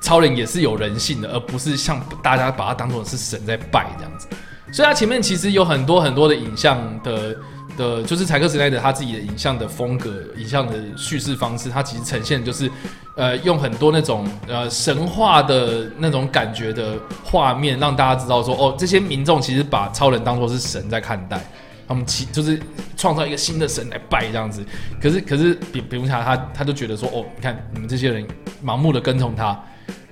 [0.00, 4.26] 超人也是有人性的，而不是像大家把他当做是神在拜这样子。
[4.72, 7.36] 所以他前面其实有很多很多的影像的
[7.76, 12.70] 的，就是柴克斯奈德他自己的影像的风格、影像的叙事方式，他其实呈现就是
[13.16, 21.40] 呃用很多那种呃神话的那种感觉的画面，让大家知道说哦，这些民众其实把超人当做是神在看待。
[21.88, 22.56] 他们其就是
[22.96, 24.64] 创造一个新的神来拜这样子，
[25.02, 28.24] 可是可是比比如下他他就觉得说哦，你看你们这些人
[28.64, 29.60] 盲目的跟从他，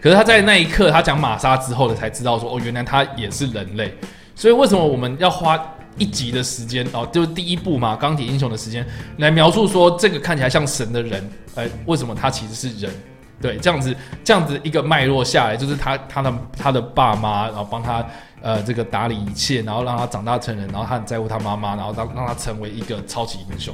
[0.00, 3.92] 可是他在那一刻他讲玛莎之后呢才知道说哦，原来他也是人类，
[4.34, 5.58] 所以为什么我们要花
[5.96, 8.86] 一集的时间哦，就是第一部嘛，钢铁英雄的时间
[9.16, 12.92] 来描述说这个看起来像神的人，呃，为什么他其实是人？
[13.40, 13.94] 对，这样子
[14.24, 18.04] 这样子一个脉络下来，就是他他的他的爸妈，然后帮他
[18.42, 23.72] 呃这个打理一切，然后让他长大成人，然后他很在乎他妈妈，然后让让他成为一个超级英雄。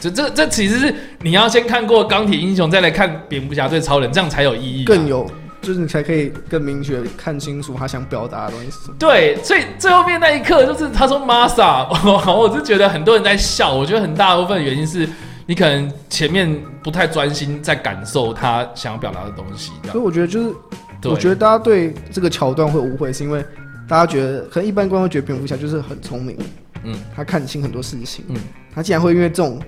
[0.00, 5.28] 这这这其实是你要先看过钢铁英雄，再来看蝙蝠侠对超人，这样才有意义、更有，
[5.62, 8.94] 就是你才可以更明确地看清楚他想表达的东西是什么。
[8.98, 15.08] 对，所以最后面那一刻就是他说 Masa，我 我是觉得很多人在笑，我觉得很大部分原因是
[15.46, 16.50] 你可能前面
[16.82, 20.54] 不太专心在感受他想要表达的东西，所以我觉得就是，
[21.04, 23.44] 我觉得大家对这个桥段会误会，是因为
[23.88, 26.36] 大家觉得可能一般观众觉得蝙蝠侠就是很聪明，
[26.84, 26.94] 嗯。
[27.14, 28.36] 他看清很多事情，嗯。
[28.72, 29.60] 他竟然会因为这种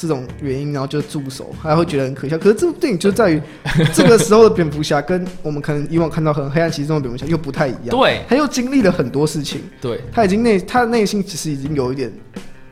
[0.00, 2.38] 这种原因，然后就驻守，还会觉得很可笑。
[2.38, 3.42] 可是这部电影就在于
[3.92, 8.22] 这个时候的蝙蝠侠跟我们可能以往看到很黑暗骑士中的蝙蝠侠又不太一样，对。
[8.28, 10.00] 他又经历了很多事情，对。
[10.10, 12.10] 他已经内他的内心其实已经有一点，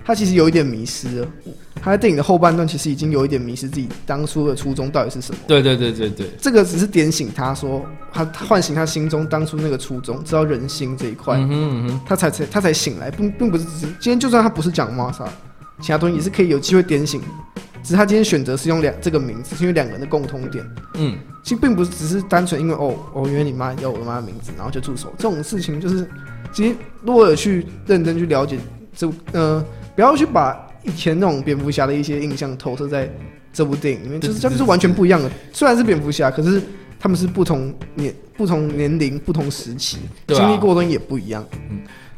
[0.04, 1.28] 他其实有一点迷失了。
[1.80, 5.38] 他在电影的后半段其实已经有一点迷失自己当初的初衷到底是什么。
[5.46, 15.24] 对对对对对，这个只是点醒他说，他他唤醒他心中当初那个初衷，知道人心这一块，嗯哼嗯哼，他才才他才醒来，并并不是只是今天就算他不是讲玛莎，
[15.80, 17.20] 其他东西也是可以有机会点醒，
[17.82, 20.64] 只是他今天选择是用两这个名字，是因为两个人的共通点，
[20.94, 25.12] 嗯，其实并不是只是单纯因为哦哦，原来你妈要我妈的名字，然后就住手。
[25.16, 26.08] 这种事情，就是
[26.52, 28.58] 其实如果有去认真去了解
[28.96, 29.64] 这呃，
[29.94, 33.08] 不要去把以前那种蝙蝠侠的一些印象投射在
[33.52, 35.30] 这部电影里面，就是他们是完全不一样的。
[35.52, 36.62] 虽然是蝙蝠侠，可是
[36.98, 40.34] 他们是不同年、不同年龄、不同时期，啊。
[40.34, 41.44] 经历过的东西也不一样，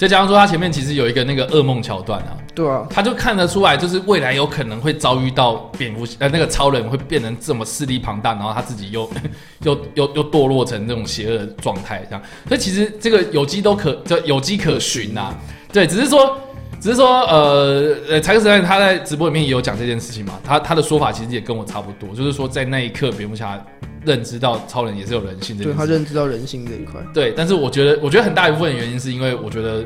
[0.01, 9.07] 再加上说他前面其实有一个那个噩梦桥段啊，对啊，他就看得出来，就是未来有可能会遭遇到蝙蝠呃那个超人会变成这么势力庞大，然后他自己又
[9.63, 15.35] 又又又堕落成这种邪恶的状态，这样，所以其实这个有机都可就有机可循呐、
[15.71, 16.35] 对，只是说。
[16.81, 23.63] 只是说，呃，呃，柴克斯坦他在直播里面也有讲这件事情嘛，他他的说法其实也跟我差不多，就是说在那一刻，蝙蝠侠
[24.05, 26.99] 认知到超人也是有人性这对他认知到人性这一块。
[27.13, 29.85] 对，但是我觉得，我觉得很大一部分的原因是因为我觉得，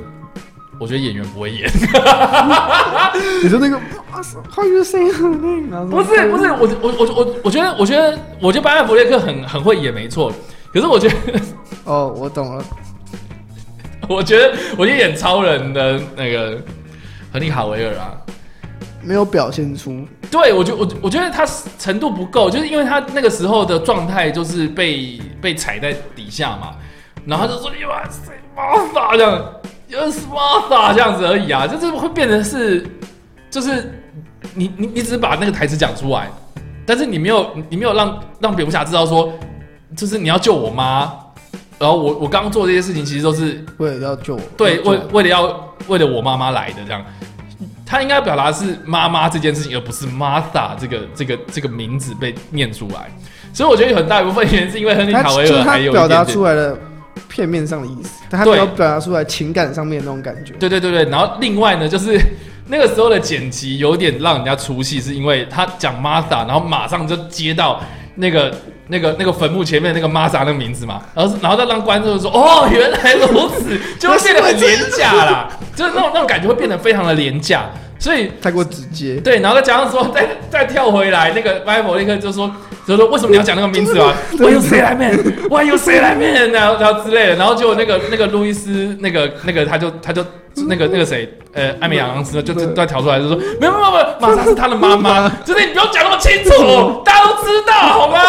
[0.79, 1.69] 我觉得演员不会演，
[3.43, 3.81] 你说那个
[4.55, 5.91] How you say her name？
[5.91, 10.33] 不是不是，我我我我我觉得我觉得我觉得班艾弗列克很很会演，没错。
[10.73, 11.15] 可是我觉得
[11.83, 12.65] 哦，我懂了。
[14.09, 16.59] 我觉得我觉得演超人的那个
[17.35, 18.15] 亨利卡维尔啊，
[19.02, 20.06] 没有表现出。
[20.31, 21.44] 对我觉我我觉得他
[21.81, 26.77] 程度不够，就是因为他那个时候的状态就是被被踩在底下嘛，
[27.27, 28.09] 然后他就说 You are
[29.16, 29.52] 这样
[29.89, 32.86] ，You are Martha 这样子而已啊，就是会变成是
[33.51, 33.93] 就是
[34.55, 36.31] 你你你只是把那个台词讲出来，
[36.86, 39.32] 但是你没有你没有让让蝙蝠侠知道说，
[39.97, 41.12] 就是你要救我妈，
[41.79, 47.05] 然后我我刚刚做这些事情其实都是为了要救我，对，为为了要为了我妈妈来的这样，
[47.85, 53.11] 他应该表达的是妈妈这件事情，而不是 Martha 这个这个这个名字被念出来。
[53.53, 56.77] 所以我觉得有很大一部分原因是因为亨利卡维尔还有表达出来的
[57.29, 60.55] 片面上的意思，但他没有表达出来情感上面的那种感觉。
[60.55, 62.19] 对对对对，然后另外呢，就是
[62.67, 67.81] 那个时候的剪辑有点让人家出戏，是因为他讲 Martha，然后马上就接到
[68.16, 68.55] 那个
[68.89, 77.65] 那个那个坟墓前面那个 Martha 那个名字嘛，然后然后再让观众说哦原来如此， 就会变得很廉价啦，就是那种那种感觉会变得非常的廉价，
[77.99, 82.51] 所以太过直接，对，然后再加上说，再再跳回来，那个拜佛立刻就说，
[82.87, 85.16] 就说为什么你要讲那个名字啊？Why you say that man?
[85.49, 86.53] Why you say that man?
[86.53, 90.25] 然后然后之类的，然后就那个那个路易斯那个那个他就他就
[90.69, 98.19] 那个那个谁呃艾米亚昂斯就就就跳出来就说没有没有没有，玛莎是他的妈妈，就是你不用讲那么清楚，大家都知道好吗？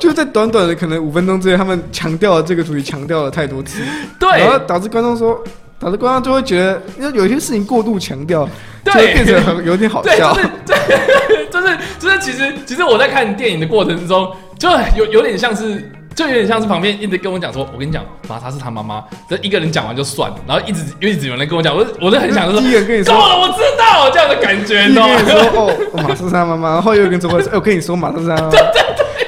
[0.00, 3.82] 就在短短的可能五分钟之内，他们强调了这个主题，强调了太多次，
[4.18, 5.42] 对然后导致观众说
[5.82, 8.48] 导致观众就会觉得，因为有些事情过度强调，
[8.84, 10.40] 就对会变成很有点好对，笑就。
[10.40, 10.76] 是对，
[11.50, 15.90] 就是 就是，其实其实我在看电影的过程之中，就有有点像是。
[16.14, 25.42] 就有点像是旁边一直跟我讲说，我跟你讲，玛莎是他妈妈，这一个人讲完就算了，然后一直一直有人跟我讲，我我就很想说，第一个跟你说够了，我知道这样的感觉，你知道吗第一个跟？
[25.42, 28.50] 你说马莎是他妈妈，然后又跟中国人说，哎，我跟你说马莎是他妈妈。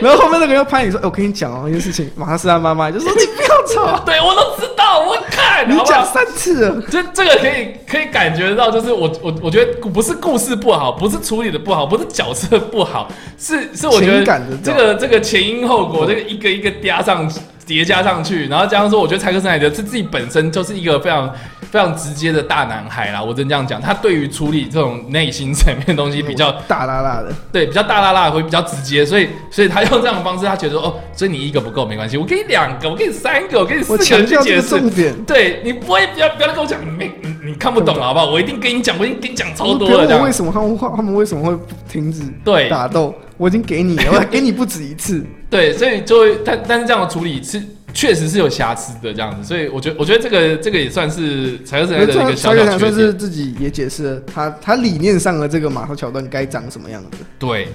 [0.04, 6.82] 然后后面那个人又拍你说，哎，我跟你讲哦，一件事情，马上是他妈妈，就说你不要吵， 对我都知道，我看，你讲三次了。
[6.90, 13.08] 这这个可以可以感觉到，就是我我我觉得不是故事不好，不是处理的不好，不是角色不好，
[13.38, 17.26] 是是我觉得这个这个前因后果，这个一个一个加上
[17.66, 21.32] 叠加上去，然后加上说，我觉得柴克斯奈德是自己本身就是一个非常
[21.74, 34.80] 非常直接的大男孩啦，我真这样讲，他对于处理这种内心层面的东西比较大辣辣的，对，比较大辣辣，会比较直接，所以所以他用这样的方式，他觉得哦，所以你一个不够没关系，我给你两个，我给你三个，我给你四我个强调这个人去解释。
[34.82, 35.24] 重点。
[35.24, 38.26] 对你不会不要不要跟我讲，你没你你看不懂了好不好？
[38.30, 43.12] 我一定跟你讲，我已经跟你讲超多了为什么他们会他们为什么会停止对打斗？
[43.36, 45.24] 我已经给你了， 我还给你不止一次。
[45.50, 47.62] 对，所以就会但但是这样的处理是
[47.92, 52.94] 确实是有瑕疵的这样子，所以我觉得我觉得这个这个也算是柴克斯奈德的一个小这个算小缺点。
[52.94, 57.68] 是自己也解释了他他理念上的这个马头桥段该长什么样子，对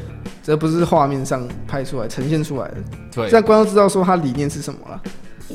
[0.43, 2.75] 这不是画面上拍出来呈现出来的，
[3.11, 5.01] 这对让观众知道说他理念是什么了。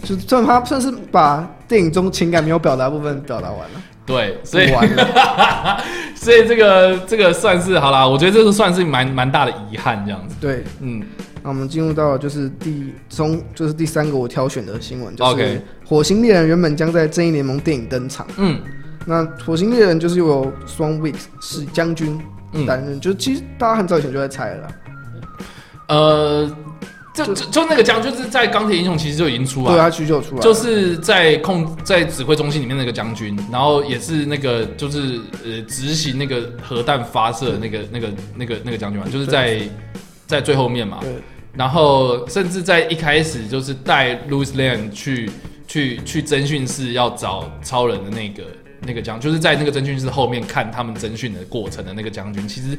[0.03, 4.73] 就算他算是把电影中情感没有表达部分表达完了，对，所以。
[6.15, 10.35] 所以这个这个算是好啦，我觉得这个算是蛮蛮大的遗憾这样子。
[10.41, 11.03] 对，嗯，
[11.43, 18.27] 那我们进入到就是第中就是第三个我挑选的新闻，就是火星猎人原本将在正义联盟电影登场。
[18.39, 18.59] 嗯
[19.05, 22.19] 那火星猎人就是由 Swan Weeks 是将军
[22.53, 24.69] 嗯担任，就是其实大家很早以前就在猜了啦，
[25.89, 26.57] 呃，
[27.15, 29.73] 就就就那个将就是在钢铁英雄其实就已经出来了。
[29.73, 39.61] 对他需求出来了，就是在控在指挥中心里面那个将军，然后也是那个就是呃执行那个核弹发射的那个那个那个那个将军嘛，就是在
[40.27, 41.13] 在最后面嘛，对
[41.53, 45.31] 然后甚至在一开始就是带 Louis Lane 去
[45.69, 48.43] 去去侦讯室要找超人的那个
[48.81, 52.77] 那个将，就是在那个侦讯室后面看他们侦讯的过程的那个将军，其实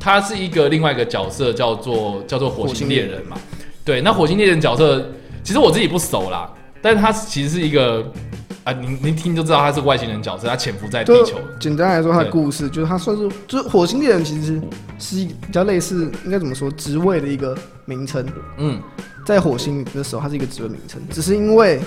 [0.00, 3.38] 他是一个另外一个角色，叫做叫做火星猎人嘛。
[3.86, 5.06] 对，那火星猎人角色
[5.44, 6.50] 其实我自己不熟啦，
[6.82, 8.04] 但是他其实是一个
[8.64, 11.38] 啊，您您听就知道他是外星人角色，他潜伏在地球。
[11.60, 14.60] 简单来说，他的故事就是他算是就是火星猎人，其实
[14.98, 18.26] 是一比较类似应该怎么说职位的一个名称，
[18.58, 18.82] 嗯。
[19.24, 21.80] 在火星的时候，它是一个职位名称，只是因为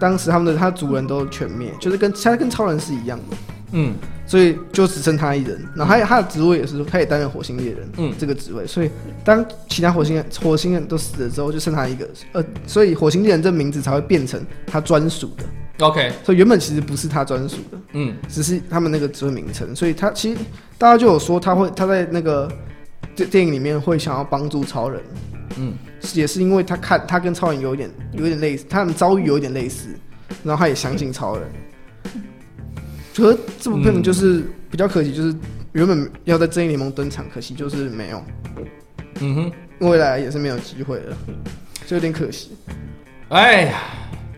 [0.00, 3.36] 当时他们的他族人都全灭，就是跟他跟超人是一样的，
[3.72, 3.94] 嗯
[4.26, 5.60] 所以就只剩他一人。
[5.74, 8.64] 然后他他的职位也是，他也担任火星猎人，嗯这个职位。
[8.66, 8.90] 所以
[9.24, 15.44] 当其他火星人火星人都死了之后，就剩他一个，呃，所以火星猎人这名字才会变成他专属的。
[15.84, 19.74] ，OK，所以原本其实不是他专属的，嗯只是他们那个职位名称。
[19.74, 20.38] 所以他其实
[20.78, 22.48] 大家就有说他会他在那个
[23.16, 25.02] 电电影里面会想要帮助超人，
[25.56, 25.74] 嗯
[26.14, 29.88] 也是因为他看他跟超人有一点有一点类似，他们遭遇有一点类似，
[30.44, 31.48] 然后他也相信超人。
[33.16, 35.34] 可是这部片子就是比较可惜，就是
[35.72, 38.22] 原本要在正义联盟登场，可惜就是没有，
[39.20, 39.52] 嗯哼。
[39.80, 41.16] 未来也是没有机会了，
[41.86, 42.50] 就有点可惜。
[43.30, 43.80] 哎呀，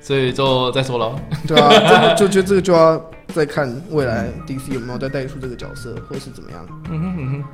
[0.00, 1.20] 所以就再说了。
[1.48, 7.44] 对啊，这个 就觉得这个就要再看未来 DC 有没有再带出这个角色，或是怎么样，嗯哼嗯哼，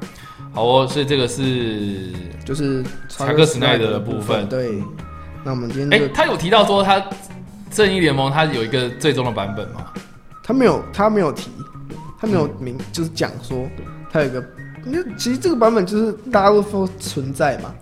[0.52, 2.12] 好哦，所以这个是，
[2.44, 4.82] 就是查克史奈德的部分对，
[5.42, 7.02] 那我们今哎、天就他有提到说他
[7.70, 9.86] 正义联盟他有一个最终的版本吗？
[10.48, 11.50] 他没有他没有提，
[12.18, 13.68] 他没有明就是讲说
[14.10, 14.42] 他有一个，
[14.86, 17.74] 因为其实这个版本就是大家都说存在嘛，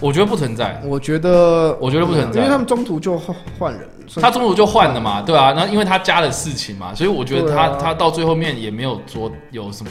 [0.00, 2.38] 我觉得不存在，我觉得我觉得不存在。
[2.38, 3.86] 因为他们中途就换换人，
[4.22, 7.78] 他中途就换了嘛，对啊，然后因为他加了事情嘛，所以我觉得他、啊。
[7.78, 9.90] 他到最后面也没有说有什么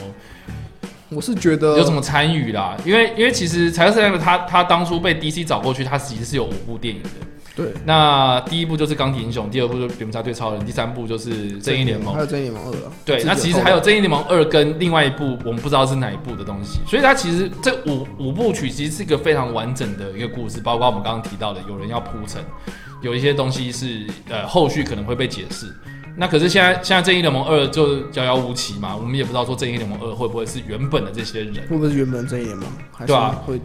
[1.10, 7.10] 我是觉得有什么参与啦，因为因为其实柴克斯奈德他他当初被 DC 找过去，他其实是有五部电影的。
[7.56, 12.22] 对那第一部就是钢铁英雄，第二部就是蝙蝠侠对超人，第三部就是正义联盟还。
[12.22, 22.42] 有正义联盟二啊，对，那其实后还有《正义联盟二》跟另外一部我们不知道是哪一部的东西，所以它其实这五五部曲其实是一个非常完整的一个故事，包括我们刚刚提到的有人要铺陈，
[23.02, 25.66] 有一些东西是呃后续可能会被解释。
[26.18, 33.60] 那可是现在现在《正义联盟二》就遥遥无期嘛，我们也不知道说《正义联盟二》会不会是原本的这些人，会不会是原本的正义联盟，还是对啊会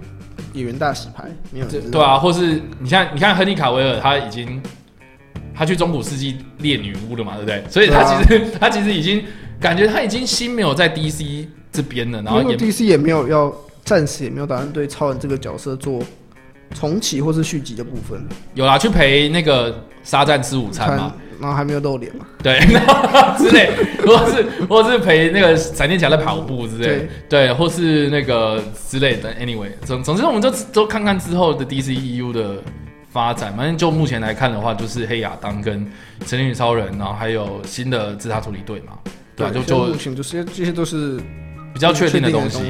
[0.52, 1.24] 演员大洗牌？
[1.50, 4.62] 没有对对啊，或是你像你看亨利卡维尔他已经
[5.54, 7.64] 他去中古世纪猎女巫了嘛，对不对？
[7.68, 9.22] 所以他其实、他其实已经
[9.60, 13.52] 感觉他已经心没有在 DC 这边了，然后因为也 DC 也没有要
[13.84, 16.00] 暂时也没有打算对超人这个角色做
[16.74, 18.24] 重启或是续集的部分。
[18.54, 21.14] 有啦，去陪那个沙赞吃午餐嘛。
[21.40, 23.70] 然后还没有露脸嘛，对，然 后之类，
[24.04, 29.34] 或是或是陪那个闪电侠在跑步之类的，对，或是那个之类的。
[29.34, 32.62] Anyway，总总之我们就都看看之后的 DCEU 的
[33.10, 33.54] 发展。
[33.56, 35.86] 反正就目前来看的话，就是黑亚当跟
[36.24, 38.92] 神力女超人，然后还有新的自杀处理队嘛，
[39.34, 39.52] 对吧？
[39.52, 41.18] 就就目前就是这些都是
[41.74, 42.62] 比较确定的东西，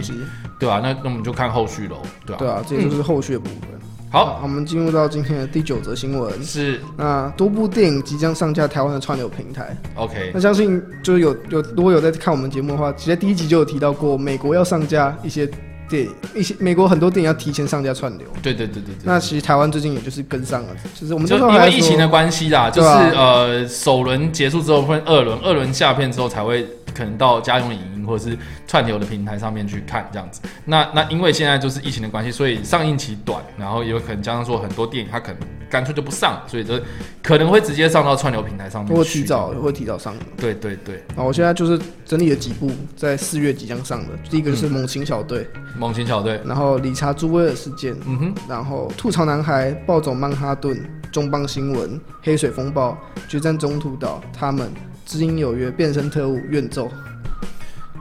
[0.58, 0.80] 对吧？
[0.82, 2.38] 那那我们就看后续喽，对吧？
[2.38, 3.75] 对啊，这些都是后续的部分。
[4.08, 6.42] 好，我们进入到今天的第九则新闻。
[6.42, 9.76] 是，那多部电影即将上架台湾的串流平台。
[9.94, 15.46] OK，那相信就是有有如果有在看我们节目的话，其实第一集就有提到过，美国要上架一些
[15.88, 18.26] 电影，一些美国很多电影要提前上架串流。
[18.40, 19.02] 对对对对对。
[19.04, 26.66] 那其实台湾最近也就是跟上了，就是我们就因为疫情的关系啦，就是呃首轮结束之后分二轮，二轮下片之后才会。
[26.96, 30.40] 可能到家用影音或者是串流的平台上面去看这样子。
[30.64, 35.38] 那那因为现在就是疫情的关系，所以上映期短，然后也有可能加上说很多电影它可能
[35.68, 36.80] 干脆就不上，所以就
[37.22, 38.96] 可能会直接上到串流平台上面。
[38.96, 40.14] 会提早会提早上。
[40.36, 40.96] 对对对。
[41.16, 44.16] 啊，我现在就是整理了几部在四月即将上的。
[44.30, 45.40] 第一个是《猛禽小队》，
[45.76, 50.76] 猛禽小队，然后《理查·朱威尔事件》，嗯哼，然后《吐槽男孩》，《暴走曼哈顿》，
[51.10, 51.90] 《重磅新闻》，
[52.22, 52.90] 《黑水风暴》，
[53.30, 54.70] 《决战中途岛》，他们。
[55.08, 56.90] 知音有约，变身特务，愿奏，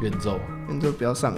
[0.02, 0.40] 愿奏，
[0.70, 1.34] 远奏不要上，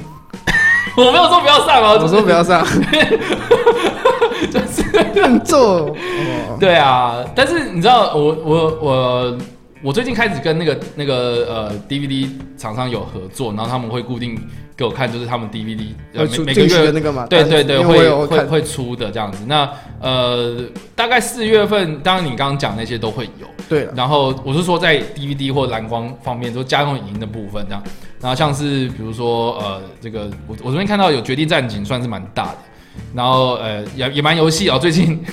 [0.97, 2.65] 我没有说不要上哦，我说不要上，
[4.51, 4.83] 就是
[5.15, 5.95] 愿奏，
[6.59, 9.37] 对啊，但是你知道，我我我
[9.83, 14.39] 我最近开始跟那个那个呃 DVD 厂商有合作，然后他们会固定。
[14.77, 19.39] 给我看，就是他们 DVD 每每个月那个嘛，对对对，会会会出的这样子。
[19.47, 19.67] 那
[19.99, 20.55] 呃，
[20.95, 23.47] 大概四月份，当然你刚刚讲那些都会有。
[23.67, 23.89] 对。
[23.95, 27.81] 然后我是说，在 DVD 或蓝光方面，就家用影音的部分这样。
[28.19, 32.57] 然后像是比如说呃，这个我我这边看到有《绝地战警》，算是蛮大的。
[33.13, 35.23] 然后呃，也也蛮游戏哦，最近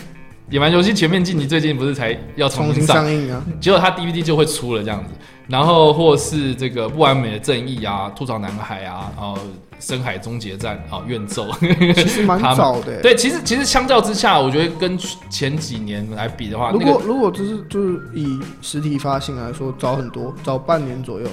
[0.50, 3.42] 野蛮游戏全面晋级，最近不是才要重新上映啊？
[3.60, 5.12] 结果它 DVD 就会出了这样子。
[5.46, 9.36] 然后或是这个不完美的正义啊，吐槽男孩啊，然后
[9.78, 11.46] 深海终结战啊，怨咒，
[11.94, 13.00] 其实蛮早的。
[13.02, 14.98] 对，其实其实相较之下，我觉得跟
[15.28, 21.26] 前几年来比的话，如果如果就是就是以实体发行来说，早很多，早半年左右。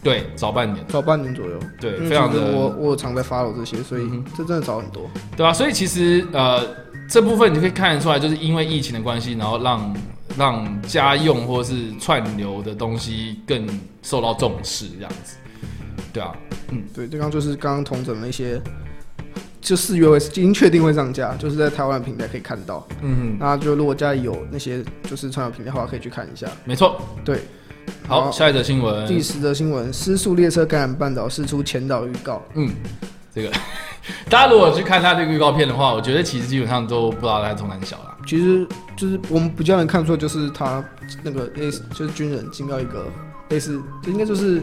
[0.00, 1.58] 对，早半年，早半年左右。
[1.80, 2.52] 对，非常的。
[2.52, 5.10] 我我常在 follow 这些，所以这真的早很多。
[5.36, 6.62] 对啊，所以其实呃
[7.08, 9.94] 这部分你可以看得出来，就是因为疫情的关系，然后让。
[10.36, 13.66] 让家用或是串流的东西更
[14.02, 15.36] 受到重视，这样子，
[16.12, 16.36] 对啊，
[16.68, 18.60] 嗯，对，这刚就是刚刚同整了一些，
[19.62, 27.38] 就四月会已经确定会上架，就是在台湾的平台可以看到，嗯，那就如果家里有那些就是串流平台的话，可以去看一下，没错，对，
[28.06, 32.68] 好，下一则新闻，第十则新闻，失速列车感染半岛释出前导预告，嗯，
[33.36, 33.52] 这个。
[34.30, 38.16] 大家如果去看他这个预告片的话，我觉得其实基本上都不知道他从哪小了。
[38.26, 40.82] 其实就是我们比较能看出，就是他
[41.22, 43.06] 那个类似就是军人进到一个
[43.50, 44.62] 类似，应该就是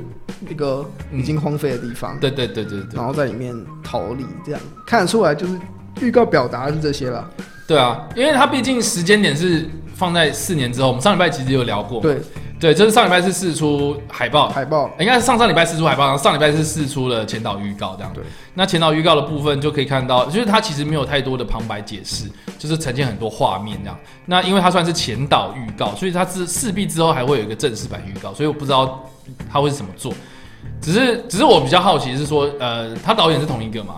[0.50, 0.84] 一个
[1.14, 2.18] 已经荒废的地方。
[2.20, 2.96] 对对对对对。
[2.96, 5.58] 然后在里面逃离，这样看得出来就是
[6.02, 7.30] 预告表达是这些了。
[7.68, 10.88] 对啊，因为他毕竟时间点是放在四年之后。
[10.88, 12.02] 我们上礼拜其实有聊过。
[12.02, 12.20] 对。
[12.64, 18.14] 对，就是上礼拜是试出海报，海报应该是上上礼拜试出海报，然后上礼拜是试出了前导预告这样。
[18.14, 18.24] 对，
[18.54, 24.00] 那前导预告的部分就可以看到，就是它其实没有太多的旁白解释，就是呈现很多画面这样。
[24.26, 29.04] 那因为它算是前导预告，所以它是势必之后还会有一个正式版预告，所以我不知道
[29.52, 30.14] 他会是怎么做。
[30.80, 33.96] 只是，只是我比较好奇是说，呃，他导演是同一个吗？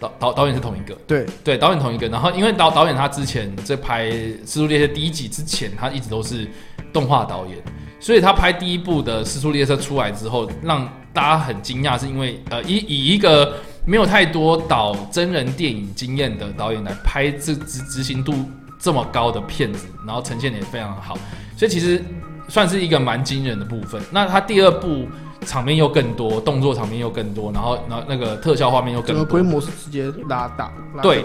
[0.00, 2.08] 导导导演是同一个，对对，导演同一个。
[2.08, 4.06] 然后因为导导演他之前在拍
[4.44, 6.48] 《蜘蛛猎车》第一集之前，他一直都是。
[6.92, 7.56] 动画导演，
[8.00, 13.54] 所以他拍第一部的《失速列车》出来之后，让大家很惊讶，是因为呃，以以一个
[13.84, 18.34] 没有太多导真人电影经验的导演来拍这执执行度
[18.78, 21.18] 这么高的片子，然后呈现的也非常好，
[21.56, 22.02] 所以其实
[22.48, 24.00] 算是一个蛮惊人的部分。
[24.10, 25.06] 那他第二部
[25.44, 30.72] 场面又更多，动作场面又更多，然后然后那个特效画面又更多，规模是直接拉大。
[31.02, 31.24] 对，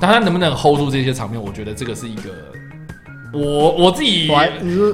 [0.00, 2.30] 但他能不能 hold 住这些场面，我觉得这个是一个。
[3.32, 4.30] 我我自己，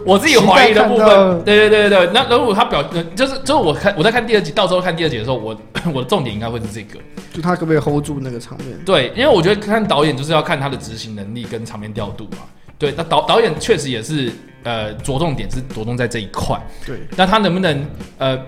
[0.06, 2.10] 我自己怀疑的部分，对对对对对。
[2.14, 2.82] 那如果他表，
[3.14, 5.56] 就是就是我看我在看第二集，到时候看第二集的时候，我
[5.92, 7.00] 我的重点应该会是这个，
[7.32, 8.78] 就他可不可以 hold 住那个场面？
[8.84, 12.38] 对，因为我觉得看导演就是要看他的执行能力跟场面调度嘛。
[12.78, 14.30] 对，那导导演确实也是
[14.62, 16.56] 呃着重点是着重在这一块。
[16.86, 17.84] 对，那他能不能
[18.18, 18.38] 呃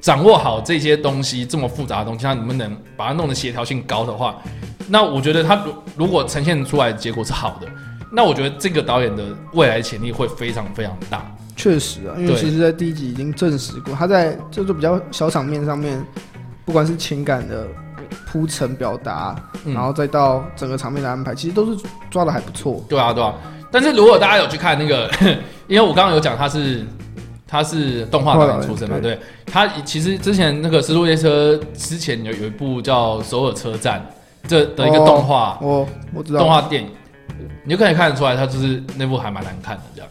[0.00, 4.40] 掌握好这些东西这么复杂的东西，他能不能把它弄得协调性高的话，
[4.86, 7.66] 那我觉得他如如果呈现出来的结果是好的。
[8.10, 11.24] 那我觉得这个导演的未来潜力会非常非常大。
[11.56, 16.02] 确实啊，因为其实，在第一集已经证实过，他在就是比较小场面上面，
[16.64, 17.66] 不管是情感的
[18.26, 22.82] 铺陈表达，然后再到整个场面的安排，其实都是抓的还不错。
[22.88, 23.34] 对啊，对啊。
[23.70, 25.10] 但是如果大家有去看那个，
[25.68, 26.84] 因为我刚刚有讲他是
[27.46, 34.00] 他是动画导演出身嘛，对他其实之前那个《失速列车》之前有有一部叫《首尔车站》
[34.48, 36.88] 这的一个动画，我我知道动画电影，
[37.64, 40.10] 你就可以看得出来，他就是那部还蛮难看的这样。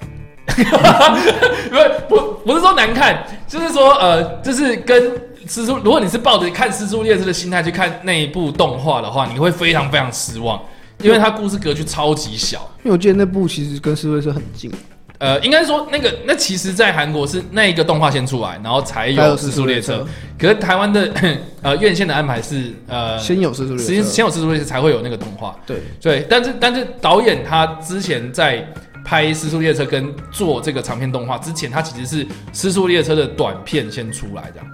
[1.69, 5.01] 不是不不是说难看，就是说呃，就是跟
[5.47, 10.59] 蜘蛛，如果你是抱着看蜘蛛列车的心态去看那一部动画的话，你会非常非常失望，
[11.01, 12.59] 因为它故事格局超级小。
[12.83, 14.71] 因为我记得那部其实跟蜘蛛车很近，
[15.19, 20.05] 呃，应该说那个那其实，在韩国是那一个动画先出来，然后才有时速列车。
[20.37, 21.13] 可是台湾的
[21.61, 25.55] 呃院线的安排是呃，先有时速列车，先有时速列车才会有那个动画。
[25.65, 28.65] 对，对，但是但是导演他之前在
[29.03, 34.67] 拍《时速列车》跟做这个长片动画之前，他其实是《时速列车》的短片先出来，这样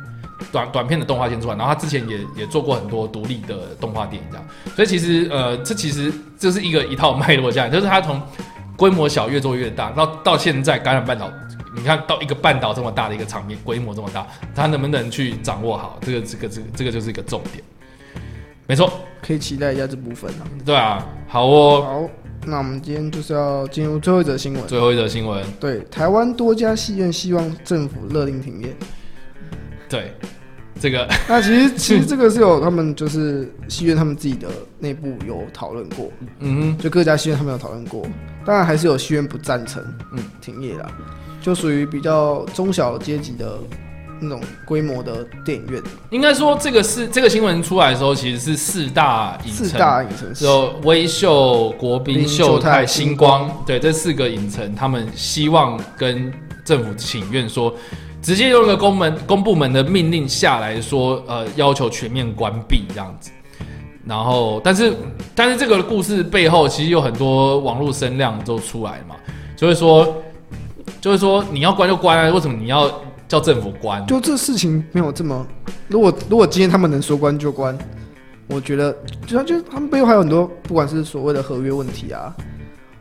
[0.52, 4.46] 短短片的动画先出来，然后他之前也也做过很多独立的动画电影，这样。
[4.76, 8.22] 所以其实呃，这其实这是一个一套脉络，这样就是他从
[8.78, 11.32] 规模小越做越大，到到现在感染半岛。
[11.76, 14.26] 你看到一个半岛这么大的一个场面，规模这么大，
[14.56, 17.62] 他能不能去掌握好这个这个这个这个就是一个重点。
[18.66, 18.92] 没错，
[19.22, 20.48] 可以期待一下这部分啊。
[20.66, 21.82] 对啊，好哦。
[21.82, 22.10] 好，
[22.48, 24.66] 那我们今天就是要进入最后一则新闻。
[24.68, 28.74] 最后一则新闻，对，台湾多家戏院希望政府勒令停业。
[29.90, 30.14] 对
[30.80, 31.08] 这个。
[31.28, 34.48] 那其实其实这个是有他们就是戏院他们自己的
[34.80, 38.06] 内部有讨论过，嗯就各家戏院他们有讨论过，
[38.46, 39.84] 当然还是有戏院不赞成，
[40.14, 40.20] 嗯。
[40.42, 40.86] 停业啦，
[41.42, 43.58] 就属于比较中小阶级的
[44.20, 45.82] 那种规模的电影院，
[46.12, 56.32] 应该说这个是这个新闻出来的时候，其实是四大影城，四大影城市有微秀、国宾、秀泰、星光，对这四个影城，他们希望跟
[56.64, 57.74] 政府请愿说，
[58.26, 63.30] 直接用一个公门公部门的命令下来说，呃，要求全面关闭这样子。
[64.04, 64.92] 然后，但是
[65.36, 69.16] 但是这个故事背后其实有很多网络声量都出来嘛，
[69.56, 70.12] 就会说，
[71.00, 72.92] 就是说你要关就关啊，为什么你要
[73.28, 74.04] 叫政府关？
[74.08, 75.46] 就这事情没有这么，
[75.88, 77.78] 如果如果今天他们能说关就关，
[78.48, 78.92] 我觉得
[79.28, 82.36] 就就他们背后还有很多，不管是所谓的合约问题啊，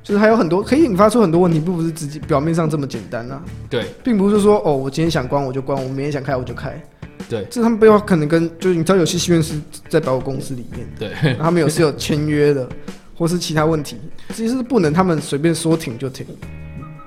[0.05, 3.87] 就是还有很多可以引发出很多问题，并不是直接表面上这么简单啊，对。
[4.05, 6.79] 并不是说哦，我今天想关我就关，我明天想开我就开，
[7.27, 7.47] 对。
[7.51, 9.59] 这他们背后可能跟就是你知道有些戏院是
[9.89, 12.69] 在百货公司里面，对，他们有是有签约的，
[13.17, 13.97] 或是其他问题，
[14.35, 16.27] 其实是不能他们随便说停就停。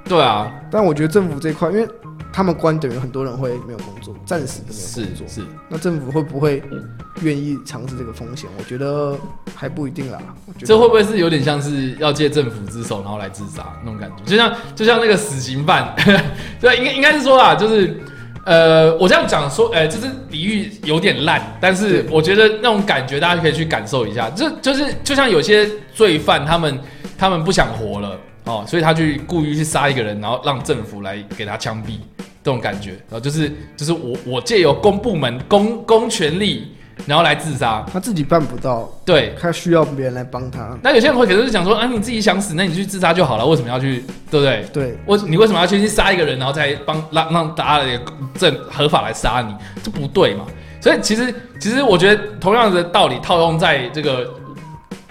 [0.06, 1.88] 对啊，但我觉得政府这一块，因为
[2.38, 5.28] 他们关等于很多人会没有工作，暂时的没有是工作。
[5.28, 5.42] 是。
[5.70, 6.62] 那政府会不会
[7.22, 8.48] 愿意尝试这个风险？
[8.60, 9.18] 我觉得
[9.56, 10.20] 还不一定啦。
[10.46, 14.24] 我觉得这会不会是有点像是要借政府之手，然后来自杀那种感觉？
[14.24, 15.96] 就像就像那个死刑犯，
[16.62, 18.00] 对，应该应该是说啦，就是
[18.46, 26.80] 呃，我这样讲说，呃，就是比喻有点烂，但是我觉得那种感觉大家可以去感受一下，就就是就像有些罪犯，他们
[27.18, 31.98] 他们不想活了哦，所以他去故意去杀一个人，然后让政府来给他枪毙，
[32.48, 36.72] 这种感觉，然后就是就是我我借由公部门公公权力，
[37.06, 40.80] 然后来自杀，他自己办不到，对，他需要别人来帮他。
[40.82, 44.02] 那有些人会可能是想说，啊，你自己想死，那你去自杀就好了，为什么要去，
[44.32, 44.66] 对不对？
[44.72, 48.00] 对，我你为什么要去去杀一个人，然后再帮让让大家的
[48.36, 49.54] 正合法来杀你？
[49.84, 50.46] 这不对嘛？
[50.80, 54.34] 所以其实其实我觉得同样的道理套用在这个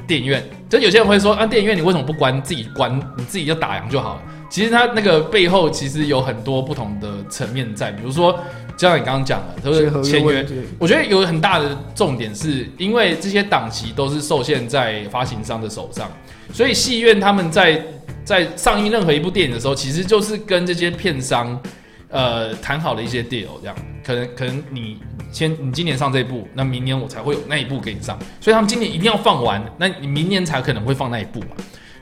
[0.07, 4.23] 电影院，就有些人会说，啊，电影院你为什么不关自己关，你自己就打烊就好了？
[4.57, 8.33] 其实它那个背后其实有很多不同的层面在，比如说，
[8.75, 10.47] 就像你刚刚讲的，都一些合是签约。
[10.79, 16.11] 我觉得有很大的重点是，因为这些档期都是受限在发行商的手上，
[16.55, 17.85] 所以戏院他们在
[18.25, 21.61] 在上映任何一部电影的时候，其实就是跟这些片商
[22.09, 23.77] 呃谈好了一些 deal，这样。
[24.03, 24.97] 可能可能你
[25.31, 31.49] 先你今年上这一部，那明年我才会有那一部给你上，所以他们今年一定要放完，那你明年才可能会放那一部嘛。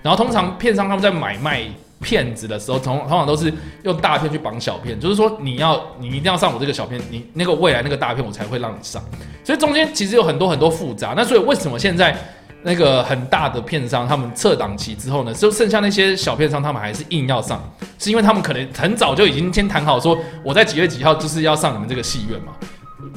[0.02, 1.64] 然后通常片商他们在买卖
[2.04, 3.50] 骗子的时候，通通常都是
[3.82, 9.02] 用大片去绑小片，就是说你要你一定要上我这个小片，你那个未来那个大片我才会让你上。
[9.42, 11.14] 所以中间其实有很多很多复杂。
[11.16, 12.14] 那所以为什么现在
[12.62, 17.62] 那个很大的片商他们撤档期之后呢，就剩下那些小片商他们还是硬要上，
[17.98, 22.52] 是因为他们可能很早就已经先谈好说我在几月几号就是要上你们这个戏院嘛，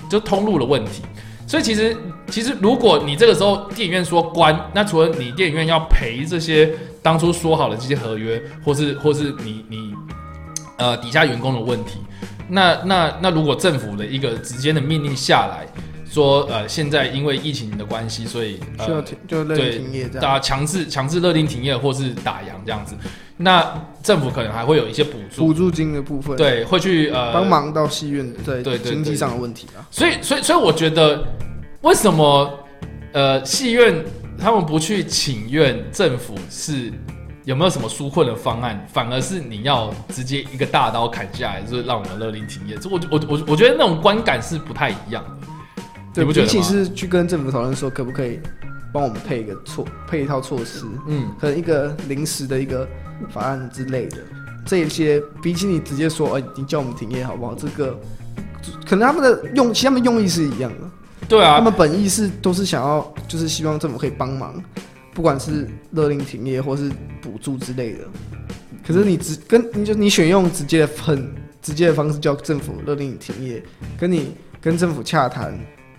[0.10, 1.04] 就通路的问题。
[1.48, 1.96] 所以其实
[2.30, 6.72] 其实如果你这个时候电影院说关，那除了你电影院要赔这些
[7.02, 9.94] 当初说好的这些合约，或是或是你你
[10.78, 12.00] 呃底下员工的问题，
[12.50, 15.66] 那那那如果政府的一个直接的命令下来
[16.10, 20.22] 说，呃，现在因为疫情的关系，所以呃需要停就勒令停业这样。
[20.22, 22.94] 打强制强制勒令停业或是打烊这样子，
[23.38, 29.86] 那政府可能还会有一些补助，补助金的部分，，对，会去呃帮忙到戏院在对对经济上的问题啊。
[29.92, 31.24] 所以，所以，所以我觉得，
[31.82, 32.52] 为什么
[33.14, 34.04] 呃戏院
[34.40, 36.92] 他们不去请愿政府是
[37.46, 42.76] 有没有什么纾困的方案，反而是你要直接一个大刀砍下来，就是让我们勒令停业。
[42.78, 45.48] 这我我我我觉得那种观感是不太一样的。
[46.14, 48.40] 对，你不觉得吗比起是去跟政府讨论说可不可以
[48.92, 52.88] 帮我们配一个措配一套措施，嗯，可能一个临时的一个
[53.30, 54.18] 法案之类的，
[54.66, 57.54] 这一些比起你直接说，哎、你叫我们停业好不好？
[57.54, 58.00] 这个
[58.86, 60.90] 可能他们的用，其实他们用意是一样的，
[61.28, 64.62] 对啊，他们本意是都是想要，就是希望政府可以帮忙，
[65.14, 66.92] 不管是勒令停业或是
[67.22, 68.00] 补助之类的。
[68.86, 71.30] 可是你直跟你就你选用直接的很
[71.62, 73.62] 直接的方式叫政府勒令你停业，
[74.00, 75.58] 跟你跟政府洽谈，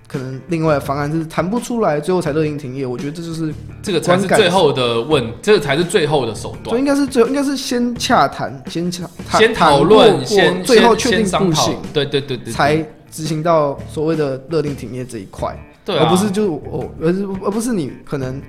[0.09, 2.87] 可能另外的方案就是谈不出来，最后才勒令停业。
[2.87, 6.79] 我觉得这就是，这个才是最后的问，这个才是最后的手段。
[6.79, 12.77] 应该是最应该是先洽谈，先洽谈先讨论，先最后确定不行，，对对对对，才
[13.11, 15.55] 执行到所谓的勒令停业这一块。
[15.85, 18.41] 对啊，而不是就我，而是而不是你可能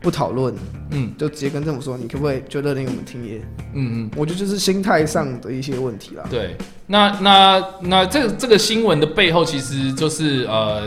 [0.00, 0.54] 不讨论，
[0.90, 3.40] 嗯就直接跟政府说，你可不可以就勒令我们停业？
[3.74, 4.10] 嗯嗯。
[4.16, 6.24] 我觉得就是心态上的一些问题啦。
[6.30, 6.56] 对，
[6.86, 10.82] 那那那这个这个新闻的背后，其实就是呃，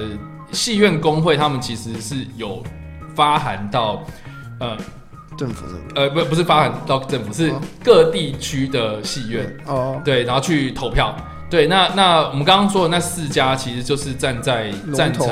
[0.52, 2.64] 戏院工会他们其实是有
[3.14, 4.04] 发函到
[4.60, 4.78] 呃
[5.38, 5.66] 政府
[5.96, 11.16] 呃不不是发函到政府，是哦各地区的戏院，哦，对，然后去投票。
[11.52, 15.28] 对，那那我们刚刚说的那四家，其实就是站在赞成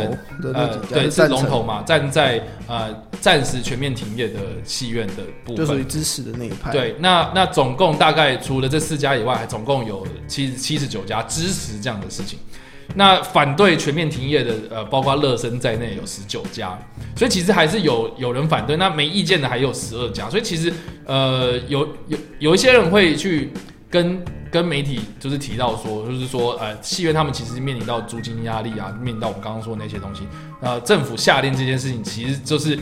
[0.54, 5.84] 呃对，是龙头嘛，站在呃暂时全面停业的戏院的部分就属分于。
[5.86, 12.38] 支持的那一派。，对，那那总共大概除了这四家以外，还总共有七七十九家支持这样的事情。
[12.96, 16.78] 那反对全面停业的，呃，包括乐生在内有十九家，
[17.16, 18.76] 所以其实还是有有人反对。
[18.76, 20.74] 那没意见的还有十二家，所以其实
[21.06, 23.54] 呃有有有一些人会去
[23.92, 24.20] 跟
[24.52, 30.24] 跟媒体就是提到说，就是说呃戏院他们其实面临到租金压力啊，面临到我们刚刚说的那些东西，
[30.62, 32.78] 呃政府下令这件事情其实就是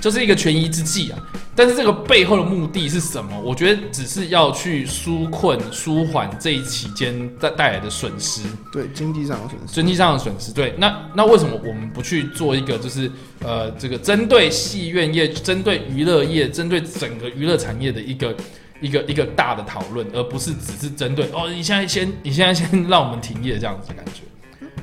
[0.00, 1.18] 就是一个权宜之计啊。
[1.54, 3.38] 但是这个背后的目的是什么？
[3.38, 8.40] 我觉得只是要去纾困、舒缓这一期间带带来的损失，
[8.72, 9.74] 对经济上的损失。
[9.74, 10.50] 经济上的损失。
[10.50, 13.10] 对，那那为什么我们不去做一个就是
[13.40, 18.34] 呃这个针对戏院业、针对娱乐业、针对整个娱乐产业的一个
[18.82, 24.22] 一个一个大的讨论，而不是只是针对哦，你现在先你现在先让我们停业这样子的感觉，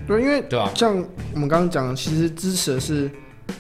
[0.07, 0.71] 对，因为对吧？
[0.73, 0.95] 像
[1.33, 3.11] 我们刚刚讲的，其实支持的是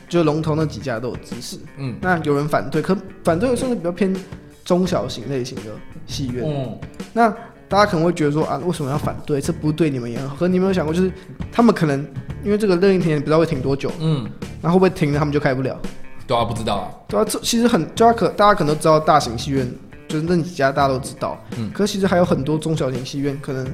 [0.07, 1.59] 就龙头那几家都有支持。
[1.77, 4.15] 嗯那有人反对，可反对的算是比较偏
[4.63, 5.63] 中小型类型的
[6.07, 6.43] 戏院。
[6.47, 6.79] 嗯，
[7.13, 7.29] 那
[7.67, 9.39] 大家可能会觉得说啊，为什么要反对？
[9.39, 10.35] 这不对你们也好。
[10.35, 11.11] 可你有没有想过，就是
[11.51, 11.99] 他们可能
[12.43, 14.27] 因为这个任意停不知道会停多久，嗯，
[14.61, 15.79] 那会不会停了他们就开不了？
[16.25, 19.67] 对啊，不知道啊，对啊，这其实很，大家可大家可能都知道大型戏院
[20.09, 23.65] 就是那几家大家都知道，嗯可是其实还有很多中小型戏院，可能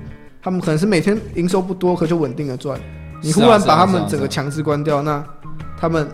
[0.42, 2.80] 他们可能是每天营收不多，可就稳定的赚。
[3.24, 5.26] 你忽然把他们整个强制关掉，那
[5.80, 6.08] 他们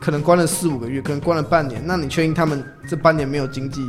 [0.00, 3.86] 可能关了四五个月，可能关了半年，那你确定他们这半年没有经济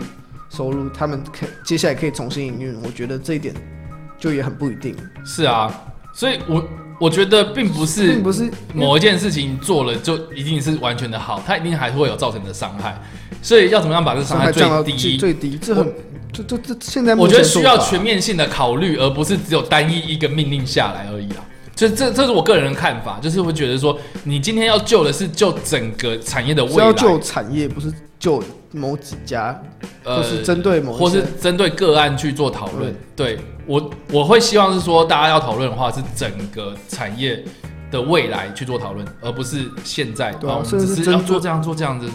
[0.49, 2.79] 收入，他们可接下来可以重新营运？
[2.83, 3.55] 我觉得这一点
[4.17, 4.95] 就也很不一定，
[5.25, 5.73] 是啊，
[6.13, 6.63] 所以我
[6.99, 13.01] 我觉得并不是并不是某一件事情做了就一定是完全的好，它一定还是会有造成的伤害，
[13.41, 15.17] 所以要怎么样把这伤害最伤害降到最低？
[15.17, 15.93] 最低，这很
[16.33, 21.37] 这这这现在我觉得需要全面性的考虑，而不是只有单一一个命令下来而已啦。
[21.75, 27.89] 所以这这是我个人的看法，就是会觉得说，你今天要救的是救整个产业的未来，是要救产业，不是
[28.19, 29.59] 救某几家，
[30.03, 32.93] 或是针对某或是针对个案去做讨论。
[33.15, 37.43] 对我我会希望是说，大家要讨论的话是整个产业
[37.91, 40.31] 的未来去做讨论，而不是现在。
[40.33, 42.07] 对啊我们甚至是只是要做这样做这样子。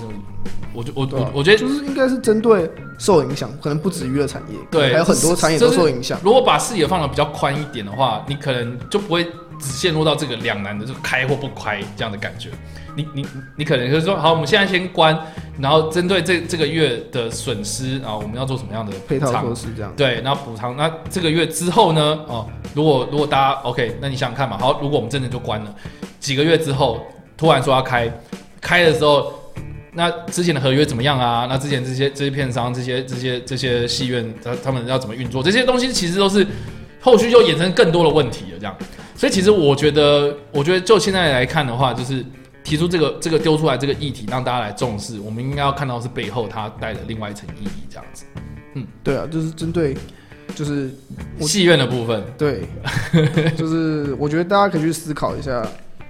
[0.77, 2.69] 我就我我我觉得就是应该是针对
[2.99, 6.19] 受影响，可能不止娱乐产业，对还有很多产业都受影响。
[6.21, 9.25] 如果把视野放的比较宽一点的话，你可能就不会
[9.61, 12.51] 只陷入到这个两难的，就开或不开这样的感觉。
[12.97, 13.27] 你你
[13.57, 15.19] 你可能就是说，好，我们现在先关，
[15.59, 20.77] 然后针对这这个月的损失啊，我们要做什么样的配套措施这样，对，然后补偿。
[20.77, 22.01] 那这个月之后呢？
[22.29, 24.57] 哦，如果如果大家 OK，那你想想看嘛。
[24.57, 25.75] 好，如果我们真的就关了，
[26.21, 27.05] 几个月之后
[27.37, 28.09] 突然说要开，
[28.61, 29.33] 开的时候，
[29.93, 31.47] 那之前的合约怎么样啊？
[31.51, 35.43] 那之前这些这些片商、这些这些这些戏院，他他们要怎么运作？
[35.43, 36.47] 这些东西其实都是
[37.05, 38.59] 后续就衍生更多的问题了。
[38.59, 38.75] 这样，
[39.15, 42.25] 所以其实我觉得，我觉得就现在来看的话，就是。
[42.65, 45.21] 提出这个这个丢出来这个议题，让大家来重视。
[45.21, 48.25] 我们应该要看到是背后它带的另外一层意义，这样子。
[48.73, 49.95] 嗯对啊，就是针对，
[50.55, 50.91] 就是
[51.41, 52.63] 戏院的部分，对，
[53.55, 55.63] 就是我觉得大家可以去思考一下，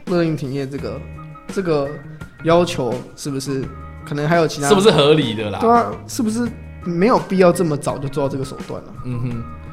[0.06, 1.00] 乐令停业这个
[1.48, 1.90] 这个
[2.44, 3.64] 要求是不是
[4.06, 5.58] 可能还有其他是不是合理的啦？
[5.58, 6.48] 对啊，是不是
[6.84, 9.63] 没有必要这么早就做到这个手段了、嗯哼，就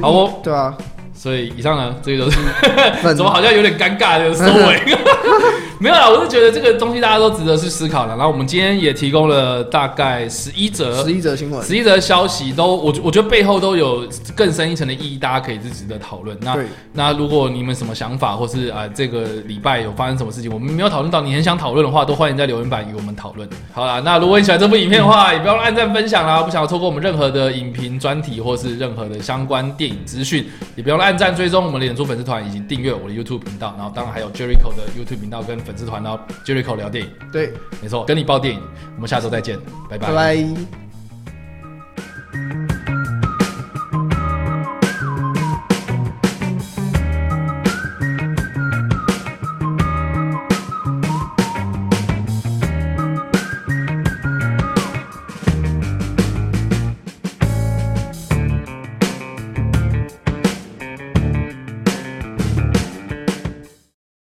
[0.00, 0.40] 好哦。
[0.42, 0.76] 对吧，
[1.22, 4.80] 所以以上呢，这个就是怎么好像有点尴尬的收尾。
[5.78, 8.14] 没有啦，我是觉得这个东西大家都值得去思考了。
[8.14, 14.06] 然后我们今天也提供了大概十一则十一则新闻，十一则消息都，我我觉得背后都有
[14.36, 16.36] 更深一层的意义，大家可以是值得讨论。
[16.42, 23.48] 那对那如果你们什么想法，或是啊、呃这个礼拜有发生什么事情，我们没有讨论到，你很想讨论的话，都欢迎在留言板与我们讨论。
[23.72, 37.10] 好啦，那如果你喜欢这部影片的话，也不要按赞分享啦，不想要错过我们任何的影评专题或是任何的相关电影资讯，也不要按赞追踪我们的演出粉丝团已经订阅我的 youtube 频道然后当然还有 jericho 的 youtube 频道跟粉丝团然后 jericho 聊电影。
[37.32, 37.52] 对。
[37.80, 38.62] 没错跟你报电影。
[38.96, 39.58] 我们下周再见
[39.88, 39.98] 拜。
[39.98, 40.36] 拜拜。